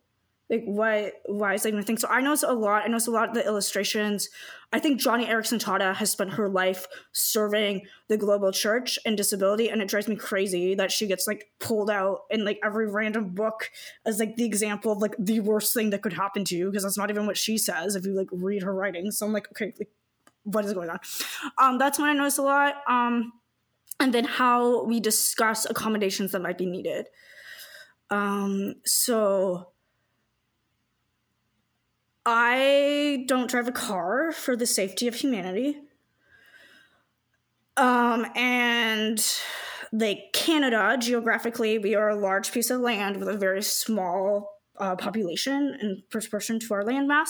like 0.51 0.63
why 0.65 1.13
why 1.27 1.55
is 1.55 1.63
that 1.63 1.71
even 1.71 1.81
a 1.81 1.83
thing? 1.83 1.99
So 1.99 2.09
i 2.09 2.21
notice 2.21 2.43
a 2.43 2.53
lot 2.53 2.85
i 2.85 2.89
notice 2.89 3.07
a 3.07 3.11
lot 3.11 3.29
of 3.29 3.35
the 3.35 3.45
illustrations. 3.45 4.29
I 4.73 4.81
think 4.81 5.01
Joni 5.01 5.29
Eareckson 5.29 5.63
Tada 5.63 5.95
has 5.95 6.11
spent 6.11 6.33
her 6.33 6.49
life 6.49 6.87
serving 7.13 7.83
the 8.09 8.17
global 8.17 8.51
church 8.51 8.99
and 9.07 9.17
disability 9.17 9.71
and 9.71 9.81
it 9.81 9.89
drives 9.89 10.09
me 10.09 10.17
crazy 10.17 10.75
that 10.75 10.91
she 10.91 11.07
gets 11.07 11.27
like 11.29 11.47
pulled 11.61 11.91
out 11.91 12.23
in 12.29 12.45
like 12.45 12.59
every 12.65 12.91
random 12.91 13.31
book 13.31 13.71
as 14.05 14.19
like 14.19 14.35
the 14.37 14.45
example 14.45 14.91
of 14.91 14.99
like 14.99 15.15
the 15.19 15.41
worst 15.41 15.73
thing 15.75 15.91
that 15.91 16.03
could 16.03 16.13
happen 16.13 16.45
to 16.47 16.57
you 16.57 16.71
because 16.71 16.83
that's 16.83 16.99
not 16.99 17.11
even 17.11 17.25
what 17.25 17.37
she 17.37 17.57
says 17.57 17.95
if 17.95 18.05
you 18.05 18.17
like 18.17 18.29
read 18.33 18.63
her 18.65 18.75
writing 18.75 19.13
so 19.13 19.25
i'm 19.25 19.33
like 19.33 19.49
okay 19.53 19.73
like 19.79 19.91
what 20.43 20.65
is 20.65 20.75
going 20.75 20.91
on? 20.91 20.99
Um 21.59 21.79
that's 21.79 21.99
when 21.99 22.09
i 22.09 22.13
notice 22.13 22.39
a 22.39 22.43
lot 22.43 22.75
um 22.89 23.33
and 24.01 24.13
then 24.13 24.25
how 24.25 24.85
we 24.85 25.01
discuss 25.01 25.65
accommodations 25.69 26.33
that 26.33 26.43
might 26.43 26.59
be 26.59 26.67
needed. 26.67 27.09
Um 28.11 28.75
so 28.85 29.69
I 32.27 33.25
don't 33.29 33.51
drive 33.51 33.69
a 33.69 33.73
car 33.73 34.33
for 34.33 34.57
the 34.57 34.67
safety 34.67 35.09
of 35.09 35.15
humanity. 35.15 35.81
Um, 37.77 38.27
and 38.35 39.25
like 39.93 40.33
Canada, 40.33 40.97
geographically, 40.99 41.79
we 41.79 41.95
are 41.95 42.09
a 42.09 42.17
large 42.17 42.53
piece 42.53 42.71
of 42.71 42.81
land 42.81 43.19
with 43.19 43.29
a 43.29 43.37
very 43.37 43.63
small 43.63 44.55
uh, 44.79 44.97
population 44.97 45.77
in 45.81 46.03
proportion 46.11 46.59
to 46.59 46.75
our 46.75 46.83
landmass. 46.83 47.29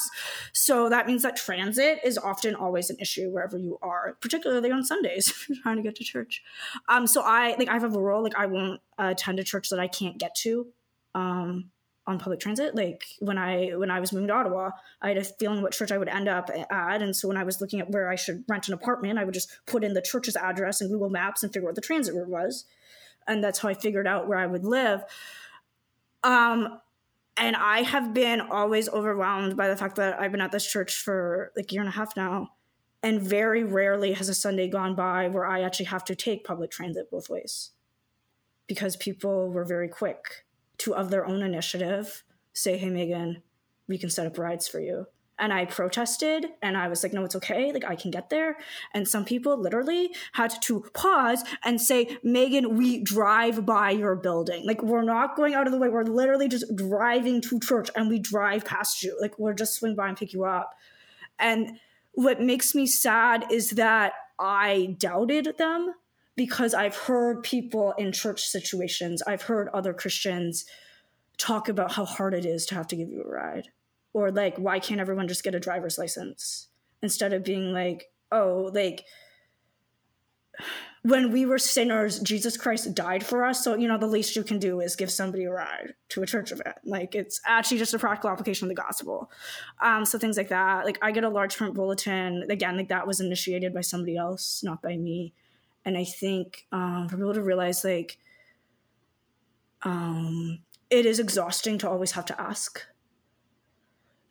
So 0.53 0.89
that 0.89 1.07
means 1.07 1.23
that 1.23 1.37
transit 1.37 1.99
is 2.03 2.17
often 2.17 2.55
always 2.55 2.89
an 2.89 2.97
issue 3.01 3.31
wherever 3.31 3.59
you 3.59 3.79
are, 3.83 4.17
particularly 4.21 4.71
on 4.71 4.85
Sundays, 4.85 5.29
if 5.29 5.49
you're 5.49 5.59
trying 5.63 5.77
to 5.77 5.83
get 5.83 5.97
to 5.97 6.05
church. 6.05 6.43
Um, 6.89 7.07
so 7.07 7.23
I 7.23 7.55
like 7.59 7.69
I 7.69 7.75
have 7.75 7.95
a 7.95 8.01
rule 8.01 8.23
like 8.23 8.37
I 8.37 8.47
won't 8.47 8.81
attend 8.99 9.41
a 9.41 9.45
church 9.45 9.69
that 9.71 9.81
I 9.81 9.89
can't 9.89 10.19
get 10.19 10.35
to. 10.37 10.69
Um, 11.15 11.71
on 12.07 12.19
public 12.19 12.39
transit. 12.39 12.75
Like 12.75 13.05
when 13.21 13.39
I 13.39 13.71
when 13.71 13.91
I 13.91 13.99
was 13.99 14.13
moving 14.13 14.29
to 14.29 14.35
Ottawa, 14.35 14.71
I 15.01 15.09
had 15.09 15.17
a 15.17 15.25
feeling 15.25 15.63
what 15.63 15.73
church 15.73 15.91
I 15.91 15.99
would 15.99 16.09
end 16.09 16.29
up 16.29 16.51
at, 16.51 17.01
and 17.01 17.17
so 17.17 17.29
when 17.29 17.37
I 17.37 17.45
was 17.45 17.61
looking 17.61 17.81
at 17.81 17.91
where 17.91 18.11
I 18.11 18.15
should 18.15 18.45
rent 18.47 18.69
an 18.69 18.75
apartment, 18.75 19.19
I 19.19 19.25
would 19.25 19.35
just 19.35 19.51
put 19.67 19.83
in 19.83 19.95
the 19.95 20.03
church's 20.03 20.37
address 20.37 20.81
in 20.81 20.89
Google 20.89 21.09
Maps 21.09 21.43
and 21.43 21.53
figure 21.53 21.67
out 21.67 21.71
what 21.71 21.75
the 21.77 21.81
transit 21.81 22.15
route 22.15 22.29
was, 22.29 22.67
and 23.27 23.43
that's 23.43 23.61
how 23.61 23.71
I 23.71 23.75
figured 23.75 24.07
out 24.07 24.29
where 24.29 24.39
I 24.39 24.47
would 24.47 24.65
live. 24.65 25.03
Um, 26.23 26.79
and 27.37 27.57
I 27.57 27.83
have 27.83 28.13
been 28.13 28.41
always 28.41 28.89
overwhelmed 28.89 29.57
by 29.57 29.69
the 29.69 29.77
fact 29.77 29.97
that 29.97 30.21
I've 30.21 30.31
been 30.31 30.41
at 30.41 30.53
this 30.53 30.71
church 30.71 30.95
for 30.95 31.53
like 31.57 31.71
a 31.71 31.75
year 31.75 31.83
and 31.83 31.89
a 31.89 31.93
half 31.93 32.17
now, 32.17 32.51
and 33.03 33.21
very 33.21 33.65
rarely 33.65 34.13
has 34.13 34.29
a 34.29 34.35
Sunday 34.35 34.69
gone 34.69 34.95
by 34.95 35.29
where 35.29 35.47
I 35.47 35.63
actually 35.63 35.87
have 35.87 36.05
to 36.05 36.15
take 36.15 36.45
public 36.45 36.71
transit 36.71 37.11
both 37.11 37.31
ways, 37.31 37.71
because 38.67 38.95
people 38.95 39.51
were 39.51 39.65
very 39.65 39.89
quick 39.89 40.44
to, 40.79 40.95
of 40.95 41.11
their 41.11 41.27
own 41.27 41.43
initiative, 41.43 42.25
say, 42.53 42.77
hey, 42.77 42.91
Meagan, 42.91 43.43
we 43.89 43.99
can 43.99 44.11
set 44.11 44.27
up 44.27 44.39
rides 44.39 44.69
for 44.69 44.81
you. 44.81 45.07
And 45.37 45.53
I 45.53 45.65
protested 45.65 46.47
and 46.63 46.77
I 46.77 46.87
was 46.87 47.03
like, 47.03 47.13
no, 47.13 47.25
it's 47.25 47.35
okay. 47.35 47.73
Like, 47.73 47.85
I 47.85 47.97
can 47.97 48.13
get 48.13 48.31
there. 48.31 48.57
And 48.93 49.09
some 49.09 49.25
people 49.25 49.61
literally 49.61 50.15
had 50.33 50.53
to 50.63 50.85
pause 50.95 51.43
and 51.65 51.81
say, 51.81 52.19
Meagan, 52.23 52.77
we 52.77 53.03
drive 53.03 53.67
by 53.67 53.91
your 53.91 54.15
building. 54.15 54.65
Like, 54.65 54.81
we're 54.83 55.03
not 55.03 55.37
going 55.37 55.55
out 55.55 55.67
of 55.67 55.73
the 55.73 55.79
way. 55.79 55.89
We're 55.89 56.05
literally 56.05 56.49
just 56.49 56.77
driving 56.77 57.41
to 57.43 57.59
church 57.59 57.91
and 57.97 58.09
we 58.09 58.21
drive 58.21 58.65
past 58.65 59.03
you. 59.03 59.19
Like, 59.21 59.37
we're 59.37 59.55
just 59.55 59.75
swing 59.75 59.97
by 59.97 60.09
and 60.09 60.17
pick 60.17 60.33
you 60.33 60.45
up. 60.45 60.73
And 61.41 61.79
what 62.13 62.41
makes 62.41 62.73
me 62.73 62.87
sad 62.87 63.47
is 63.51 63.71
that 63.71 64.13
I 64.39 64.95
doubted 65.01 65.59
them 65.59 65.95
because 66.37 66.75
I've 66.75 66.97
heard 66.97 67.43
people 67.43 67.93
in 67.99 68.13
church 68.13 68.43
situations, 68.43 69.23
I've 69.27 69.43
heard 69.43 69.69
other 69.69 69.95
Christians 69.95 70.65
talk 71.39 71.69
about 71.69 71.93
how 71.93 72.05
hard 72.05 72.35
it 72.35 72.45
is 72.45 72.67
to 72.67 72.75
have 72.75 72.87
to 72.89 72.97
give 72.97 73.09
you 73.09 73.23
a 73.23 73.29
ride. 73.29 73.69
Or 74.13 74.31
like, 74.31 74.57
why 74.57 74.79
can't 74.79 75.01
everyone 75.01 75.29
just 75.29 75.45
get 75.45 75.55
a 75.55 75.61
driver's 75.61 75.99
license? 75.99 76.69
Instead 77.03 77.33
of 77.33 77.45
being 77.45 77.73
like, 77.73 78.11
oh, 78.33 78.71
like 78.73 79.05
when 81.03 81.33
we 81.33 81.45
were 81.45 81.59
sinners, 81.59 82.19
Jesus 82.21 82.57
Christ 82.57 82.95
died 82.95 83.25
for 83.25 83.45
us. 83.45 83.63
So, 83.63 83.77
you 83.77 83.87
know, 83.87 83.99
the 83.99 84.07
least 84.07 84.37
you 84.37 84.43
can 84.43 84.59
do 84.59 84.81
is 84.81 84.97
give 84.97 85.11
somebody 85.11 85.45
a 85.45 85.51
ride 85.51 85.95
to 86.11 86.23
a 86.23 86.27
church 86.27 86.51
event. 86.51 86.77
Like, 86.85 87.15
it's 87.15 87.41
actually 87.45 87.79
just 87.79 87.93
a 87.93 87.99
practical 87.99 88.31
application 88.31 88.67
of 88.67 88.75
the 88.75 88.83
gospel. 88.83 89.31
Um, 89.81 90.05
so, 90.05 90.19
things 90.19 90.37
like 90.37 90.49
that. 90.49 90.87
Like, 90.87 90.99
I 91.03 91.11
get 91.11 91.25
a 91.25 91.29
large 91.29 91.57
print 91.57 91.75
bulletin. 91.75 92.47
Again, 92.49 92.77
like, 92.77 92.89
that 92.89 93.07
was 93.07 93.21
initiated 93.21 93.75
by 93.75 93.83
somebody 93.83 94.17
else, 94.17 94.63
not 94.65 94.81
by 94.81 94.97
me 94.97 95.35
and 95.85 95.97
I 95.99 96.05
think 96.05 96.67
um, 96.73 97.09
for 97.09 97.17
people 97.17 97.35
to 97.35 97.43
realize 97.43 97.85
like 97.85 98.19
um, 99.83 100.61
it 100.91 101.07
is 101.07 101.19
exhausting 101.19 101.79
to 101.79 101.91
always 101.91 102.13
have 102.13 102.25
to 102.27 102.41
ask. 102.41 102.83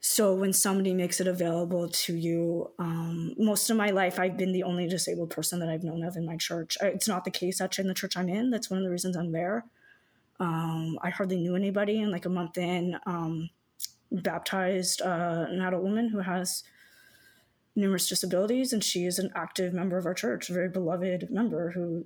So 0.05 0.33
when 0.33 0.51
somebody 0.51 0.93
makes 0.93 1.21
it 1.21 1.27
available 1.27 1.87
to 1.87 2.13
you, 2.13 2.71
um, 2.77 3.35
most 3.37 3.69
of 3.69 3.77
my 3.77 3.91
life 3.91 4.19
I've 4.19 4.37
been 4.37 4.51
the 4.51 4.63
only 4.63 4.87
disabled 4.87 5.29
person 5.29 5.59
that 5.59 5.69
I've 5.69 5.83
known 5.83 6.03
of 6.03 6.17
in 6.17 6.25
my 6.25 6.35
church. 6.35 6.77
It's 6.81 7.07
not 7.07 7.23
the 7.23 7.31
case 7.31 7.61
actually 7.61 7.83
in 7.83 7.87
the 7.87 7.93
church 7.93 8.17
I'm 8.17 8.27
in. 8.27 8.49
That's 8.49 8.69
one 8.69 8.79
of 8.79 8.83
the 8.83 8.91
reasons 8.91 9.15
I'm 9.15 9.31
there. 9.31 9.65
Um, 10.39 10.99
I 11.01 11.09
hardly 11.09 11.37
knew 11.37 11.55
anybody, 11.55 12.01
and 12.01 12.11
like 12.11 12.25
a 12.25 12.29
month 12.29 12.57
in, 12.57 12.97
um, 13.05 13.49
baptized 14.11 15.01
uh, 15.01 15.45
an 15.49 15.61
adult 15.61 15.83
woman 15.83 16.09
who 16.09 16.19
has 16.19 16.63
numerous 17.75 18.07
disabilities, 18.07 18.73
and 18.73 18.83
she 18.83 19.05
is 19.05 19.19
an 19.19 19.31
active 19.35 19.73
member 19.73 19.97
of 19.97 20.05
our 20.05 20.13
church, 20.13 20.49
a 20.49 20.53
very 20.53 20.69
beloved 20.69 21.29
member 21.29 21.71
who 21.71 22.05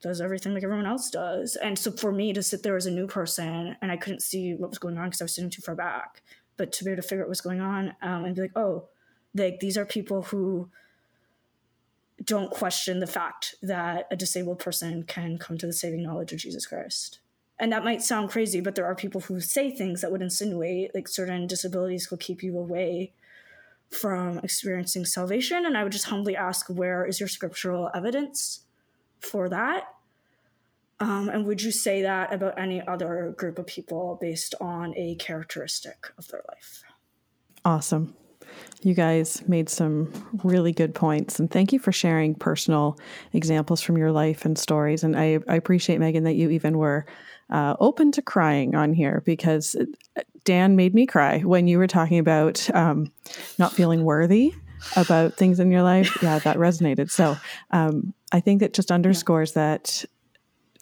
does 0.00 0.20
everything 0.20 0.54
like 0.54 0.62
everyone 0.62 0.86
else 0.86 1.10
does. 1.10 1.56
And 1.56 1.78
so 1.78 1.90
for 1.90 2.12
me 2.12 2.32
to 2.32 2.42
sit 2.42 2.62
there 2.62 2.76
as 2.76 2.86
a 2.86 2.90
new 2.90 3.06
person, 3.06 3.76
and 3.82 3.90
I 3.90 3.96
couldn't 3.96 4.22
see 4.22 4.54
what 4.54 4.70
was 4.70 4.78
going 4.78 4.96
on 4.96 5.06
because 5.06 5.20
I 5.20 5.24
was 5.24 5.34
sitting 5.34 5.50
too 5.50 5.62
far 5.62 5.74
back, 5.74 6.22
but 6.56 6.72
to 6.72 6.84
be 6.84 6.90
able 6.90 7.02
to 7.02 7.08
figure 7.08 7.24
out 7.24 7.28
what's 7.28 7.40
going 7.40 7.60
on 7.60 7.94
um, 8.00 8.24
and 8.24 8.34
be 8.34 8.42
like, 8.42 8.56
oh, 8.56 8.84
like 9.34 9.60
these 9.60 9.76
are 9.76 9.84
people 9.84 10.22
who 10.22 10.68
don't 12.24 12.50
question 12.50 13.00
the 13.00 13.06
fact 13.06 13.54
that 13.62 14.06
a 14.10 14.16
disabled 14.16 14.58
person 14.58 15.04
can 15.04 15.38
come 15.38 15.58
to 15.58 15.66
the 15.66 15.72
saving 15.72 16.02
knowledge 16.02 16.32
of 16.32 16.38
Jesus 16.38 16.66
Christ. 16.66 17.20
And 17.60 17.72
that 17.72 17.84
might 17.84 18.02
sound 18.02 18.30
crazy, 18.30 18.60
but 18.60 18.74
there 18.74 18.86
are 18.86 18.94
people 18.94 19.22
who 19.22 19.40
say 19.40 19.70
things 19.70 20.00
that 20.00 20.12
would 20.12 20.22
insinuate 20.22 20.94
like 20.94 21.08
certain 21.08 21.46
disabilities 21.46 22.10
will 22.10 22.18
keep 22.18 22.42
you 22.42 22.56
away 22.56 23.12
from 23.90 24.38
experiencing 24.38 25.04
salvation. 25.04 25.64
And 25.64 25.76
I 25.76 25.82
would 25.82 25.92
just 25.92 26.06
humbly 26.06 26.36
ask, 26.36 26.66
where 26.68 27.06
is 27.06 27.20
your 27.20 27.28
scriptural 27.28 27.90
evidence 27.94 28.60
for 29.20 29.48
that? 29.48 29.84
Um, 31.00 31.28
and 31.28 31.46
would 31.46 31.62
you 31.62 31.70
say 31.70 32.02
that 32.02 32.32
about 32.32 32.58
any 32.58 32.84
other 32.86 33.34
group 33.36 33.58
of 33.58 33.66
people 33.66 34.18
based 34.20 34.54
on 34.60 34.94
a 34.96 35.14
characteristic 35.14 36.08
of 36.18 36.26
their 36.28 36.42
life? 36.48 36.82
Awesome. 37.64 38.14
You 38.82 38.94
guys 38.94 39.46
made 39.46 39.68
some 39.68 40.12
really 40.42 40.72
good 40.72 40.94
points. 40.94 41.38
And 41.38 41.50
thank 41.50 41.72
you 41.72 41.78
for 41.78 41.92
sharing 41.92 42.34
personal 42.34 42.98
examples 43.32 43.80
from 43.80 43.96
your 43.96 44.10
life 44.10 44.44
and 44.44 44.58
stories. 44.58 45.04
And 45.04 45.16
I, 45.16 45.38
I 45.48 45.54
appreciate, 45.56 46.00
Meagan, 46.00 46.24
that 46.24 46.34
you 46.34 46.50
even 46.50 46.78
were 46.78 47.06
uh, 47.50 47.76
open 47.78 48.10
to 48.12 48.22
crying 48.22 48.74
on 48.74 48.92
here 48.92 49.22
because 49.24 49.76
Dan 50.48 50.76
made 50.76 50.94
me 50.94 51.04
cry 51.04 51.40
when 51.40 51.68
you 51.68 51.76
were 51.76 51.86
talking 51.86 52.18
about 52.18 52.74
um, 52.74 53.12
not 53.58 53.70
feeling 53.70 54.02
worthy 54.02 54.54
about 54.96 55.34
things 55.34 55.60
in 55.60 55.70
your 55.70 55.82
life. 55.82 56.22
Yeah, 56.22 56.38
that 56.38 56.56
resonated. 56.56 57.10
So 57.10 57.36
um, 57.70 58.14
I 58.32 58.40
think 58.40 58.62
it 58.62 58.72
just 58.72 58.90
underscores 58.90 59.50
yeah. 59.50 59.76
that 59.76 60.06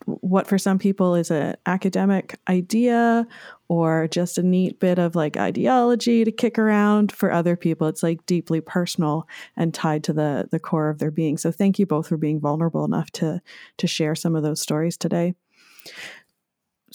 what 0.04 0.46
for 0.46 0.56
some 0.56 0.78
people 0.78 1.16
is 1.16 1.32
an 1.32 1.56
academic 1.66 2.38
idea 2.46 3.26
or 3.66 4.06
just 4.06 4.38
a 4.38 4.42
neat 4.44 4.78
bit 4.78 5.00
of 5.00 5.16
like 5.16 5.36
ideology 5.36 6.24
to 6.24 6.30
kick 6.30 6.60
around 6.60 7.10
for 7.10 7.32
other 7.32 7.56
people 7.56 7.88
it's 7.88 8.04
like 8.04 8.24
deeply 8.24 8.60
personal 8.60 9.26
and 9.56 9.74
tied 9.74 10.04
to 10.04 10.12
the 10.12 10.46
the 10.52 10.60
core 10.60 10.90
of 10.90 10.98
their 10.98 11.10
being 11.10 11.36
so 11.36 11.50
thank 11.50 11.80
you 11.80 11.86
both 11.86 12.06
for 12.06 12.16
being 12.16 12.38
vulnerable 12.38 12.84
enough 12.84 13.10
to 13.10 13.40
to 13.78 13.88
share 13.88 14.14
some 14.14 14.36
of 14.36 14.44
those 14.44 14.60
stories 14.60 14.96
today 14.96 15.34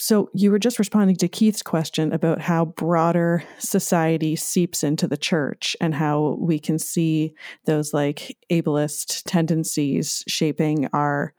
so 0.02 0.28
you 0.34 0.50
were 0.50 0.58
just 0.58 0.80
responding 0.80 1.14
to 1.14 1.28
Keith's 1.28 1.62
question 1.62 2.12
about 2.12 2.40
how 2.40 2.64
broader 2.64 3.44
society 3.58 4.34
seeps 4.34 4.82
into 4.82 5.06
the 5.06 5.16
church 5.16 5.76
and 5.80 5.94
how 5.94 6.36
we 6.40 6.58
can 6.58 6.76
see 6.76 7.34
those 7.66 7.94
like 7.94 8.36
ableist 8.50 9.22
tendencies 9.26 10.24
shaping 10.26 10.88
our 10.92 11.34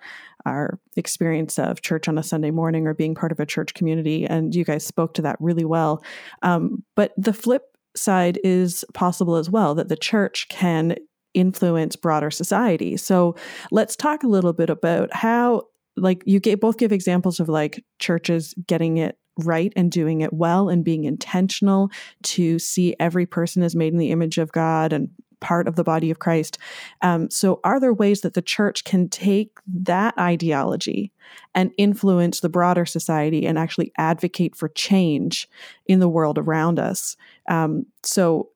our 0.46 0.80
experience 0.96 1.60
of 1.60 1.82
church 1.82 2.08
on 2.08 2.18
a 2.18 2.24
Sunday 2.24 2.52
morning 2.52 2.88
or 2.88 2.94
being 2.94 3.16
part 3.16 3.34
of 3.34 3.40
a 3.42 3.46
church 3.46 3.74
community. 3.74 4.26
And 4.26 4.56
you 4.56 4.64
guys 4.64 4.86
spoke 4.86 5.14
to 5.16 5.22
that 5.24 5.36
really 5.42 5.66
well. 5.66 6.02
Um, 6.42 6.86
but 6.96 7.12
the 7.18 7.34
flip 7.34 7.64
side 7.98 8.40
is 8.46 8.86
possible 8.94 9.36
as 9.36 9.50
well 9.50 9.76
that 9.76 9.90
the 9.90 9.98
church 9.98 10.48
can 10.48 10.96
influence 11.34 11.98
broader 11.98 12.32
society. 12.32 12.96
So 12.96 13.36
let's 13.72 13.98
talk 13.98 14.24
a 14.24 14.28
little 14.28 14.54
bit 14.54 14.70
about 14.70 15.14
how 15.14 15.64
like 15.96 16.24
you 16.26 16.40
both 16.58 16.78
give 16.78 16.92
examples 16.92 17.40
of 17.40 17.50
like 17.50 17.84
churches 18.00 18.54
getting 18.68 18.98
it 18.98 19.18
right 19.40 19.74
and 19.76 19.92
doing 19.92 20.22
it 20.22 20.34
well 20.34 20.70
and 20.70 20.84
being 20.84 21.06
intentional 21.06 21.90
to 22.22 22.60
see 22.60 22.96
every 23.00 23.26
person 23.26 23.64
as 23.64 23.76
made 23.76 23.92
in 23.92 24.00
the 24.00 24.12
image 24.12 24.38
of 24.38 24.52
God 24.52 24.94
and 24.94 25.10
part 25.44 25.68
of 25.68 25.76
the 25.76 25.84
body 25.84 26.10
of 26.10 26.20
Christ. 26.20 26.58
Um, 27.02 27.30
so, 27.30 27.60
are 27.64 27.80
there 27.80 27.94
ways 27.94 28.22
that 28.22 28.34
the 28.34 28.42
church 28.42 28.86
can 28.86 29.10
take 29.10 29.52
that 29.68 30.18
ideology 30.18 31.12
and 31.54 31.72
influence 31.78 32.40
the 32.40 32.50
broader 32.50 32.86
society 32.86 33.46
and 33.46 33.60
actually 33.60 33.92
advocate 33.98 34.56
for 34.56 34.70
change 34.70 35.50
in 35.86 36.00
the 36.00 36.10
world 36.10 36.38
around 36.38 36.80
us? 36.80 37.18
Um, 37.50 37.86
so, 38.04 38.50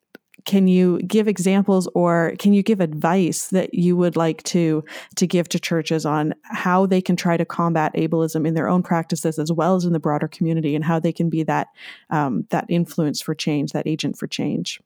can 0.47 0.67
you 0.67 0.97
give 0.99 1.27
examples 1.27 1.87
or 1.93 2.33
can 2.39 2.53
you 2.53 2.63
give 2.63 2.79
advice 2.79 3.47
that 3.47 3.73
you 3.73 3.97
would 3.97 4.15
like 4.15 4.41
to 4.43 4.83
to 5.15 5.27
give 5.27 5.47
to 5.49 5.59
churches 5.59 6.05
on 6.05 6.33
how 6.43 6.85
they 6.85 7.01
can 7.01 7.17
try 7.17 7.35
to 7.35 7.45
combat 7.45 7.93
ableism 7.93 8.47
in 8.47 8.53
their 8.53 8.69
own 8.69 8.81
practices 8.81 9.37
as 9.37 9.51
well 9.51 9.75
as 9.75 9.83
in 9.83 9.91
the 9.91 9.99
broader 9.99 10.27
community 10.27 10.73
and 10.73 10.85
how 10.85 10.99
they 10.99 11.11
can 11.11 11.29
be 11.29 11.43
that 11.43 11.67
um, 12.09 12.47
that 12.49 12.65
influence 12.69 13.21
for 13.21 13.35
change 13.35 13.73
that 13.73 13.85
agent 13.85 14.17
for 14.17 14.25
change? 14.25 14.81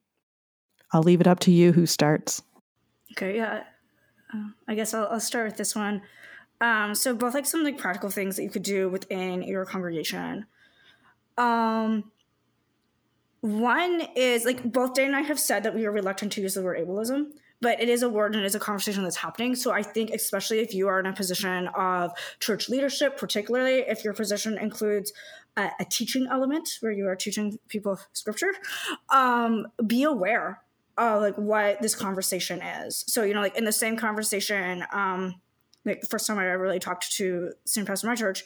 I'll 0.91 1.03
leave 1.03 1.21
it 1.21 1.27
up 1.27 1.39
to 1.41 1.51
you 1.51 1.71
who 1.71 1.85
starts. 1.85 2.41
Okay 3.13 3.37
yeah 3.37 3.63
uh, 4.33 4.49
i 4.67 4.75
guess 4.75 4.93
I'll, 4.93 5.07
I'll, 5.07 5.19
start 5.19 5.45
with 5.45 5.57
this 5.57 5.75
one. 5.75 6.01
Um, 6.59 6.95
so 6.95 7.13
both 7.13 7.33
like 7.33 7.45
some 7.45 7.63
like 7.63 7.77
practical 7.77 8.09
things 8.09 8.35
that 8.35 8.43
you 8.43 8.49
could 8.49 8.63
do 8.63 8.89
within 8.89 9.43
your 9.43 9.65
congregation. 9.65 10.47
Um 11.37 12.11
one 13.41 14.01
is 14.15 14.45
like 14.45 14.71
both 14.71 14.93
Dan 14.93 15.07
and 15.07 15.15
I 15.15 15.21
have 15.21 15.39
said 15.39 15.63
that 15.63 15.73
we 15.73 15.85
are 15.85 15.91
reluctant 15.91 16.31
to 16.33 16.41
use 16.41 16.53
the 16.53 16.61
word 16.61 16.77
ableism, 16.79 17.31
but 17.59 17.81
it 17.81 17.89
is 17.89 18.03
a 18.03 18.09
word 18.09 18.35
and 18.35 18.43
it 18.43 18.45
is 18.45 18.53
a 18.53 18.59
conversation 18.59 19.03
that's 19.03 19.15
happening. 19.15 19.55
So 19.55 19.71
I 19.71 19.81
think, 19.81 20.11
especially 20.11 20.59
if 20.59 20.75
you 20.75 20.87
are 20.87 20.99
in 20.99 21.07
a 21.07 21.13
position 21.13 21.67
of 21.69 22.11
church 22.39 22.69
leadership, 22.69 23.17
particularly 23.17 23.79
if 23.87 24.03
your 24.03 24.13
position 24.13 24.59
includes 24.59 25.11
a, 25.57 25.71
a 25.79 25.85
teaching 25.85 26.27
element 26.29 26.69
where 26.81 26.91
you 26.91 27.07
are 27.07 27.15
teaching 27.15 27.57
people 27.67 27.99
scripture, 28.13 28.53
um, 29.09 29.67
be 29.87 30.03
aware 30.03 30.61
of 30.97 31.21
like 31.21 31.35
what 31.35 31.81
this 31.81 31.95
conversation 31.95 32.61
is. 32.61 33.03
So 33.07 33.23
you 33.23 33.33
know, 33.33 33.41
like 33.41 33.57
in 33.57 33.65
the 33.65 33.71
same 33.71 33.97
conversation, 33.97 34.85
um, 34.91 35.41
like 35.83 36.01
the 36.01 36.07
first 36.07 36.27
time 36.27 36.37
I 36.37 36.47
ever 36.47 36.61
really 36.61 36.77
talked 36.77 37.11
to 37.13 37.53
St. 37.65 37.87
Pastor 37.87 38.05
my 38.05 38.13
church, 38.13 38.43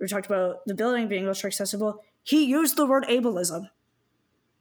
we 0.00 0.06
talked 0.06 0.24
about 0.24 0.64
the 0.64 0.74
building 0.74 1.08
being 1.08 1.24
wheelchair 1.24 1.48
accessible. 1.48 2.02
He 2.22 2.46
used 2.46 2.76
the 2.76 2.86
word 2.86 3.04
ableism 3.04 3.68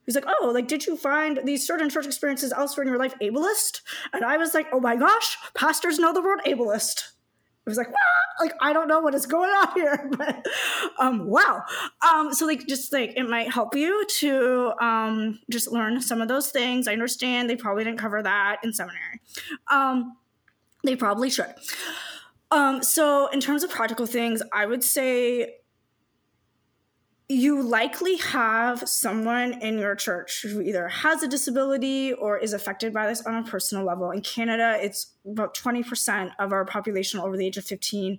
he's 0.10 0.16
like, 0.16 0.26
oh, 0.42 0.50
like, 0.52 0.68
did 0.68 0.88
you 0.88 0.98
find 0.98 1.40
these 1.44 1.68
certain 1.68 1.88
church 1.88 2.08
experiences 2.08 2.52
elsewhere 2.52 2.82
in 2.82 2.90
your 2.90 2.98
life 2.98 3.14
ableist? 3.22 3.82
And 4.12 4.26
I 4.26 4.38
was 4.38 4.56
like, 4.56 4.66
oh 4.74 4.80
my 4.80 4.96
gosh, 4.96 5.38
pastors 5.54 6.00
know 6.00 6.12
the 6.12 6.22
word 6.22 6.40
ableist. 6.48 7.12
It 7.64 7.70
was 7.70 7.78
like, 7.78 7.90
ah! 7.90 8.44
like 8.44 8.54
I 8.60 8.74
don't 8.74 8.88
know 8.88 9.02
what 9.02 9.14
is 9.14 9.28
going 9.28 9.52
on 9.52 9.72
here, 9.76 10.10
but 10.18 10.48
um, 10.98 11.28
wow. 11.28 11.62
Um, 12.02 12.34
so 12.34 12.48
like, 12.48 12.66
just 12.66 12.92
like 12.92 13.14
it 13.16 13.30
might 13.30 13.52
help 13.52 13.76
you 13.76 14.04
to 14.18 14.74
um, 14.82 15.40
just 15.52 15.72
learn 15.72 16.02
some 16.02 16.22
of 16.22 16.28
those 16.28 16.50
things. 16.50 16.88
I 16.88 16.94
understand 16.94 17.48
they 17.48 17.56
probably 17.56 17.84
didn't 17.84 18.00
cover 18.00 18.24
that 18.24 18.58
in 18.64 18.74
seminary. 18.74 19.22
Um, 19.72 20.18
they 20.84 20.96
probably 20.96 21.30
should. 21.30 21.54
Um, 22.50 22.82
so 22.82 23.28
in 23.28 23.42
terms 23.42 23.64
of 23.64 23.70
practical 23.70 24.08
things, 24.08 24.42
I 24.52 24.66
would 24.66 24.84
say 24.84 25.58
you 27.32 27.62
likely 27.62 28.18
have 28.18 28.90
someone 28.90 29.54
in 29.62 29.78
your 29.78 29.94
church 29.94 30.42
who 30.42 30.62
either 30.62 30.88
has 30.88 31.22
a 31.22 31.28
disability 31.28 32.12
or 32.12 32.40
is 32.40 32.54
affected 32.54 32.92
by 32.92 33.06
this 33.06 33.22
on 33.22 33.36
a 33.36 33.44
personal 33.44 33.86
level. 33.86 34.10
In 34.10 34.22
Canada, 34.22 34.78
it's 34.82 35.14
about 35.28 35.56
20% 35.56 36.32
of 36.40 36.52
our 36.52 36.66
population 36.66 37.20
over 37.20 37.38
the 37.38 37.46
age 37.46 37.58
of 37.58 37.66
15 37.66 38.18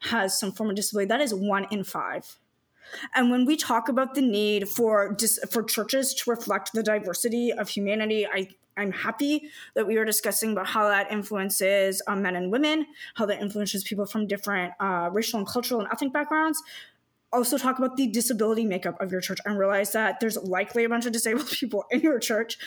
has 0.00 0.38
some 0.38 0.52
form 0.52 0.70
of 0.70 0.76
disability. 0.76 1.06
That 1.06 1.20
is 1.20 1.34
one 1.34 1.66
in 1.70 1.84
five. 1.84 2.38
And 3.14 3.30
when 3.30 3.44
we 3.44 3.56
talk 3.56 3.90
about 3.90 4.14
the 4.14 4.22
need 4.22 4.68
for 4.68 5.12
dis- 5.12 5.40
for 5.50 5.62
churches 5.62 6.14
to 6.14 6.30
reflect 6.30 6.72
the 6.72 6.82
diversity 6.82 7.52
of 7.52 7.68
humanity, 7.68 8.26
I 8.26 8.48
I'm 8.78 8.92
happy 8.92 9.50
that 9.74 9.86
we 9.86 9.96
are 9.96 10.04
discussing 10.04 10.52
about 10.52 10.66
how 10.66 10.88
that 10.88 11.10
influences 11.10 12.00
um, 12.06 12.22
men 12.22 12.36
and 12.36 12.52
women, 12.52 12.86
how 13.14 13.26
that 13.26 13.40
influences 13.40 13.82
people 13.82 14.06
from 14.06 14.26
different 14.26 14.74
uh, 14.78 15.08
racial 15.10 15.38
and 15.38 15.48
cultural 15.48 15.80
and 15.80 15.88
ethnic 15.90 16.12
backgrounds 16.12 16.62
also 17.32 17.58
talk 17.58 17.78
about 17.78 17.96
the 17.96 18.06
disability 18.06 18.64
makeup 18.64 19.00
of 19.00 19.12
your 19.12 19.20
church 19.20 19.38
and 19.44 19.58
realize 19.58 19.92
that 19.92 20.20
there's 20.20 20.36
likely 20.36 20.84
a 20.84 20.88
bunch 20.88 21.06
of 21.06 21.12
disabled 21.12 21.48
people 21.50 21.84
in 21.90 22.00
your 22.00 22.18
church. 22.18 22.58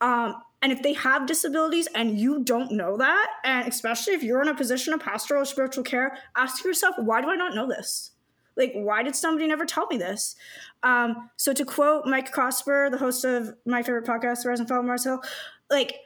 Um, 0.00 0.34
and 0.60 0.72
if 0.72 0.82
they 0.82 0.92
have 0.94 1.26
disabilities 1.26 1.88
and 1.94 2.18
you 2.18 2.42
don't 2.44 2.72
know 2.72 2.96
that, 2.96 3.30
and 3.44 3.68
especially 3.68 4.14
if 4.14 4.22
you're 4.22 4.42
in 4.42 4.48
a 4.48 4.54
position 4.54 4.92
of 4.92 5.00
pastoral 5.00 5.42
or 5.42 5.44
spiritual 5.44 5.84
care, 5.84 6.16
ask 6.36 6.64
yourself, 6.64 6.96
why 6.98 7.20
do 7.20 7.30
I 7.30 7.36
not 7.36 7.54
know 7.54 7.68
this? 7.68 8.10
Like, 8.56 8.72
why 8.74 9.02
did 9.02 9.16
somebody 9.16 9.46
never 9.46 9.64
tell 9.64 9.86
me 9.86 9.96
this? 9.96 10.36
Um, 10.82 11.30
so, 11.36 11.52
to 11.52 11.64
quote 11.64 12.06
Mike 12.06 12.32
Cosper, 12.32 12.90
the 12.90 12.98
host 12.98 13.24
of 13.24 13.54
my 13.64 13.82
favorite 13.82 14.04
podcast, 14.04 14.44
Rise 14.44 14.60
and 14.60 14.68
Fall 14.68 14.82
Mars 14.82 15.04
Hill, 15.04 15.22
like, 15.70 15.96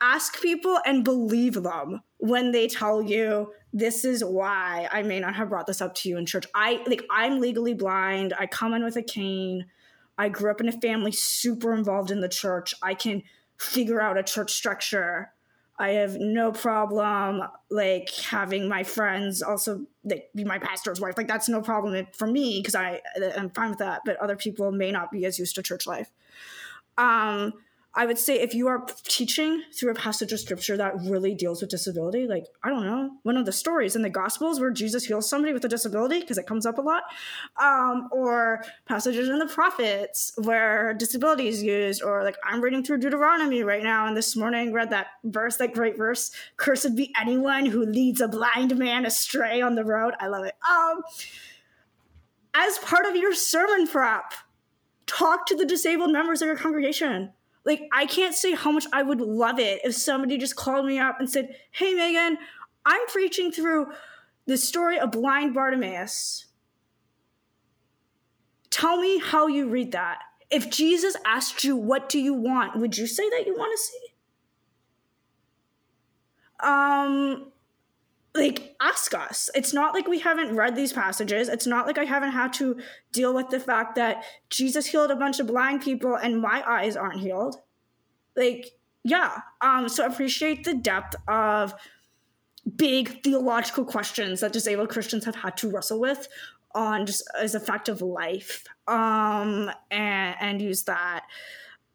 ask 0.00 0.40
people 0.42 0.78
and 0.84 1.02
believe 1.02 1.62
them 1.62 2.02
when 2.18 2.52
they 2.52 2.68
tell 2.68 3.00
you 3.00 3.52
this 3.74 4.04
is 4.04 4.24
why 4.24 4.88
I 4.92 5.02
may 5.02 5.18
not 5.18 5.34
have 5.34 5.48
brought 5.48 5.66
this 5.66 5.82
up 5.82 5.96
to 5.96 6.08
you 6.08 6.16
in 6.16 6.26
church. 6.26 6.46
I 6.54 6.80
like 6.86 7.04
I'm 7.10 7.40
legally 7.40 7.74
blind. 7.74 8.32
I 8.38 8.46
come 8.46 8.72
in 8.72 8.84
with 8.84 8.96
a 8.96 9.02
cane. 9.02 9.66
I 10.16 10.28
grew 10.28 10.52
up 10.52 10.60
in 10.60 10.68
a 10.68 10.72
family 10.72 11.10
super 11.10 11.74
involved 11.74 12.12
in 12.12 12.20
the 12.20 12.28
church. 12.28 12.72
I 12.80 12.94
can 12.94 13.24
figure 13.58 14.00
out 14.00 14.16
a 14.16 14.22
church 14.22 14.52
structure. 14.52 15.32
I 15.76 15.90
have 15.90 16.16
no 16.20 16.52
problem 16.52 17.42
like 17.68 18.10
having 18.10 18.68
my 18.68 18.84
friends 18.84 19.42
also 19.42 19.84
like 20.04 20.30
be 20.32 20.44
my 20.44 20.60
pastor's 20.60 21.00
wife. 21.00 21.14
Like 21.16 21.26
that's 21.26 21.48
no 21.48 21.60
problem 21.60 22.06
for 22.12 22.28
me 22.28 22.60
because 22.60 22.76
I 22.76 23.00
I'm 23.36 23.50
fine 23.50 23.70
with 23.70 23.80
that. 23.80 24.02
But 24.06 24.18
other 24.18 24.36
people 24.36 24.70
may 24.70 24.92
not 24.92 25.10
be 25.10 25.26
as 25.26 25.36
used 25.36 25.56
to 25.56 25.64
church 25.64 25.84
life. 25.88 26.10
Um, 26.96 27.54
I 27.96 28.06
would 28.06 28.18
say 28.18 28.40
if 28.40 28.54
you 28.54 28.66
are 28.66 28.84
teaching 29.04 29.62
through 29.72 29.92
a 29.92 29.94
passage 29.94 30.32
of 30.32 30.40
scripture 30.40 30.76
that 30.76 30.94
really 31.02 31.32
deals 31.32 31.60
with 31.60 31.70
disability, 31.70 32.26
like, 32.26 32.46
I 32.62 32.68
don't 32.70 32.84
know, 32.84 33.12
one 33.22 33.36
of 33.36 33.46
the 33.46 33.52
stories 33.52 33.94
in 33.94 34.02
the 34.02 34.10
Gospels 34.10 34.58
where 34.58 34.72
Jesus 34.72 35.04
heals 35.04 35.28
somebody 35.28 35.52
with 35.52 35.64
a 35.64 35.68
disability, 35.68 36.18
because 36.18 36.36
it 36.36 36.46
comes 36.46 36.66
up 36.66 36.78
a 36.78 36.80
lot, 36.80 37.04
um, 37.56 38.08
or 38.10 38.64
passages 38.86 39.28
in 39.28 39.38
the 39.38 39.46
prophets 39.46 40.32
where 40.38 40.92
disability 40.94 41.46
is 41.46 41.62
used, 41.62 42.02
or 42.02 42.24
like 42.24 42.36
I'm 42.44 42.60
reading 42.60 42.82
through 42.82 42.98
Deuteronomy 42.98 43.62
right 43.62 43.82
now, 43.82 44.06
and 44.08 44.16
this 44.16 44.34
morning 44.34 44.72
read 44.72 44.90
that 44.90 45.06
verse, 45.22 45.56
that 45.58 45.72
great 45.72 45.96
verse, 45.96 46.32
cursed 46.56 46.96
be 46.96 47.12
anyone 47.20 47.66
who 47.66 47.84
leads 47.84 48.20
a 48.20 48.26
blind 48.26 48.76
man 48.76 49.06
astray 49.06 49.60
on 49.60 49.76
the 49.76 49.84
road. 49.84 50.14
I 50.18 50.26
love 50.26 50.44
it. 50.44 50.54
Um, 50.68 51.02
as 52.54 52.78
part 52.78 53.06
of 53.06 53.14
your 53.14 53.34
sermon 53.34 53.86
prep, 53.86 54.34
talk 55.06 55.46
to 55.46 55.56
the 55.56 55.66
disabled 55.66 56.10
members 56.10 56.42
of 56.42 56.46
your 56.46 56.56
congregation 56.56 57.32
like, 57.64 57.88
I 57.92 58.06
can't 58.06 58.34
say 58.34 58.54
how 58.54 58.70
much 58.70 58.86
I 58.92 59.02
would 59.02 59.20
love 59.20 59.58
it 59.58 59.80
if 59.84 59.94
somebody 59.94 60.36
just 60.36 60.56
called 60.56 60.86
me 60.86 60.98
up 60.98 61.18
and 61.18 61.30
said, 61.30 61.56
Hey, 61.70 61.94
Meagan, 61.94 62.38
I'm 62.84 63.06
preaching 63.08 63.50
through 63.50 63.86
the 64.46 64.58
story 64.58 64.98
of 64.98 65.12
blind 65.12 65.54
Bartimaeus. 65.54 66.46
Tell 68.70 69.00
me 69.00 69.18
how 69.18 69.46
you 69.46 69.68
read 69.68 69.92
that. 69.92 70.18
If 70.50 70.68
Jesus 70.68 71.16
asked 71.24 71.64
you, 71.64 71.76
What 71.76 72.08
do 72.08 72.18
you 72.18 72.34
want? 72.34 72.76
would 72.76 72.98
you 72.98 73.06
say 73.06 73.28
that 73.30 73.46
you 73.46 73.56
want 73.56 73.72
to 73.72 73.82
see? 73.82 73.98
Um, 76.60 77.52
like 78.34 78.74
ask 78.80 79.14
us. 79.14 79.48
It's 79.54 79.72
not 79.72 79.94
like 79.94 80.08
we 80.08 80.18
haven't 80.18 80.56
read 80.56 80.74
these 80.74 80.92
passages. 80.92 81.48
It's 81.48 81.66
not 81.66 81.86
like 81.86 81.98
i 81.98 82.04
haven't 82.04 82.32
had 82.32 82.52
to 82.54 82.76
deal 83.12 83.32
with 83.32 83.48
the 83.48 83.60
fact 83.60 83.94
that 83.94 84.24
jesus 84.50 84.86
healed 84.86 85.10
a 85.10 85.16
bunch 85.16 85.38
of 85.40 85.46
blind 85.46 85.82
people 85.82 86.16
and 86.16 86.40
my 86.40 86.62
eyes 86.66 86.96
aren't 86.96 87.20
healed. 87.20 87.56
Like 88.36 88.72
yeah 89.04 89.38
um 89.60 89.88
so 89.88 90.06
appreciate 90.06 90.64
the 90.64 90.74
depth 90.74 91.14
of 91.28 91.74
big 92.76 93.22
theological 93.22 93.84
questions 93.84 94.40
that 94.40 94.50
disabled 94.52 94.88
christians 94.88 95.26
have 95.26 95.34
had 95.34 95.54
to 95.58 95.70
wrestle 95.70 96.00
with 96.00 96.26
on 96.74 97.04
just 97.04 97.22
as 97.38 97.54
a 97.54 97.60
fact 97.60 97.90
of 97.90 98.00
life 98.00 98.64
um 98.88 99.70
and 99.90 100.36
and 100.40 100.62
use 100.62 100.82
that. 100.84 101.24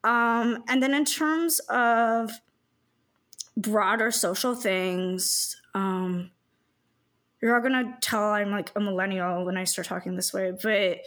Um 0.03 0.63
and 0.69 0.81
then 0.81 0.93
in 0.93 1.03
terms 1.03 1.59
of 1.67 2.31
broader 3.57 4.09
social 4.09 4.55
things 4.55 5.59
um, 5.80 6.32
you're 7.41 7.55
all 7.55 7.61
gonna 7.61 7.97
tell 8.01 8.32
I'm 8.32 8.51
like 8.51 8.71
a 8.75 8.80
millennial 8.80 9.45
when 9.45 9.57
I 9.57 9.63
start 9.63 9.88
talking 9.88 10.15
this 10.15 10.34
way, 10.34 10.51
but 10.61 10.99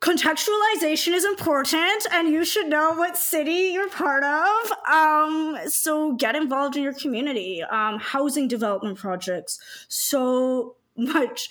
contextualization 0.00 1.12
is 1.12 1.24
important 1.24 2.06
and 2.12 2.28
you 2.28 2.44
should 2.44 2.68
know 2.68 2.92
what 2.92 3.16
city 3.16 3.72
you're 3.72 3.88
part 3.88 4.22
of. 4.22 4.72
Um, 4.88 5.58
so 5.66 6.12
get 6.12 6.36
involved 6.36 6.76
in 6.76 6.82
your 6.82 6.92
community. 6.92 7.62
Um, 7.62 7.98
housing 7.98 8.48
development 8.48 8.98
projects. 8.98 9.58
So 9.88 10.76
much 10.96 11.50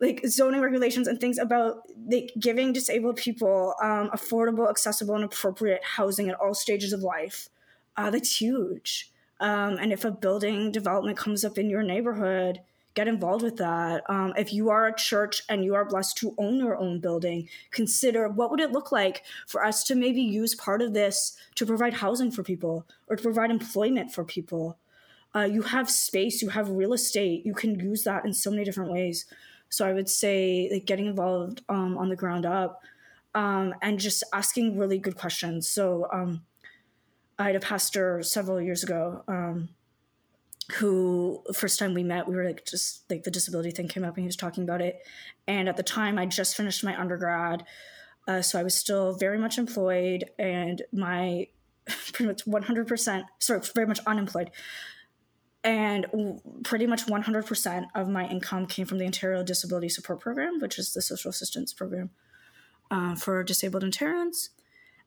like 0.00 0.20
zoning 0.26 0.60
regulations 0.60 1.08
and 1.08 1.20
things 1.20 1.38
about 1.38 1.82
like 2.10 2.32
giving 2.38 2.72
disabled 2.72 3.16
people 3.16 3.74
um, 3.82 4.10
affordable 4.10 4.68
accessible 4.68 5.14
and 5.14 5.24
appropriate 5.24 5.82
housing 5.82 6.28
at 6.28 6.38
all 6.40 6.54
stages 6.54 6.92
of 6.92 7.00
life. 7.02 7.48
Uh, 7.96 8.10
that's 8.10 8.40
huge 8.40 9.12
um, 9.40 9.78
and 9.78 9.92
if 9.92 10.04
a 10.04 10.10
building 10.10 10.72
development 10.72 11.16
comes 11.16 11.44
up 11.44 11.58
in 11.58 11.70
your 11.70 11.82
neighborhood 11.82 12.60
get 12.98 13.06
involved 13.06 13.44
with 13.44 13.56
that. 13.58 14.02
Um, 14.08 14.32
if 14.36 14.52
you 14.52 14.70
are 14.70 14.88
a 14.88 14.96
church 14.96 15.42
and 15.48 15.64
you 15.64 15.76
are 15.76 15.84
blessed 15.84 16.16
to 16.16 16.34
own 16.36 16.56
your 16.56 16.76
own 16.76 16.98
building, 16.98 17.48
consider 17.70 18.28
what 18.28 18.50
would 18.50 18.58
it 18.58 18.72
look 18.72 18.90
like 18.90 19.22
for 19.46 19.64
us 19.64 19.84
to 19.84 19.94
maybe 19.94 20.20
use 20.20 20.56
part 20.56 20.82
of 20.82 20.94
this 20.94 21.36
to 21.54 21.64
provide 21.64 21.94
housing 21.94 22.32
for 22.32 22.42
people 22.42 22.88
or 23.06 23.14
to 23.14 23.22
provide 23.22 23.52
employment 23.52 24.12
for 24.12 24.24
people. 24.24 24.78
Uh, 25.32 25.44
you 25.44 25.62
have 25.62 25.88
space, 25.88 26.42
you 26.42 26.48
have 26.48 26.70
real 26.70 26.92
estate, 26.92 27.46
you 27.46 27.54
can 27.54 27.78
use 27.78 28.02
that 28.02 28.24
in 28.24 28.32
so 28.32 28.50
many 28.50 28.64
different 28.64 28.90
ways. 28.90 29.26
So 29.68 29.86
I 29.86 29.92
would 29.92 30.08
say 30.08 30.68
like 30.72 30.84
getting 30.84 31.06
involved 31.06 31.62
um, 31.68 31.96
on 31.96 32.08
the 32.08 32.16
ground 32.16 32.46
up 32.46 32.82
um, 33.32 33.76
and 33.80 34.00
just 34.00 34.24
asking 34.32 34.76
really 34.76 34.98
good 34.98 35.16
questions. 35.16 35.68
So 35.68 36.08
um, 36.12 36.42
I 37.38 37.46
had 37.46 37.56
a 37.56 37.60
pastor 37.60 38.22
several 38.22 38.60
years 38.60 38.82
ago 38.82 39.22
um, 39.28 39.68
who 40.74 41.42
first 41.54 41.78
time 41.78 41.94
we 41.94 42.02
met 42.02 42.28
we 42.28 42.34
were 42.36 42.44
like 42.44 42.66
just 42.66 43.08
like 43.08 43.22
the 43.22 43.30
disability 43.30 43.70
thing 43.70 43.88
came 43.88 44.04
up 44.04 44.16
and 44.16 44.22
he 44.22 44.26
was 44.26 44.36
talking 44.36 44.64
about 44.64 44.82
it. 44.82 45.00
And 45.46 45.68
at 45.68 45.76
the 45.76 45.82
time 45.82 46.18
i 46.18 46.26
just 46.26 46.56
finished 46.56 46.84
my 46.84 46.98
undergrad 46.98 47.64
uh, 48.26 48.42
so 48.42 48.58
i 48.58 48.62
was 48.62 48.74
still 48.74 49.14
very 49.14 49.38
much 49.38 49.56
employed 49.56 50.24
and 50.38 50.82
my 50.92 51.46
pretty 52.12 52.26
much 52.26 52.44
100% 52.44 53.22
sorry 53.38 53.60
very 53.74 53.86
much 53.86 54.00
unemployed. 54.06 54.50
And 55.64 56.06
pretty 56.64 56.86
much 56.86 57.06
100% 57.06 57.86
of 57.94 58.08
my 58.08 58.28
income 58.28 58.66
came 58.66 58.86
from 58.86 58.98
the 58.98 59.04
ontario 59.04 59.42
disability 59.42 59.88
support 59.88 60.20
program 60.20 60.60
which 60.60 60.78
is 60.78 60.92
the 60.92 61.02
social 61.02 61.30
assistance 61.30 61.72
program 61.72 62.10
uh, 62.90 63.14
for 63.14 63.42
disabled 63.44 63.84
ontarians. 63.84 64.50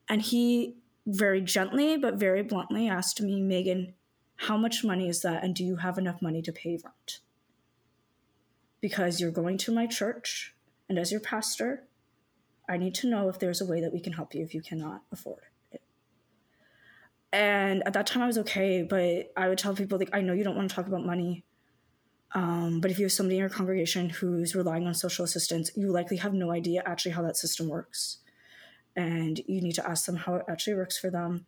And 0.08 0.22
he 0.22 0.76
very 1.06 1.40
gently 1.40 1.96
but 1.96 2.14
very 2.14 2.42
bluntly 2.42 2.88
asked 2.88 3.20
me 3.20 3.40
megan 3.40 3.94
how 4.42 4.56
much 4.56 4.82
money 4.82 5.08
is 5.08 5.22
that? 5.22 5.44
And 5.44 5.54
do 5.54 5.64
you 5.64 5.76
have 5.76 5.98
enough 5.98 6.20
money 6.20 6.42
to 6.42 6.52
pay 6.52 6.70
rent? 6.70 7.20
Because 8.80 9.20
you're 9.20 9.30
going 9.30 9.56
to 9.58 9.72
my 9.72 9.86
church, 9.86 10.54
and 10.88 10.98
as 10.98 11.12
your 11.12 11.20
pastor, 11.20 11.84
I 12.68 12.76
need 12.76 12.94
to 12.96 13.08
know 13.08 13.28
if 13.28 13.38
there's 13.38 13.60
a 13.60 13.66
way 13.66 13.80
that 13.80 13.92
we 13.92 14.00
can 14.00 14.14
help 14.14 14.34
you 14.34 14.42
if 14.42 14.52
you 14.52 14.60
cannot 14.60 15.02
afford 15.12 15.42
it. 15.70 15.82
And 17.32 17.82
at 17.86 17.92
that 17.92 18.06
time, 18.06 18.22
I 18.22 18.26
was 18.26 18.38
okay, 18.38 18.82
but 18.82 19.32
I 19.36 19.48
would 19.48 19.58
tell 19.58 19.74
people, 19.74 19.98
like, 19.98 20.10
I 20.12 20.20
know 20.20 20.32
you 20.32 20.44
don't 20.44 20.56
want 20.56 20.68
to 20.68 20.74
talk 20.74 20.88
about 20.88 21.06
money. 21.06 21.44
Um, 22.34 22.80
but 22.80 22.90
if 22.90 22.98
you 22.98 23.04
have 23.04 23.12
somebody 23.12 23.36
in 23.36 23.40
your 23.40 23.48
congregation 23.48 24.08
who's 24.08 24.56
relying 24.56 24.86
on 24.86 24.94
social 24.94 25.24
assistance, 25.24 25.70
you 25.76 25.92
likely 25.92 26.16
have 26.16 26.34
no 26.34 26.50
idea 26.50 26.82
actually 26.84 27.12
how 27.12 27.22
that 27.22 27.36
system 27.36 27.68
works. 27.68 28.18
And 28.94 29.40
you 29.46 29.60
need 29.62 29.74
to 29.76 29.88
ask 29.88 30.06
them 30.06 30.16
how 30.16 30.34
it 30.36 30.44
actually 30.48 30.74
works 30.74 30.98
for 30.98 31.10
them 31.10 31.46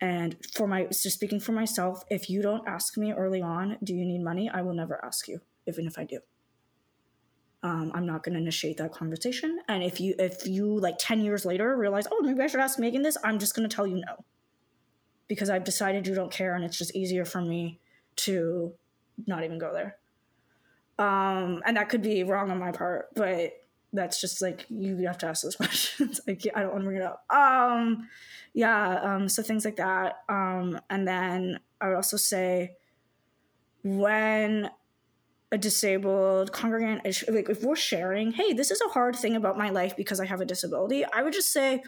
and 0.00 0.36
for 0.54 0.66
my, 0.66 0.86
just 0.86 1.10
speaking 1.10 1.40
for 1.40 1.52
myself, 1.52 2.04
if 2.08 2.30
you 2.30 2.40
don't 2.40 2.66
ask 2.66 2.96
me 2.96 3.12
early 3.12 3.42
on, 3.42 3.76
do 3.84 3.94
you 3.94 4.04
need 4.04 4.22
money? 4.22 4.48
I 4.48 4.62
will 4.62 4.72
never 4.72 5.02
ask 5.04 5.28
you, 5.28 5.40
even 5.66 5.86
if 5.86 5.98
I 5.98 6.04
do. 6.04 6.20
Um, 7.62 7.92
I'm 7.94 8.06
not 8.06 8.22
going 8.22 8.32
to 8.32 8.40
initiate 8.40 8.78
that 8.78 8.92
conversation. 8.92 9.60
And 9.68 9.82
if 9.82 10.00
you, 10.00 10.14
if 10.18 10.46
you 10.46 10.78
like 10.78 10.96
10 10.98 11.20
years 11.20 11.44
later 11.44 11.76
realize, 11.76 12.06
oh, 12.10 12.22
maybe 12.22 12.40
I 12.40 12.46
should 12.46 12.60
ask 12.60 12.78
Meagan 12.78 13.02
this, 13.02 13.18
I'm 13.22 13.38
just 13.38 13.54
going 13.54 13.68
to 13.68 13.74
tell 13.74 13.86
you 13.86 13.96
no. 13.96 14.24
Because 15.28 15.50
I've 15.50 15.64
decided 15.64 16.06
you 16.06 16.14
don't 16.14 16.32
care 16.32 16.54
and 16.54 16.64
it's 16.64 16.78
just 16.78 16.96
easier 16.96 17.26
for 17.26 17.42
me 17.42 17.78
to 18.16 18.72
not 19.26 19.44
even 19.44 19.58
go 19.58 19.74
there. 19.74 19.96
Um, 20.98 21.62
and 21.66 21.76
that 21.76 21.90
could 21.90 22.02
be 22.02 22.24
wrong 22.24 22.50
on 22.50 22.58
my 22.58 22.72
part, 22.72 23.08
but 23.14 23.52
that's 23.92 24.20
just 24.20 24.40
like 24.40 24.66
you 24.68 24.96
have 25.06 25.18
to 25.18 25.26
ask 25.26 25.42
those 25.42 25.56
questions. 25.56 26.20
I 26.28 26.32
don't 26.32 26.72
want 26.72 26.80
to 26.80 26.84
bring 26.84 26.96
it 26.96 27.02
up. 27.02 27.24
Um, 27.30 28.08
yeah, 28.54 29.00
um, 29.02 29.28
so 29.28 29.42
things 29.42 29.64
like 29.64 29.76
that. 29.76 30.18
Um, 30.28 30.80
and 30.88 31.06
then 31.06 31.60
I 31.80 31.88
would 31.88 31.96
also 31.96 32.16
say 32.16 32.76
when 33.82 34.70
a 35.52 35.58
disabled 35.58 36.52
congregant 36.52 37.02
is 37.04 37.24
like 37.28 37.48
if 37.48 37.62
we're 37.62 37.76
sharing, 37.76 38.32
hey, 38.32 38.52
this 38.52 38.70
is 38.70 38.80
a 38.80 38.88
hard 38.90 39.16
thing 39.16 39.34
about 39.34 39.58
my 39.58 39.70
life 39.70 39.96
because 39.96 40.20
I 40.20 40.26
have 40.26 40.40
a 40.40 40.44
disability, 40.44 41.04
I 41.04 41.22
would 41.22 41.32
just 41.32 41.52
say 41.52 41.82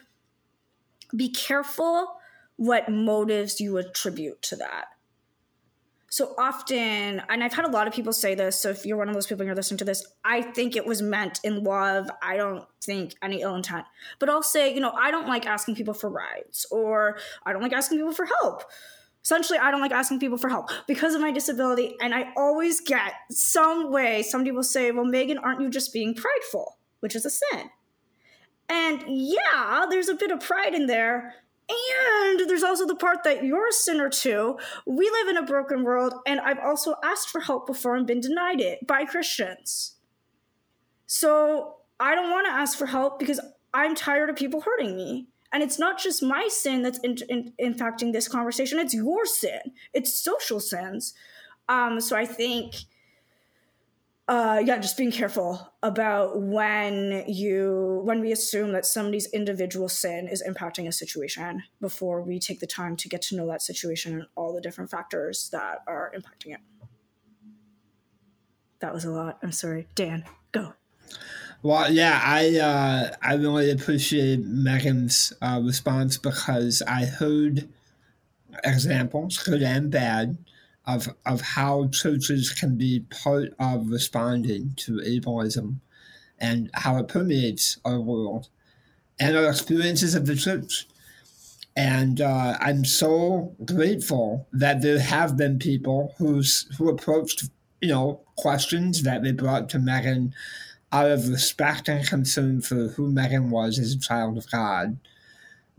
be 1.15 1.31
careful 1.31 2.17
what 2.57 2.89
motives 2.91 3.61
you 3.61 3.77
attribute 3.77 4.43
to 4.43 4.57
that 4.57 4.87
so 6.13 6.35
often, 6.37 7.23
and 7.31 7.43
I've 7.43 7.55
had 7.55 7.65
a 7.65 7.71
lot 7.71 7.89
of 7.89 7.95
people 7.95 8.13
say 8.13 8.35
this. 8.35 8.61
So 8.61 8.69
if 8.69 8.85
you're 8.85 8.99
one 8.99 9.09
of 9.09 9.15
those 9.15 9.27
people 9.27 9.41
and 9.41 9.47
you're 9.47 9.57
listening 9.57 9.79
to 9.79 9.87
this, 9.87 10.07
I 10.23 10.43
think 10.43 10.77
it 10.77 10.85
was 10.85 11.01
meant 11.01 11.41
in 11.43 11.65
love. 11.65 12.11
I 12.23 12.37
don't 12.37 12.67
think 12.83 13.15
any 13.23 13.41
ill 13.41 13.55
intent. 13.55 13.87
But 14.19 14.29
I'll 14.29 14.43
say, 14.43 14.75
you 14.75 14.81
know, 14.81 14.91
I 14.91 15.11
don't 15.11 15.27
like 15.27 15.47
asking 15.47 15.75
people 15.75 15.95
for 15.95 16.11
rides 16.11 16.67
or 16.71 17.17
I 17.47 17.55
don't 17.55 17.63
like 17.63 17.73
asking 17.73 17.97
people 17.97 18.13
for 18.13 18.27
help. 18.27 18.65
Essentially, 19.25 19.59
I 19.59 19.71
don't 19.71 19.81
like 19.81 19.91
asking 19.91 20.21
people 20.21 20.37
for 20.37 20.51
help 20.51 20.69
because 20.87 21.15
of 21.15 21.23
my 21.23 21.33
disability. 21.33 21.97
And 21.99 22.15
I 22.15 22.35
always 22.37 22.83
get 22.83 23.15
some 23.31 23.91
way, 23.91 24.23
somebody 24.23 24.51
will 24.53 24.65
say, 24.65 24.91
well, 24.91 25.07
Meagan, 25.07 25.39
aren't 25.39 25.63
you 25.63 25.71
just 25.71 25.95
being 25.95 26.15
prideful? 26.15 26.77
Which 27.01 27.17
is 27.17 27.25
a 27.25 27.31
sin. 27.31 27.71
And 28.69 29.03
yeah, 29.07 29.87
there's 29.89 30.09
a 30.09 30.15
bit 30.15 30.31
of 30.31 30.41
pride 30.41 30.75
in 30.75 30.89
there. 30.89 31.37
And 31.73 32.49
there's 32.49 32.63
also 32.63 32.87
the 32.87 32.95
part 32.95 33.25
that 33.25 33.45
you're 33.45 33.69
a 33.69 33.73
sinner 33.73 34.09
too. 34.09 34.59
We 34.87 35.09
live 35.11 35.29
in 35.29 35.37
a 35.37 35.43
broken 35.43 35.85
world, 35.85 36.15
and 36.27 36.41
I've 36.41 36.59
also 36.59 36.97
asked 37.03 37.29
for 37.29 37.41
help 37.41 37.67
before 37.67 37.97
and 37.97 38.07
been 38.07 38.21
denied 38.21 38.61
it 38.61 38.87
by 38.87 39.05
Christians. 39.05 39.97
So 41.07 41.77
I 42.01 42.15
don't 42.15 42.31
want 42.31 42.47
to 42.47 42.53
ask 42.53 42.79
for 42.79 42.87
help 42.87 43.19
because 43.19 43.41
I'm 43.75 43.95
tired 43.95 44.31
of 44.31 44.37
people 44.37 44.61
hurting 44.61 44.97
me. 44.97 45.29
And 45.53 45.63
it's 45.63 45.79
not 45.79 45.99
just 45.99 46.23
my 46.23 46.49
sin 46.51 46.83
that's 46.83 46.99
in, 47.01 47.17
in, 47.29 47.53
impacting 47.61 48.13
this 48.13 48.27
conversation, 48.27 48.79
it's 48.79 48.95
your 48.95 49.27
sin, 49.27 49.61
it's 49.93 50.13
social 50.13 50.61
sins. 50.61 51.13
Um, 51.69 52.01
so 52.01 52.17
I 52.17 52.25
think 52.25 52.75
uh, 54.33 54.63
yeah, 54.65 54.79
just 54.79 54.97
being 54.97 55.13
careful 55.13 55.75
about 55.83 56.41
when 56.41 57.23
you 57.29 58.01
when 58.05 58.23
we 58.23 58.33
assume 58.33 58.73
that 58.73 58.87
somebody's 58.87 59.27
individual 59.27 59.91
sin 59.91 60.27
is 60.27 60.43
impacting 60.43 60.89
a 60.89 60.93
situation 60.93 61.63
before 61.83 62.23
we 62.23 62.39
take 62.39 62.59
the 62.59 62.67
time 62.67 62.97
to 62.97 63.11
get 63.11 63.21
to 63.21 63.37
know 63.37 63.47
that 63.47 63.61
situation 63.61 64.15
and 64.15 64.27
all 64.35 64.55
the 64.55 64.61
different 64.63 64.91
factors 64.91 65.51
that 65.53 65.81
are 65.87 66.11
impacting 66.17 66.55
it. 66.55 66.61
That 68.79 68.95
was 68.95 69.05
a 69.05 69.11
lot. 69.11 69.39
I'm 69.43 69.53
sorry, 69.53 69.87
Dan. 69.95 70.25
Go. 70.53 70.73
Well, 71.63 71.93
yeah, 71.93 72.19
I 72.25 72.57
uh, 72.57 73.15
I 73.21 73.35
really 73.35 73.71
appreciate 73.71 74.47
Meagan's 74.47 75.35
uh, 75.43 75.61
response 75.63 76.17
because 76.17 76.81
I 76.89 77.05
heard 77.05 77.69
examples, 78.65 79.37
good 79.43 79.63
and 79.63 79.91
bad, 79.91 80.39
of, 80.87 81.15
of 81.25 81.41
how 81.41 81.89
churches 81.89 82.51
can 82.51 82.77
be 82.77 83.01
part 83.11 83.55
of 83.59 83.91
responding 83.91 84.75
to 84.77 85.01
ableism 85.07 85.77
and 86.39 86.71
how 86.75 86.97
it 86.97 87.09
permeates 87.09 87.79
our 87.85 88.01
world 88.01 88.49
and 89.19 89.37
our 89.37 89.49
experiences 89.49 90.15
of 90.15 90.27
the 90.27 90.35
church. 90.35 90.89
And 91.77 92.21
uh, 92.21 92.59
I'm 92.61 92.85
so 92.85 93.55
grateful 93.65 94.47
that 94.53 94.83
there 94.83 94.99
have 94.99 95.37
been 95.37 95.59
people 95.59 96.15
who's 96.19 96.69
who 96.77 96.89
approached, 96.91 97.45
you 97.81 97.89
know, 97.89 98.21
questions 98.37 99.05
that 99.05 99.23
they 99.23 99.33
brought 99.33 99.71
to 99.71 99.79
Meagan 99.79 100.35
out 100.91 101.11
of 101.11 101.29
respect 101.29 101.89
and 101.89 102.07
concern 102.07 102.61
for 102.61 102.89
who 102.89 103.11
Meagan 103.11 103.51
was 103.51 103.79
as 103.79 103.95
a 103.95 103.99
child 103.99 104.37
of 104.37 104.51
God 104.51 104.99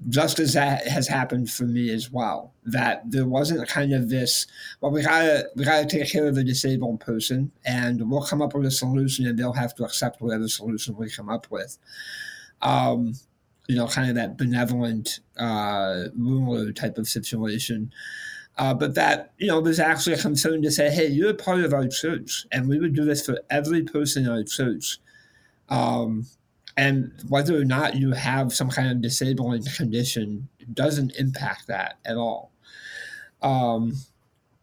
just 0.10 0.40
as 0.40 0.54
that 0.54 0.88
has 0.88 1.08
happened 1.08 1.50
for 1.50 1.64
me 1.64 1.90
as 1.90 2.12
well. 2.12 2.54
That 2.66 3.10
there 3.10 3.26
wasn't 3.26 3.68
kind 3.68 3.94
of 3.94 4.10
this, 4.10 4.48
well, 4.82 4.92
we 4.92 5.04
gotta 5.04 5.50
we 5.56 5.64
gotta 5.66 5.86
take 5.86 6.12
care 6.12 6.28
of 6.28 6.36
the 6.36 6.44
disabled 6.44 7.00
person, 7.00 7.52
and 7.66 8.10
we'll 8.10 8.26
come 8.26 8.42
up 8.42 8.54
with 8.54 8.66
a 8.66 8.72
solution, 8.72 9.28
and 9.28 9.38
they'll 9.38 9.54
have 9.54 9.76
to 9.76 9.84
accept 9.84 10.22
whatever 10.22 10.48
solution 10.48 10.96
we 10.96 11.10
come 11.10 11.30
up 11.30 11.48
with. 11.50 11.78
Um, 12.62 13.14
you 13.68 13.76
know, 13.76 13.88
kind 13.88 14.10
of 14.10 14.16
that 14.16 14.38
benevolent 14.38 15.22
uh, 15.38 16.06
ruler 16.18 16.72
type 16.74 16.98
of 16.98 17.08
situation. 17.08 17.94
Uh, 18.58 18.74
but 18.74 18.94
that 18.96 19.34
you 19.38 19.48
know, 19.48 19.62
there's 19.62 19.80
actually 19.80 20.14
a 20.14 20.18
concern 20.18 20.62
to 20.62 20.70
say, 20.70 20.90
hey, 20.90 21.08
you're 21.08 21.32
a 21.32 21.36
part 21.36 21.62
of 21.62 21.74
our 21.74 21.88
church, 21.88 22.46
and 22.52 22.68
we 22.68 22.80
would 22.80 22.94
do 22.94 23.06
this 23.06 23.26
for 23.26 23.40
every 23.50 23.84
person 23.84 24.26
in 24.26 24.32
our 24.32 24.44
church. 24.44 25.00
Um, 25.70 26.28
and 26.76 27.12
whether 27.28 27.60
or 27.60 27.66
not 27.66 27.96
you 27.96 28.12
have 28.12 28.54
some 28.54 28.70
kind 28.70 28.90
of 28.90 29.02
disabling 29.02 29.64
condition 29.64 30.48
doesn't 30.74 31.16
impact 31.18 31.68
that 31.68 31.98
at 32.06 32.18
all. 32.18 32.52
Um, 33.42 33.94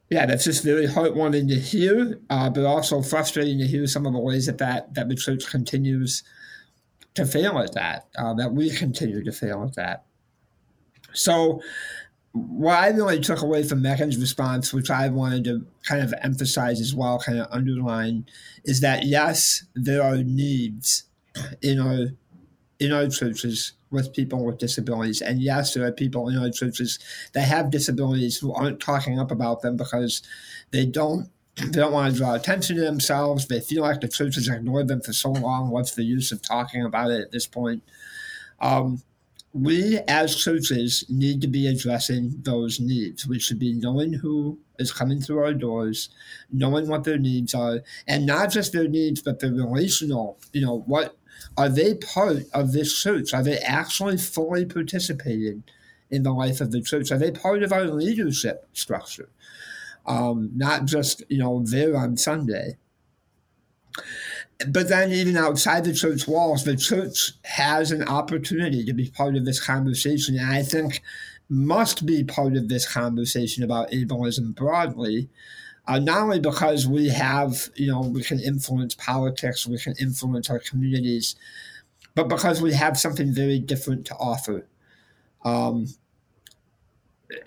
yeah, 0.08 0.26
that's 0.26 0.44
just 0.44 0.64
very 0.64 0.88
heartwarming 0.88 1.48
to 1.48 1.54
hear, 1.54 2.18
uh, 2.30 2.50
but 2.50 2.64
also 2.64 3.00
frustrating 3.00 3.58
to 3.58 3.66
hear 3.66 3.86
some 3.86 4.06
of 4.06 4.12
the 4.12 4.18
ways 4.18 4.46
that 4.46 4.58
that, 4.58 4.92
that 4.94 5.08
the 5.08 5.14
church 5.14 5.46
continues 5.48 6.24
to 7.14 7.24
fail 7.24 7.58
at 7.58 7.74
that, 7.74 8.08
uh, 8.18 8.34
that 8.34 8.52
we 8.52 8.70
continue 8.70 9.22
to 9.22 9.32
fail 9.32 9.62
at 9.62 9.76
that. 9.76 10.04
So, 11.12 11.62
what 12.32 12.78
I 12.78 12.88
really 12.88 13.20
took 13.20 13.42
away 13.42 13.64
from 13.64 13.82
Meagan's 13.82 14.16
response, 14.16 14.72
which 14.72 14.90
I 14.90 15.08
wanted 15.08 15.44
to 15.44 15.66
kind 15.84 16.02
of 16.02 16.14
emphasize 16.22 16.80
as 16.80 16.94
well, 16.94 17.18
kind 17.18 17.38
of 17.38 17.48
underline, 17.50 18.26
is 18.64 18.80
that 18.80 19.04
yes, 19.04 19.64
there 19.74 20.02
are 20.02 20.18
needs 20.18 21.04
in 21.62 21.78
our 21.78 22.08
in 22.78 22.92
our 22.92 23.08
churches 23.08 23.72
with 23.90 24.14
people 24.14 24.44
with 24.44 24.58
disabilities. 24.58 25.20
And 25.20 25.42
yes, 25.42 25.74
there 25.74 25.84
are 25.84 25.92
people 25.92 26.28
in 26.28 26.38
our 26.38 26.50
churches 26.50 26.98
that 27.34 27.42
have 27.42 27.70
disabilities 27.70 28.38
who 28.38 28.52
aren't 28.54 28.80
talking 28.80 29.18
up 29.18 29.30
about 29.30 29.60
them 29.60 29.76
because 29.76 30.22
they 30.70 30.86
don't 30.86 31.28
they 31.56 31.80
don't 31.80 31.92
want 31.92 32.12
to 32.12 32.18
draw 32.18 32.34
attention 32.34 32.76
to 32.76 32.82
themselves. 32.82 33.46
They 33.46 33.60
feel 33.60 33.82
like 33.82 34.00
the 34.00 34.08
church 34.08 34.36
has 34.36 34.48
ignored 34.48 34.88
them 34.88 35.02
for 35.02 35.12
so 35.12 35.30
long. 35.30 35.70
What's 35.70 35.94
the 35.94 36.04
use 36.04 36.32
of 36.32 36.40
talking 36.40 36.84
about 36.84 37.10
it 37.10 37.20
at 37.20 37.32
this 37.32 37.46
point? 37.46 37.82
Um, 38.60 39.02
we 39.52 39.98
as 40.06 40.36
churches 40.36 41.04
need 41.08 41.40
to 41.40 41.48
be 41.48 41.66
addressing 41.66 42.36
those 42.42 42.78
needs. 42.78 43.26
We 43.26 43.40
should 43.40 43.58
be 43.58 43.72
knowing 43.72 44.12
who 44.12 44.58
is 44.78 44.92
coming 44.92 45.20
through 45.20 45.42
our 45.42 45.52
doors, 45.52 46.08
knowing 46.52 46.88
what 46.88 47.04
their 47.04 47.18
needs 47.18 47.52
are, 47.52 47.80
and 48.06 48.26
not 48.26 48.50
just 48.50 48.72
their 48.72 48.88
needs, 48.88 49.20
but 49.20 49.40
their 49.40 49.52
relational, 49.52 50.38
you 50.52 50.64
know, 50.64 50.84
what 50.86 51.16
are 51.56 51.68
they 51.68 51.94
part 51.94 52.44
of 52.52 52.72
this 52.72 53.00
church? 53.00 53.34
Are 53.34 53.42
they 53.42 53.58
actually 53.58 54.16
fully 54.16 54.64
participating 54.64 55.64
in 56.10 56.22
the 56.22 56.32
life 56.32 56.60
of 56.60 56.72
the 56.72 56.82
church? 56.82 57.10
Are 57.10 57.18
they 57.18 57.30
part 57.30 57.62
of 57.62 57.72
our 57.72 57.86
leadership 57.86 58.66
structure? 58.72 59.30
Um, 60.06 60.50
not 60.54 60.86
just, 60.86 61.22
you 61.28 61.38
know, 61.38 61.62
there 61.64 61.96
on 61.96 62.16
Sunday. 62.16 62.78
But 64.68 64.88
then, 64.88 65.10
even 65.10 65.36
outside 65.36 65.84
the 65.84 65.94
church 65.94 66.28
walls, 66.28 66.64
the 66.64 66.76
church 66.76 67.32
has 67.44 67.92
an 67.92 68.06
opportunity 68.06 68.84
to 68.84 68.92
be 68.92 69.08
part 69.08 69.36
of 69.36 69.44
this 69.44 69.64
conversation. 69.64 70.36
And 70.36 70.50
I 70.50 70.62
think 70.62 71.02
must 71.48 72.06
be 72.06 72.22
part 72.22 72.56
of 72.56 72.68
this 72.68 72.90
conversation 72.90 73.64
about 73.64 73.90
ableism 73.90 74.54
broadly 74.54 75.28
uh, 75.90 75.98
not 75.98 76.18
only 76.18 76.38
because 76.38 76.86
we 76.86 77.08
have, 77.08 77.68
you 77.74 77.88
know, 77.88 78.00
we 78.00 78.22
can 78.22 78.38
influence 78.38 78.94
politics, 78.94 79.66
we 79.66 79.76
can 79.76 79.92
influence 79.98 80.48
our 80.48 80.60
communities, 80.60 81.34
but 82.14 82.28
because 82.28 82.62
we 82.62 82.72
have 82.72 82.96
something 82.96 83.34
very 83.34 83.58
different 83.58 84.06
to 84.06 84.14
offer. 84.14 84.68
Um, 85.44 85.88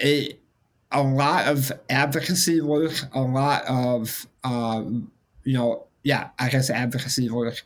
a, 0.01 0.37
a 0.91 1.01
lot 1.01 1.47
of 1.47 1.71
advocacy 1.89 2.59
work, 2.59 2.91
a 3.13 3.21
lot 3.21 3.63
of, 3.63 4.27
um, 4.43 5.09
you 5.45 5.53
know, 5.53 5.87
yeah, 6.03 6.31
I 6.37 6.49
guess 6.49 6.69
advocacy 6.69 7.29
work 7.29 7.63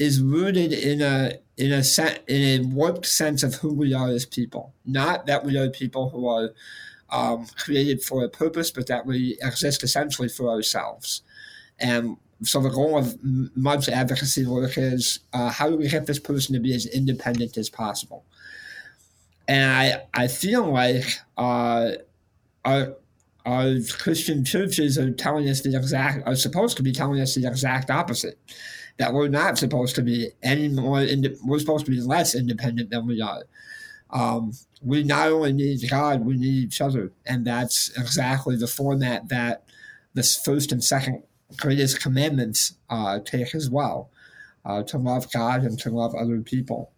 is 0.00 0.20
rooted 0.20 0.72
in 0.72 1.02
a 1.02 1.34
in 1.56 1.70
a 1.70 1.84
set 1.84 2.24
in 2.28 2.42
a 2.42 2.66
warped 2.66 3.06
sense 3.06 3.44
of 3.44 3.54
who 3.54 3.72
we 3.72 3.94
are 3.94 4.08
as 4.08 4.26
people. 4.26 4.74
Not 4.84 5.26
that 5.26 5.44
we 5.44 5.56
are 5.56 5.70
people 5.70 6.10
who 6.10 6.26
are 6.26 6.50
um, 7.10 7.46
created 7.56 8.02
for 8.02 8.24
a 8.24 8.28
purpose, 8.28 8.70
but 8.70 8.86
that 8.88 9.06
we 9.06 9.38
exist 9.42 9.82
essentially 9.82 10.28
for 10.28 10.48
ourselves. 10.48 11.22
And 11.78 12.16
so 12.42 12.60
the 12.60 12.68
goal 12.68 12.98
of 12.98 13.18
much 13.22 13.88
advocacy 13.88 14.46
work 14.46 14.76
is 14.76 15.20
uh, 15.32 15.50
how 15.50 15.70
do 15.70 15.76
we 15.76 15.88
get 15.88 16.06
this 16.06 16.18
person 16.18 16.54
to 16.54 16.60
be 16.60 16.74
as 16.74 16.86
independent 16.86 17.56
as 17.56 17.70
possible? 17.70 18.24
And 19.48 19.72
I, 19.72 20.02
I 20.12 20.28
feel 20.28 20.70
like 20.70 21.04
uh, 21.36 21.92
our, 22.64 22.96
our 23.46 23.74
Christian 23.98 24.44
churches 24.44 24.98
are 24.98 25.12
telling 25.12 25.48
us 25.48 25.60
the 25.62 25.76
exact, 25.76 26.26
are 26.26 26.34
supposed 26.34 26.76
to 26.78 26.82
be 26.82 26.92
telling 26.92 27.20
us 27.20 27.34
the 27.34 27.46
exact 27.46 27.90
opposite. 27.90 28.38
That 28.98 29.12
we're 29.12 29.28
not 29.28 29.58
supposed 29.58 29.94
to 29.96 30.02
be 30.02 30.30
any 30.42 30.68
more, 30.68 31.02
ind- 31.02 31.36
we're 31.44 31.58
supposed 31.58 31.84
to 31.84 31.90
be 31.90 32.00
less 32.00 32.34
independent 32.34 32.90
than 32.90 33.06
we 33.06 33.20
are. 33.20 33.44
Um, 34.10 34.52
we 34.82 35.02
not 35.02 35.28
only 35.28 35.52
need 35.52 35.88
God, 35.90 36.24
we 36.24 36.36
need 36.36 36.64
each 36.64 36.80
other. 36.80 37.12
And 37.24 37.46
that's 37.46 37.90
exactly 37.96 38.56
the 38.56 38.66
format 38.66 39.28
that 39.28 39.64
the 40.14 40.22
first 40.22 40.72
and 40.72 40.82
second 40.82 41.22
greatest 41.56 42.00
commandments 42.00 42.74
uh, 42.90 43.20
take 43.24 43.54
as 43.54 43.70
well 43.70 44.10
uh, 44.64 44.82
to 44.84 44.98
love 44.98 45.30
God 45.32 45.62
and 45.62 45.78
to 45.80 45.90
love 45.90 46.14
other 46.14 46.40
people. 46.40 46.92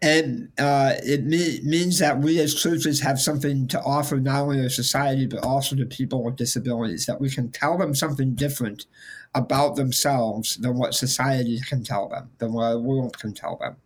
And 0.00 0.50
uh, 0.58 0.94
it 1.02 1.24
me- 1.24 1.60
means 1.62 1.98
that 1.98 2.20
we 2.20 2.38
as 2.40 2.54
churches 2.54 3.00
have 3.00 3.20
something 3.20 3.68
to 3.68 3.80
offer 3.82 4.16
not 4.16 4.42
only 4.42 4.58
to 4.58 4.70
society, 4.70 5.26
but 5.26 5.44
also 5.44 5.76
to 5.76 5.84
people 5.84 6.24
with 6.24 6.36
disabilities, 6.36 7.06
that 7.06 7.20
we 7.20 7.30
can 7.30 7.50
tell 7.50 7.76
them 7.76 7.94
something 7.94 8.34
different 8.34 8.86
about 9.34 9.76
themselves 9.76 10.56
than 10.56 10.76
what 10.76 10.94
society 10.94 11.60
can 11.60 11.84
tell 11.84 12.08
them, 12.08 12.30
than 12.38 12.52
what 12.52 12.70
the 12.70 12.78
world 12.78 13.18
can 13.18 13.32
tell 13.34 13.56
them. 13.56 13.76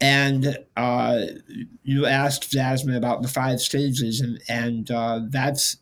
And 0.00 0.58
uh, 0.76 1.22
you 1.82 2.06
asked 2.06 2.50
Jasmine 2.50 2.96
about 2.96 3.22
the 3.22 3.28
five 3.28 3.60
stages, 3.60 4.20
and, 4.20 4.40
and 4.48 4.90
uh, 4.90 5.20
that's, 5.28 5.78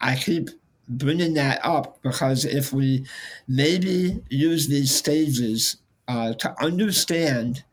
I 0.00 0.16
keep 0.16 0.48
bringing 0.88 1.34
that 1.34 1.60
up 1.62 2.00
because 2.02 2.44
if 2.44 2.72
we 2.72 3.04
maybe 3.46 4.22
use 4.30 4.68
these 4.68 4.94
stages 4.94 5.76
uh, 6.06 6.32
to 6.34 6.54
understand 6.62 7.64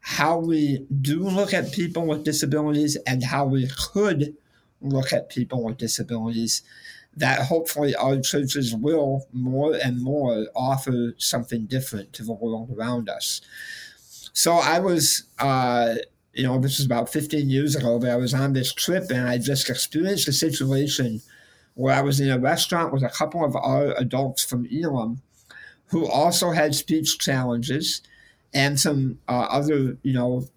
how 0.00 0.38
we 0.38 0.86
do 1.00 1.20
look 1.20 1.52
at 1.52 1.72
people 1.72 2.06
with 2.06 2.24
disabilities 2.24 2.96
and 3.06 3.24
how 3.24 3.44
we 3.44 3.68
could 3.92 4.36
look 4.80 5.12
at 5.12 5.28
people 5.28 5.64
with 5.64 5.78
disabilities, 5.78 6.62
that 7.16 7.46
hopefully 7.46 7.94
our 7.94 8.20
churches 8.20 8.74
will 8.74 9.26
more 9.32 9.74
and 9.74 10.02
more 10.02 10.46
offer 10.54 11.14
something 11.18 11.66
different 11.66 12.12
to 12.12 12.24
the 12.24 12.32
world 12.32 12.74
around 12.76 13.08
us. 13.08 13.40
So 14.32 14.54
I 14.54 14.78
was, 14.78 15.24
uh, 15.38 15.96
you 16.32 16.44
know, 16.44 16.58
this 16.58 16.78
was 16.78 16.86
about 16.86 17.12
15 17.12 17.50
years 17.50 17.76
ago, 17.76 17.98
but 17.98 18.10
I 18.10 18.16
was 18.16 18.32
on 18.32 18.52
this 18.52 18.72
trip 18.72 19.10
and 19.10 19.28
I 19.28 19.38
just 19.38 19.68
experienced 19.68 20.28
a 20.28 20.32
situation 20.32 21.20
where 21.74 21.94
I 21.94 22.00
was 22.00 22.20
in 22.20 22.30
a 22.30 22.38
restaurant 22.38 22.92
with 22.92 23.02
a 23.02 23.08
couple 23.08 23.44
of 23.44 23.56
our 23.56 23.94
adults 23.98 24.44
from 24.44 24.66
Elim 24.66 25.22
who 25.86 26.06
also 26.06 26.52
had 26.52 26.74
speech 26.74 27.18
challenges 27.18 28.00
and 28.54 28.80
some 28.80 29.18
uh, 29.28 29.46
other, 29.50 29.98
you 30.02 30.12
know, 30.12 30.48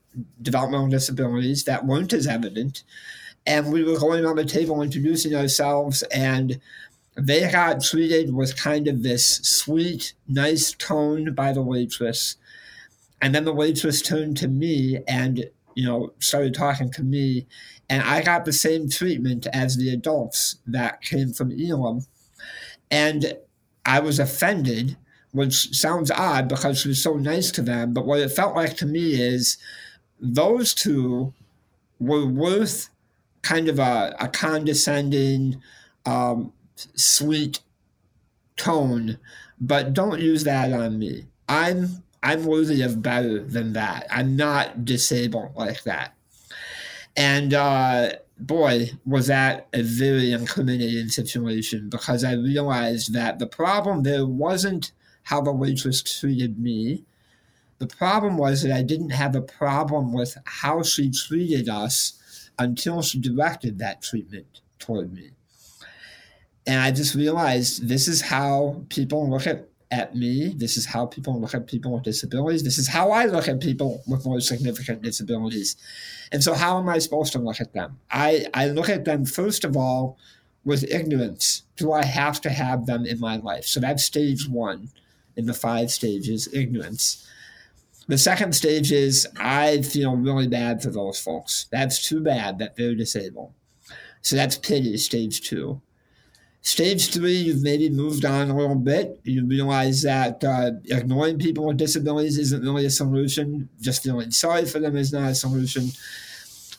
developmental 0.41 0.87
disabilities 0.87 1.65
that 1.65 1.85
weren't 1.85 2.13
as 2.13 2.25
evident. 2.25 2.83
And 3.45 3.71
we 3.71 3.83
were 3.83 3.99
going 3.99 4.23
around 4.23 4.37
the 4.37 4.45
table 4.45 4.81
introducing 4.81 5.35
ourselves, 5.35 6.03
and 6.03 6.59
they 7.15 7.49
got 7.51 7.83
treated 7.83 8.33
with 8.33 8.57
kind 8.57 8.87
of 8.87 9.03
this 9.03 9.37
sweet, 9.37 10.13
nice 10.27 10.71
tone 10.71 11.33
by 11.33 11.51
the 11.51 11.61
waitress 11.61 12.37
and 13.25 13.33
then 13.33 13.43
the 13.43 13.51
waitress 13.51 14.03
turned 14.03 14.37
to 14.37 14.47
me 14.47 14.99
and, 15.07 15.49
you 15.73 15.83
know, 15.83 16.13
started 16.19 16.53
talking 16.53 16.91
to 16.91 17.01
me. 17.01 17.47
And 17.89 18.03
I 18.03 18.21
got 18.21 18.45
the 18.45 18.53
same 18.53 18.87
treatment 18.87 19.47
as 19.51 19.77
the 19.77 19.89
adults 19.89 20.57
that 20.67 21.01
came 21.01 21.33
from 21.33 21.51
Elim. 21.51 22.05
And 22.91 23.35
I 23.83 23.99
was 23.99 24.19
offended, 24.19 24.95
which 25.31 25.75
sounds 25.75 26.11
odd 26.11 26.47
because 26.47 26.81
she 26.81 26.87
was 26.87 27.01
so 27.01 27.15
nice 27.15 27.49
to 27.53 27.63
them. 27.63 27.95
But 27.95 28.05
what 28.05 28.19
it 28.19 28.29
felt 28.29 28.55
like 28.55 28.77
to 28.77 28.85
me 28.85 29.19
is 29.19 29.57
those 30.19 30.75
two 30.75 31.33
were 31.99 32.27
worth 32.27 32.89
kind 33.41 33.67
of 33.67 33.79
a, 33.79 34.15
a 34.19 34.27
condescending, 34.27 35.63
um, 36.05 36.53
sweet 36.93 37.59
tone, 38.55 39.17
but 39.59 39.93
don't 39.93 40.21
use 40.21 40.43
that 40.43 40.71
on 40.71 40.99
me. 40.99 41.25
I'm 41.49 42.03
I'm 42.25 42.43
worthy 42.43 42.81
of 42.81 43.03
better 43.03 43.39
than 43.39 43.73
that. 43.73 44.07
I'm 44.09 44.35
not 44.35 44.83
disabled 44.83 45.51
like 45.55 45.83
that. 45.83 46.15
And 47.15 47.53
uh, 47.53 48.13
boy, 48.39 48.89
was 49.05 49.27
that 49.27 49.67
a 49.73 49.83
very 49.83 50.31
incriminating 50.31 51.09
situation 51.09 51.87
because 51.87 52.23
I 52.23 52.33
realized 52.33 53.13
that 53.13 53.37
the 53.37 53.45
problem 53.45 54.01
there 54.01 54.25
wasn't 54.25 54.91
how 55.21 55.41
the 55.41 55.51
waitress 55.51 56.01
treated 56.01 56.57
me. 56.57 57.03
The 57.77 57.87
problem 57.87 58.37
was 58.37 58.63
that 58.63 58.71
I 58.71 58.81
didn't 58.81 59.11
have 59.11 59.35
a 59.35 59.41
problem 59.41 60.11
with 60.11 60.35
how 60.45 60.81
she 60.81 61.11
treated 61.11 61.69
us 61.69 62.49
until 62.57 63.03
she 63.03 63.19
directed 63.19 63.77
that 63.77 64.01
treatment 64.01 64.61
toward 64.79 65.13
me. 65.13 65.29
And 66.65 66.81
I 66.81 66.89
just 66.89 67.13
realized 67.13 67.87
this 67.87 68.07
is 68.07 68.21
how 68.21 68.81
people 68.89 69.29
look 69.29 69.45
at 69.45 69.67
at 69.95 70.15
me. 70.15 70.53
This 70.55 70.77
is 70.77 70.85
how 70.85 71.05
people 71.05 71.39
look 71.39 71.53
at 71.53 71.67
people 71.67 71.93
with 71.93 72.03
disabilities. 72.03 72.63
This 72.63 72.77
is 72.77 72.89
how 72.89 73.11
I 73.11 73.25
look 73.25 73.47
at 73.47 73.59
people 73.61 74.03
with 74.07 74.25
more 74.25 74.39
significant 74.39 75.01
disabilities. 75.01 75.75
And 76.31 76.43
so, 76.43 76.53
how 76.53 76.77
am 76.77 76.89
I 76.89 76.99
supposed 76.99 77.33
to 77.33 77.39
look 77.39 77.61
at 77.61 77.73
them? 77.73 77.99
I, 78.11 78.45
I 78.53 78.67
look 78.67 78.89
at 78.89 79.05
them, 79.05 79.25
first 79.25 79.63
of 79.63 79.75
all, 79.75 80.17
with 80.63 80.83
ignorance. 80.91 81.63
Do 81.75 81.91
I 81.91 82.03
have 82.03 82.41
to 82.41 82.49
have 82.49 82.85
them 82.85 83.05
in 83.05 83.19
my 83.19 83.37
life? 83.37 83.65
So, 83.65 83.79
that's 83.79 84.03
stage 84.03 84.47
one 84.47 84.89
in 85.35 85.45
the 85.45 85.53
five 85.53 85.91
stages 85.91 86.47
ignorance. 86.53 87.27
The 88.07 88.17
second 88.17 88.53
stage 88.53 88.91
is 88.91 89.27
I 89.37 89.81
feel 89.81 90.15
really 90.15 90.47
bad 90.47 90.83
for 90.83 90.91
those 90.91 91.19
folks. 91.19 91.65
That's 91.71 92.07
too 92.07 92.21
bad 92.21 92.59
that 92.59 92.75
they're 92.75 92.93
disabled. 92.93 93.53
So 94.21 94.35
that's 94.35 94.57
pity, 94.57 94.97
stage 94.97 95.41
two. 95.41 95.81
Stage 96.65 97.13
three, 97.13 97.35
you've 97.35 97.61
maybe 97.61 97.91
moved 97.91 98.25
on 98.25 98.49
a 98.49 98.57
little 98.57 98.75
bit. 98.75 99.19
You 99.23 99.45
realize 99.45 100.01
that 100.01 100.43
uh, 100.43 100.71
ignoring 100.85 101.37
people 101.37 101.67
with 101.67 101.77
disabilities 101.77 102.39
isn't 102.39 102.63
really 102.63 102.87
a 102.87 102.89
solution. 102.89 103.69
Just 103.79 104.01
feeling 104.01 104.31
sorry 104.31 104.65
for 104.65 104.79
them 104.79 104.97
is 104.97 105.13
not 105.13 105.29
a 105.29 105.35
solution. 105.35 105.91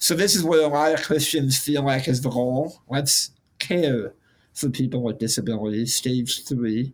So 0.00 0.16
this 0.16 0.34
is 0.34 0.42
what 0.42 0.58
a 0.58 0.66
lot 0.66 0.92
of 0.92 1.04
Christians 1.04 1.56
feel 1.56 1.84
like 1.84 2.08
is 2.08 2.22
the 2.22 2.30
goal. 2.30 2.82
Let's 2.88 3.30
care 3.60 4.12
for 4.54 4.70
people 4.70 5.04
with 5.04 5.20
disabilities, 5.20 5.94
stage 5.94 6.44
three. 6.44 6.92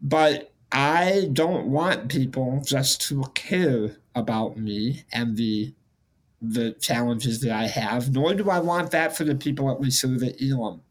But 0.00 0.52
I 0.70 1.28
don't 1.32 1.66
want 1.66 2.08
people 2.08 2.62
just 2.64 3.00
to 3.08 3.24
care 3.34 3.96
about 4.14 4.56
me 4.56 5.02
and 5.12 5.36
the 5.36 5.74
the 6.40 6.74
challenges 6.74 7.40
that 7.40 7.50
I 7.50 7.66
have, 7.66 8.12
nor 8.12 8.32
do 8.32 8.48
I 8.48 8.60
want 8.60 8.92
that 8.92 9.16
for 9.16 9.24
the 9.24 9.34
people 9.34 9.66
that 9.66 9.80
we 9.80 9.90
serve 9.90 10.22
at 10.22 10.40
Elim. 10.40 10.82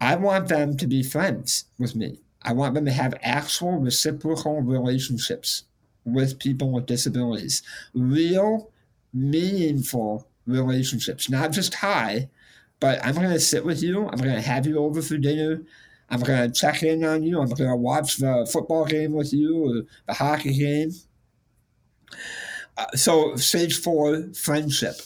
I 0.00 0.16
want 0.16 0.48
them 0.48 0.76
to 0.78 0.86
be 0.86 1.02
friends 1.02 1.64
with 1.78 1.94
me. 1.94 2.20
I 2.42 2.52
want 2.52 2.74
them 2.74 2.86
to 2.86 2.92
have 2.92 3.14
actual 3.22 3.78
reciprocal 3.78 4.62
relationships 4.62 5.64
with 6.04 6.38
people 6.38 6.70
with 6.70 6.86
disabilities, 6.86 7.62
real, 7.92 8.70
meaningful 9.12 10.26
relationships, 10.46 11.28
not 11.28 11.52
just 11.52 11.74
hi, 11.74 12.28
but 12.80 13.04
I'm 13.04 13.14
going 13.14 13.30
to 13.30 13.40
sit 13.40 13.64
with 13.64 13.82
you. 13.82 14.08
I'm 14.08 14.18
going 14.18 14.34
to 14.34 14.40
have 14.40 14.66
you 14.66 14.78
over 14.78 15.02
for 15.02 15.18
dinner. 15.18 15.62
I'm 16.08 16.20
going 16.20 16.50
to 16.50 16.58
check 16.58 16.82
in 16.82 17.04
on 17.04 17.22
you. 17.22 17.40
I'm 17.40 17.50
going 17.50 17.70
to 17.70 17.76
watch 17.76 18.16
the 18.16 18.48
football 18.50 18.86
game 18.86 19.12
with 19.12 19.32
you 19.32 19.64
or 19.64 19.82
the 20.06 20.14
hockey 20.14 20.54
game. 20.54 20.92
Uh, 22.76 22.86
so, 22.96 23.36
stage 23.36 23.78
four, 23.78 24.32
friendship. 24.32 24.96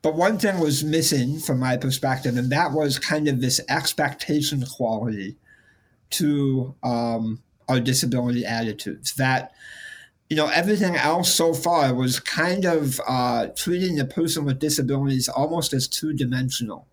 But 0.00 0.14
one 0.14 0.38
thing 0.38 0.60
was 0.60 0.84
missing 0.84 1.38
from 1.38 1.58
my 1.58 1.76
perspective, 1.76 2.36
and 2.36 2.50
that 2.50 2.72
was 2.72 2.98
kind 2.98 3.26
of 3.26 3.40
this 3.40 3.60
expectation 3.68 4.64
quality 4.64 5.36
to 6.10 6.74
um, 6.82 7.42
our 7.68 7.80
disability 7.80 8.44
attitudes. 8.44 9.14
That, 9.14 9.52
you 10.30 10.36
know, 10.36 10.46
everything 10.48 10.94
else 10.94 11.34
so 11.34 11.52
far 11.52 11.92
was 11.94 12.20
kind 12.20 12.64
of 12.64 13.00
uh, 13.08 13.48
treating 13.48 13.96
the 13.96 14.04
person 14.04 14.44
with 14.44 14.60
disabilities 14.60 15.28
almost 15.28 15.72
as 15.72 15.88
two 15.88 16.12
dimensional. 16.12 16.86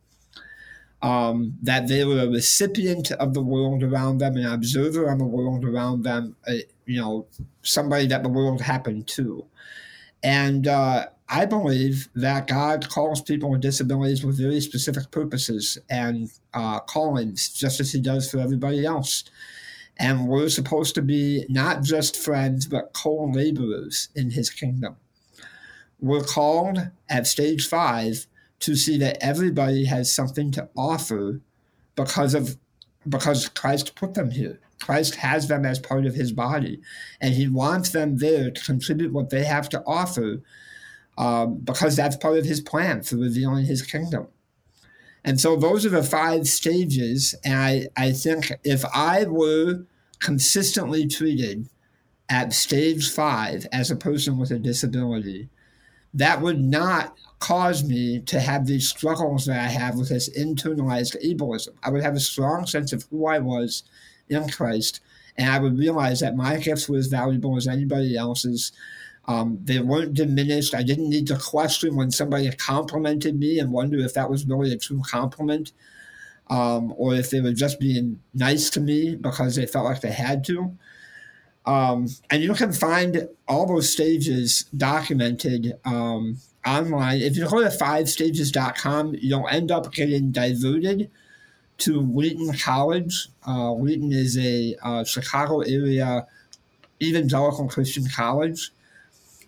Um, 1.02 1.58
that 1.62 1.88
they 1.88 2.04
were 2.04 2.22
a 2.22 2.28
recipient 2.28 3.12
of 3.12 3.36
the 3.36 3.44
world 3.44 3.84
around 3.84 4.18
them, 4.18 4.38
an 4.38 4.46
observer 4.46 5.12
on 5.12 5.20
the 5.20 5.26
world 5.26 5.64
around 5.64 6.02
them, 6.02 6.36
uh, 6.48 6.54
you 6.88 7.00
know, 7.00 7.28
somebody 7.62 8.08
that 8.08 8.24
the 8.24 8.30
world 8.30 8.62
happened 8.62 9.06
to. 9.10 9.46
And 10.24 10.68
uh, 10.68 11.08
I 11.28 11.46
believe 11.46 12.10
that 12.14 12.48
God 12.48 12.88
calls 12.90 13.22
people 13.22 13.50
with 13.50 13.62
disabilities 13.62 14.24
with 14.24 14.38
very 14.38 14.62
specific 14.62 15.10
purposes 15.10 15.78
and 15.90 16.32
uh, 16.54 16.80
callings, 16.82 17.50
just 17.50 17.80
as 17.80 17.92
He 17.92 18.00
does 18.00 18.30
for 18.30 18.40
everybody 18.40 18.86
else. 18.86 19.24
And 19.98 20.28
we're 20.28 20.50
supposed 20.50 20.94
to 20.96 21.02
be 21.02 21.46
not 21.50 21.82
just 21.82 22.18
friends, 22.18 22.68
but 22.68 22.94
co 22.94 23.26
laborers 23.26 24.10
in 24.16 24.32
His 24.32 24.50
kingdom. 24.50 24.98
We're 26.00 26.24
called 26.24 26.92
at 27.10 27.26
stage 27.26 27.68
five 27.68 28.28
to 28.60 28.76
see 28.76 28.98
that 29.00 29.18
everybody 29.22 29.86
has 29.86 30.14
something 30.14 30.52
to 30.52 30.70
offer 30.78 31.42
because 31.96 32.34
of 32.34 32.58
because 33.08 33.50
Christ 33.50 33.96
put 33.96 34.14
them 34.14 34.32
here. 34.32 34.60
Christ 34.82 35.16
has 35.16 35.48
them 35.48 35.66
as 35.66 35.80
part 35.80 36.06
of 36.06 36.16
his 36.16 36.32
body, 36.32 36.82
and 37.22 37.34
he 37.34 37.48
wants 37.48 37.90
them 37.90 38.18
there 38.18 38.52
to 38.52 38.64
contribute 38.64 39.14
what 39.14 39.30
they 39.30 39.44
have 39.44 39.70
to 39.70 39.84
offer 39.86 40.42
um, 41.18 41.60
because 41.60 41.96
that's 41.96 42.18
part 42.18 42.38
of 42.38 42.46
his 42.46 42.62
plan 42.62 43.04
for 43.04 43.18
revealing 43.18 43.66
his 43.66 43.82
kingdom. 43.82 44.28
And 45.24 45.42
so 45.42 45.56
those 45.56 45.86
are 45.86 45.90
the 45.90 46.04
five 46.04 46.48
stages. 46.48 47.34
And 47.44 47.56
I, 47.56 47.88
I 47.98 48.12
think 48.12 48.52
if 48.64 48.86
I 48.94 49.26
were 49.26 49.86
consistently 50.20 51.08
treated 51.08 51.68
at 52.30 52.54
stage 52.54 53.12
five 53.12 53.66
as 53.72 53.90
a 53.90 53.96
person 53.96 54.38
with 54.38 54.52
a 54.52 54.60
disability, 54.60 55.50
that 56.14 56.42
would 56.42 56.60
not 56.60 57.18
cause 57.40 57.84
me 57.84 58.20
to 58.22 58.40
have 58.40 58.66
these 58.66 58.90
struggles 58.90 59.46
that 59.46 59.60
I 59.60 59.68
have 59.68 59.96
with 59.96 60.10
this 60.10 60.30
internalized 60.38 61.22
ableism. 61.24 61.76
I 61.84 61.90
would 61.92 62.04
have 62.04 62.16
a 62.16 62.20
strong 62.20 62.66
sense 62.66 62.94
of 62.94 63.06
who 63.10 63.28
I 63.28 63.40
was 63.40 63.84
in 64.30 64.50
Christ, 64.50 65.02
and 65.38 65.50
I 65.50 65.60
would 65.60 65.78
realize 65.78 66.22
that 66.22 66.38
my 66.38 66.58
gifts 66.58 66.88
were 66.88 66.98
as 66.98 67.08
valuable 67.08 67.58
as 67.58 67.68
anybody 67.68 68.16
else's. 68.16 68.72
Um, 69.28 69.60
they 69.64 69.80
weren't 69.80 70.14
diminished. 70.14 70.76
I 70.76 70.84
didn't 70.84 71.10
need 71.10 71.28
to 71.28 71.38
question 71.38 71.96
when 71.96 72.12
somebody 72.12 72.50
complimented 72.52 73.40
me 73.40 73.60
and 73.60 73.72
wonder 73.72 74.00
if 74.00 74.14
that 74.14 74.30
was 74.30 74.46
really 74.46 74.72
a 74.72 74.78
true 74.78 75.02
compliment 75.10 75.72
um, 76.50 76.94
or 76.98 77.16
if 77.16 77.30
they 77.32 77.42
were 77.42 77.54
just 77.54 77.80
being 77.80 78.20
nice 78.34 78.70
to 78.72 78.80
me 78.80 79.16
because 79.16 79.56
they 79.56 79.66
felt 79.66 79.86
like 79.86 80.02
they 80.02 80.12
had 80.12 80.44
to. 80.46 80.78
Um, 81.66 82.08
and 82.30 82.44
you 82.44 82.54
can 82.54 82.72
find 82.72 83.28
all 83.48 83.66
those 83.66 83.92
stages 83.92 84.66
documented 84.78 85.74
um, 85.84 86.38
online. 86.66 87.22
If 87.22 87.36
you 87.36 87.50
go 87.50 87.62
to 87.62 87.76
fivestages.com, 87.76 89.16
you'll 89.20 89.48
end 89.48 89.72
up 89.72 89.92
getting 89.92 90.32
diverted 90.32 91.10
to 91.80 92.02
Wheaton 92.02 92.54
College. 92.60 93.30
Uh, 93.44 93.72
Wheaton 93.72 94.14
is 94.14 94.38
a 94.38 94.76
uh, 94.84 95.04
Chicago 95.04 95.62
area 95.62 96.28
evangelical 97.02 97.68
Christian 97.68 98.06
college 98.16 98.72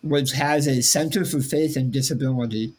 which 0.01 0.31
has 0.31 0.67
a 0.67 0.81
Center 0.81 1.25
for 1.25 1.41
Faith 1.41 1.75
and 1.75 1.91
Disability. 1.91 2.73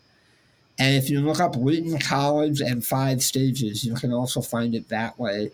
And 0.79 0.95
if 0.97 1.11
you 1.11 1.21
look 1.21 1.41
up 1.41 1.57
Wheaton 1.57 1.99
College 1.99 2.61
and 2.61 2.85
Five 2.85 3.23
Stages, 3.23 3.85
you 3.85 3.95
can 3.95 4.12
also 4.12 4.41
find 4.41 4.75
it 4.75 4.89
that 4.89 5.19
way. 5.19 5.51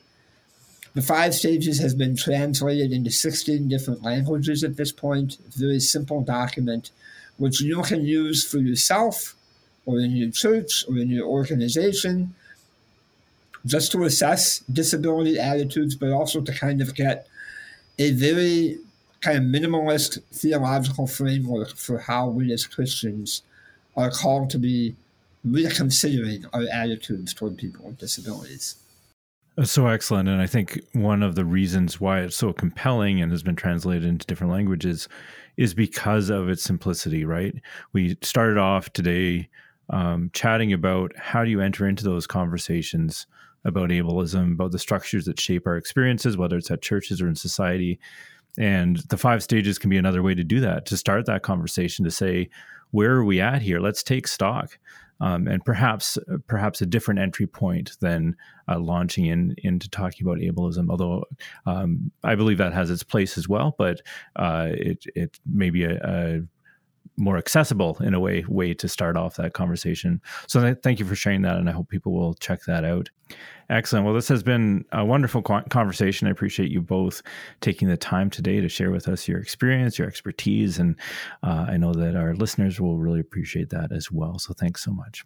The 0.94 1.02
Five 1.02 1.34
Stages 1.34 1.80
has 1.80 1.94
been 1.94 2.16
translated 2.16 2.92
into 2.92 3.10
16 3.10 3.68
different 3.68 4.02
languages 4.02 4.62
at 4.62 4.76
this 4.76 4.92
point. 4.92 5.38
Very 5.56 5.80
simple 5.80 6.22
document, 6.22 6.90
which 7.36 7.60
you 7.60 7.82
can 7.82 8.04
use 8.04 8.44
for 8.44 8.58
yourself 8.58 9.34
or 9.86 9.98
in 9.98 10.12
your 10.12 10.30
church 10.30 10.84
or 10.88 10.96
in 10.98 11.10
your 11.10 11.26
organization, 11.26 12.34
just 13.66 13.90
to 13.92 14.04
assess 14.04 14.60
disability 14.60 15.38
attitudes, 15.38 15.94
but 15.94 16.10
also 16.10 16.40
to 16.40 16.52
kind 16.52 16.80
of 16.80 16.94
get 16.94 17.26
a 17.98 18.12
very 18.12 18.78
kind 19.24 19.38
of 19.38 19.44
minimalist 19.44 20.22
theological 20.32 21.06
framework 21.06 21.76
for 21.76 21.98
how 21.98 22.28
we 22.28 22.52
as 22.52 22.66
Christians 22.66 23.42
are 23.96 24.10
called 24.10 24.50
to 24.50 24.58
be 24.58 24.96
reconsidering 25.44 26.44
our 26.52 26.64
attitudes 26.72 27.32
toward 27.32 27.56
people 27.56 27.86
with 27.86 27.98
disabilities. 27.98 28.76
So 29.62 29.86
excellent. 29.86 30.28
And 30.28 30.42
I 30.42 30.46
think 30.46 30.80
one 30.92 31.22
of 31.22 31.36
the 31.36 31.44
reasons 31.44 32.00
why 32.00 32.20
it's 32.20 32.36
so 32.36 32.52
compelling 32.52 33.20
and 33.20 33.30
has 33.30 33.42
been 33.42 33.56
translated 33.56 34.04
into 34.04 34.26
different 34.26 34.52
languages 34.52 35.08
is 35.56 35.74
because 35.74 36.28
of 36.28 36.48
its 36.48 36.62
simplicity, 36.62 37.24
right? 37.24 37.54
We 37.92 38.16
started 38.20 38.58
off 38.58 38.92
today 38.92 39.48
um, 39.90 40.30
chatting 40.32 40.72
about 40.72 41.12
how 41.16 41.44
do 41.44 41.50
you 41.50 41.60
enter 41.60 41.86
into 41.86 42.04
those 42.04 42.26
conversations 42.26 43.26
about 43.64 43.90
ableism, 43.90 44.52
about 44.52 44.72
the 44.72 44.78
structures 44.78 45.24
that 45.26 45.40
shape 45.40 45.66
our 45.66 45.76
experiences, 45.76 46.36
whether 46.36 46.56
it's 46.56 46.70
at 46.70 46.82
churches 46.82 47.22
or 47.22 47.28
in 47.28 47.36
society, 47.36 47.98
and 48.58 48.98
the 49.08 49.16
five 49.16 49.42
stages 49.42 49.78
can 49.78 49.90
be 49.90 49.98
another 49.98 50.22
way 50.22 50.34
to 50.34 50.44
do 50.44 50.60
that, 50.60 50.86
to 50.86 50.96
start 50.96 51.26
that 51.26 51.42
conversation, 51.42 52.04
to 52.04 52.10
say, 52.10 52.48
where 52.90 53.12
are 53.12 53.24
we 53.24 53.40
at 53.40 53.62
here? 53.62 53.80
Let's 53.80 54.02
take 54.02 54.28
stock. 54.28 54.78
Um, 55.20 55.46
and 55.46 55.64
perhaps 55.64 56.18
perhaps 56.48 56.82
a 56.82 56.86
different 56.86 57.20
entry 57.20 57.46
point 57.46 57.96
than 58.00 58.36
uh, 58.68 58.80
launching 58.80 59.26
in 59.26 59.54
into 59.58 59.88
talking 59.88 60.26
about 60.26 60.38
ableism. 60.38 60.90
Although 60.90 61.24
um, 61.66 62.10
I 62.24 62.34
believe 62.34 62.58
that 62.58 62.72
has 62.72 62.90
its 62.90 63.04
place 63.04 63.38
as 63.38 63.48
well, 63.48 63.76
but 63.78 64.00
uh, 64.36 64.68
it 64.70 65.04
it 65.14 65.38
may 65.46 65.70
be 65.70 65.84
a, 65.84 66.00
a 66.02 66.40
more 67.16 67.38
accessible 67.38 67.96
in 68.00 68.12
a 68.12 68.20
way 68.20 68.44
way 68.48 68.74
to 68.74 68.88
start 68.88 69.16
off 69.16 69.36
that 69.36 69.52
conversation. 69.52 70.20
So 70.48 70.60
th- 70.60 70.78
thank 70.82 70.98
you 70.98 71.06
for 71.06 71.14
sharing 71.14 71.42
that, 71.42 71.58
and 71.58 71.68
I 71.68 71.72
hope 71.72 71.88
people 71.88 72.12
will 72.12 72.34
check 72.34 72.64
that 72.64 72.84
out. 72.84 73.08
Excellent. 73.70 74.04
Well, 74.04 74.14
this 74.14 74.28
has 74.28 74.42
been 74.42 74.84
a 74.92 75.04
wonderful 75.04 75.42
conversation. 75.42 76.28
I 76.28 76.30
appreciate 76.30 76.70
you 76.70 76.80
both 76.80 77.22
taking 77.60 77.88
the 77.88 77.96
time 77.96 78.30
today 78.30 78.60
to 78.60 78.68
share 78.68 78.90
with 78.90 79.08
us 79.08 79.26
your 79.26 79.38
experience, 79.38 79.98
your 79.98 80.06
expertise, 80.06 80.78
and 80.78 80.96
uh, 81.42 81.66
I 81.68 81.76
know 81.76 81.92
that 81.94 82.14
our 82.14 82.34
listeners 82.34 82.80
will 82.80 82.98
really 82.98 83.20
appreciate 83.20 83.70
that 83.70 83.90
as 83.90 84.10
well. 84.10 84.38
So 84.38 84.52
thanks 84.52 84.84
so 84.84 84.92
much. 84.92 85.24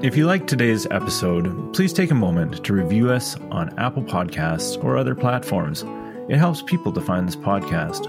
If 0.00 0.16
you 0.16 0.26
liked 0.26 0.46
today's 0.48 0.86
episode, 0.86 1.74
please 1.74 1.92
take 1.92 2.12
a 2.12 2.14
moment 2.14 2.64
to 2.64 2.72
review 2.72 3.10
us 3.10 3.34
on 3.50 3.76
Apple 3.78 4.04
Podcasts 4.04 4.82
or 4.82 4.96
other 4.96 5.16
platforms. 5.16 5.84
It 6.28 6.36
helps 6.36 6.62
people 6.62 6.92
to 6.92 7.00
find 7.00 7.26
this 7.26 7.36
podcast. 7.36 8.06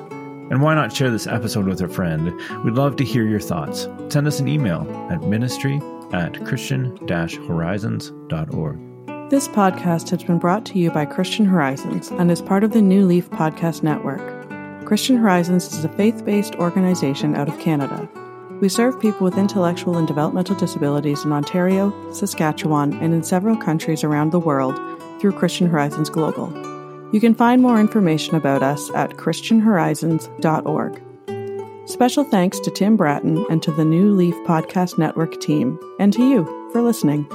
And 0.52 0.62
why 0.62 0.76
not 0.76 0.94
share 0.96 1.10
this 1.10 1.26
episode 1.26 1.66
with 1.66 1.82
a 1.82 1.88
friend? 1.88 2.32
We'd 2.64 2.76
love 2.76 2.96
to 2.98 3.04
hear 3.04 3.28
your 3.28 3.40
thoughts. 3.40 3.88
Send 4.10 4.28
us 4.28 4.40
an 4.40 4.48
email 4.48 4.82
at 5.10 5.24
ministry 5.24 5.80
at 6.14 6.44
christian 6.46 6.98
horizons.org. 7.08 8.80
This 9.30 9.48
podcast 9.48 10.10
has 10.10 10.24
been 10.24 10.40
brought 10.40 10.66
to 10.66 10.80
you 10.80 10.90
by 10.90 11.06
Christian 11.06 11.46
Horizons 11.46 12.10
and 12.10 12.32
is 12.32 12.42
part 12.42 12.64
of 12.64 12.72
the 12.72 12.82
New 12.82 13.06
Leaf 13.06 13.30
Podcast 13.30 13.84
Network. 13.84 14.40
Christian 14.86 15.18
Horizons 15.18 15.72
is 15.72 15.86
a 15.86 15.90
faith 15.90 16.26
based 16.26 16.56
organization 16.56 17.36
out 17.36 17.48
of 17.48 17.60
Canada. 17.60 18.10
We 18.60 18.70
serve 18.70 19.00
people 19.00 19.24
with 19.24 19.38
intellectual 19.38 19.98
and 19.98 20.08
developmental 20.08 20.56
disabilities 20.56 21.24
in 21.24 21.32
Ontario, 21.32 21.94
Saskatchewan, 22.12 22.94
and 22.94 23.14
in 23.14 23.22
several 23.24 23.56
countries 23.56 24.04
around 24.04 24.32
the 24.32 24.40
world 24.40 24.76
through 25.22 25.34
Christian 25.34 25.68
Horizons 25.68 26.10
Global. 26.10 26.52
You 27.14 27.20
can 27.20 27.36
find 27.36 27.62
more 27.62 27.80
information 27.80 28.36
about 28.36 28.64
us 28.64 28.90
at 28.96 29.12
ChristianHorizons.org. 29.12 31.02
Special 31.90 32.24
thanks 32.24 32.60
to 32.60 32.70
Tim 32.70 32.96
Bratton 32.96 33.44
and 33.50 33.64
to 33.64 33.72
the 33.72 33.84
New 33.84 34.14
Leaf 34.14 34.36
Podcast 34.46 35.00
Network 35.00 35.42
team, 35.42 35.80
and 35.98 36.14
to 36.14 36.24
you 36.24 36.46
for 36.72 36.84
listening. 36.84 37.28